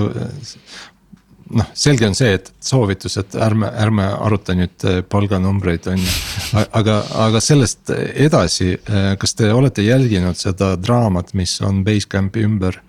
noh, 1.56 1.70
selge 1.78 2.08
on 2.08 2.16
see, 2.18 2.34
et 2.40 2.52
soovitus, 2.64 3.18
et 3.22 3.38
ärme, 3.40 3.70
ärme 3.84 4.08
aruta 4.12 4.56
nüüd 4.58 4.88
palganumbreid, 5.12 5.88
on 5.92 6.02
ju. 6.02 6.16
aga, 6.66 6.98
aga 7.28 7.42
sellest 7.44 7.94
edasi, 7.94 8.74
kas 9.20 9.38
te 9.38 9.54
olete 9.54 9.86
jälginud 9.86 10.40
seda 10.40 10.76
draamat, 10.82 11.34
mis 11.38 11.60
on 11.66 11.84
Basecamp'i 11.88 12.44
ümber 12.48 12.82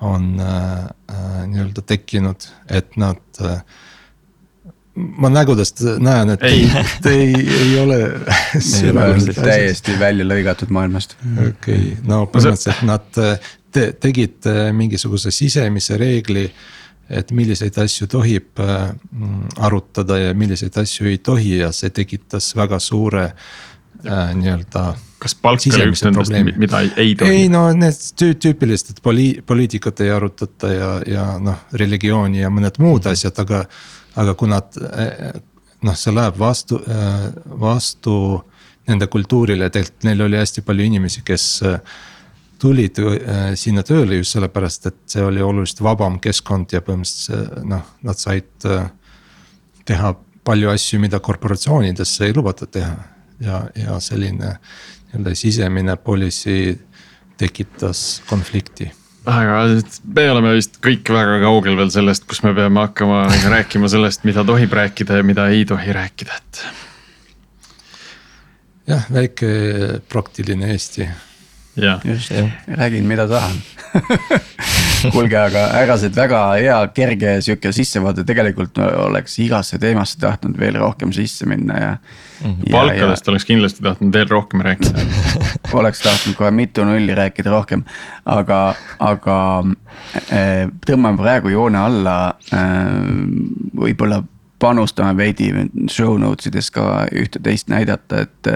on 0.00 0.40
äh, 0.40 1.46
nii-öelda 1.46 1.82
tekkinud, 1.86 2.46
et 2.68 2.96
nad 3.00 3.40
äh, 3.40 3.60
ma 4.94 5.30
nägudest 5.32 5.82
näen, 6.02 6.34
et 6.34 6.44
ei. 6.46 6.64
te 7.02 7.12
ei, 7.14 7.34
ei 7.60 7.78
ole 7.80 7.98
täiesti 9.48 9.98
välja 10.00 10.26
lõigatud 10.28 10.72
maailmast. 10.72 11.16
okei 11.36 11.48
okay., 11.52 11.84
no 12.08 12.24
põhimõtteliselt 12.32 12.84
nad 12.88 13.08
te, 13.16 13.90
tegid 14.00 14.48
mingisuguse 14.76 15.32
sisemise 15.34 15.98
reegli. 16.00 16.48
Et 17.10 17.30
milliseid 17.34 17.76
asju 17.78 18.08
tohib 18.10 18.60
äh, 18.62 18.90
arutada 19.62 20.18
ja 20.18 20.34
milliseid 20.34 20.76
asju 20.82 21.10
ei 21.10 21.18
tohi 21.18 21.58
ja 21.60 21.72
see 21.74 21.92
tekitas 21.94 22.50
väga 22.58 22.80
suure 22.82 23.24
äh, 23.28 24.32
nii-öelda. 24.34 24.86
kas 25.22 25.36
palk 25.40 25.62
oli 25.70 25.86
üks 25.92 26.02
nendest, 26.04 26.34
mida 26.58 26.82
ei, 26.82 26.90
ei 26.96 27.14
tohi? 27.18 27.36
ei 27.42 27.52
no 27.52 27.68
need 27.76 28.00
tüüpilised, 28.42 28.96
et 28.96 29.04
poli-, 29.04 29.38
poliitikat 29.46 30.02
ei 30.04 30.10
arutata 30.14 30.72
ja, 30.72 30.90
ja 31.06 31.28
noh, 31.42 31.62
religiooni 31.72 32.42
ja 32.42 32.50
mõned 32.50 32.82
muud 32.82 33.04
mhm. 33.06 33.14
asjad, 33.14 33.38
aga 33.46 33.64
aga 34.16 34.34
kuna 34.34 34.60
noh, 35.84 35.94
see 35.94 36.12
läheb 36.14 36.38
vastu, 36.40 36.78
vastu 37.60 38.14
nende 38.88 39.08
kultuurile, 39.12 39.68
tegelikult 39.70 40.06
neil 40.08 40.22
oli 40.24 40.38
hästi 40.40 40.62
palju 40.64 40.86
inimesi, 40.88 41.20
kes 41.26 41.46
tulid 42.58 42.98
sinna 43.58 43.82
tööle 43.84 44.20
just 44.20 44.36
sellepärast, 44.36 44.86
et 44.88 44.98
see 45.12 45.24
oli 45.24 45.42
oluliselt 45.44 45.82
vabam 45.84 46.20
keskkond 46.22 46.72
ja 46.72 46.80
põhimõtteliselt 46.84 47.64
noh, 47.68 47.84
nad 48.06 48.20
said 48.20 48.68
teha 49.86 50.12
palju 50.46 50.70
asju, 50.72 51.00
mida 51.02 51.20
korporatsioonidesse 51.20 52.28
ei 52.28 52.36
lubata 52.36 52.66
teha. 52.66 52.96
ja, 53.40 53.66
ja 53.76 53.98
selline 54.00 54.54
nii-öelda 55.12 55.34
sisemine 55.36 55.96
policy 56.00 56.78
tekitas 57.36 58.22
konflikti 58.28 58.88
aga 59.26 59.58
me 60.14 60.24
oleme 60.30 60.54
vist 60.54 60.78
kõik 60.84 61.10
väga 61.10 61.40
kaugel 61.42 61.76
veel 61.78 61.90
sellest, 61.92 62.26
kus 62.30 62.42
me 62.46 62.54
peame 62.56 62.84
hakkama 62.84 63.24
rääkima 63.56 63.90
sellest, 63.90 64.24
mida 64.28 64.44
tohib 64.46 64.72
rääkida 64.72 65.20
ja 65.20 65.26
mida 65.26 65.48
ei 65.52 65.64
tohi 65.68 65.94
rääkida, 65.96 66.38
et. 66.38 66.62
jah, 68.92 69.08
väike 69.12 69.50
praktiline 70.08 70.70
Eesti. 70.74 71.08
Just, 72.04 72.32
räägin, 72.66 73.06
mida 73.06 73.28
tahan 73.28 73.56
kuulge, 75.12 75.36
aga 75.38 75.62
härrased, 75.74 76.14
väga 76.16 76.40
hea, 76.56 76.76
kerge 76.96 77.34
sihuke 77.44 77.72
sissevaade, 77.74 78.24
tegelikult 78.26 78.78
oleks 78.80 79.38
igasse 79.44 79.78
teemasse 79.80 80.18
tahtnud 80.20 80.58
veel 80.60 80.78
rohkem 80.80 81.12
sisse 81.16 81.46
minna 81.48 81.78
ja 81.80 81.90
mm. 81.96 82.52
-hmm. 82.52 82.70
palkadest 82.70 83.26
ja... 83.26 83.30
oleks 83.30 83.44
kindlasti 83.44 83.82
tahtnud 83.82 84.12
veel 84.12 84.28
rohkem 84.28 84.60
rääkida 84.60 85.04
oleks 85.80 86.00
tahtnud 86.02 86.36
kohe 86.36 86.50
mitu 86.50 86.84
nulli 86.84 87.14
rääkida 87.14 87.50
rohkem, 87.50 87.84
aga, 88.24 88.74
aga 88.98 89.64
äh, 90.32 90.68
tõmbame 90.90 91.16
praegu 91.16 91.48
joone 91.48 91.78
alla 91.78 92.34
äh,. 92.52 92.60
võib-olla 93.76 94.22
panustame 94.58 95.16
veidi 95.16 95.50
show 95.90 96.16
notes 96.18 96.46
ides 96.46 96.70
ka 96.72 97.06
ühte-teist 97.12 97.68
näidata, 97.68 98.22
et, 98.24 98.48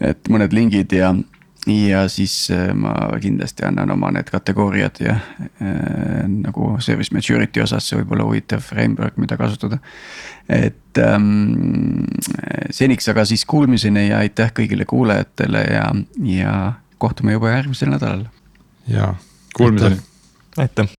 et 0.00 0.28
mõned 0.28 0.52
lingid 0.52 0.92
ja 0.92 1.14
ja 1.66 2.08
siis 2.08 2.50
äh, 2.50 2.70
ma 2.74 2.94
kindlasti 3.20 3.66
annan 3.66 3.90
oma 3.90 4.10
need 4.14 4.30
kategooriad 4.30 5.00
ja 5.00 5.16
äh, 5.16 6.26
nagu 6.28 6.76
service 6.80 7.14
maturity 7.14 7.62
osas 7.62 7.88
see 7.88 7.98
võib 8.00 8.14
olla 8.16 8.28
huvitav 8.28 8.62
framework, 8.64 9.16
mida 9.16 9.38
kasutada. 9.40 9.78
et 10.48 10.98
ähm, 11.02 12.04
seniks 12.70 13.08
aga 13.08 13.24
siis 13.24 13.44
kuulmiseni 13.44 14.08
ja 14.08 14.22
aitäh 14.22 14.52
kõigile 14.54 14.86
kuulajatele 14.86 15.64
ja, 15.74 15.88
ja 16.22 16.52
kohtume 16.98 17.34
juba 17.34 17.50
järgmisel 17.50 17.90
nädalal. 17.90 18.28
ja, 18.88 19.14
kuulmiseni. 19.56 20.00
aitäh. 20.56 20.94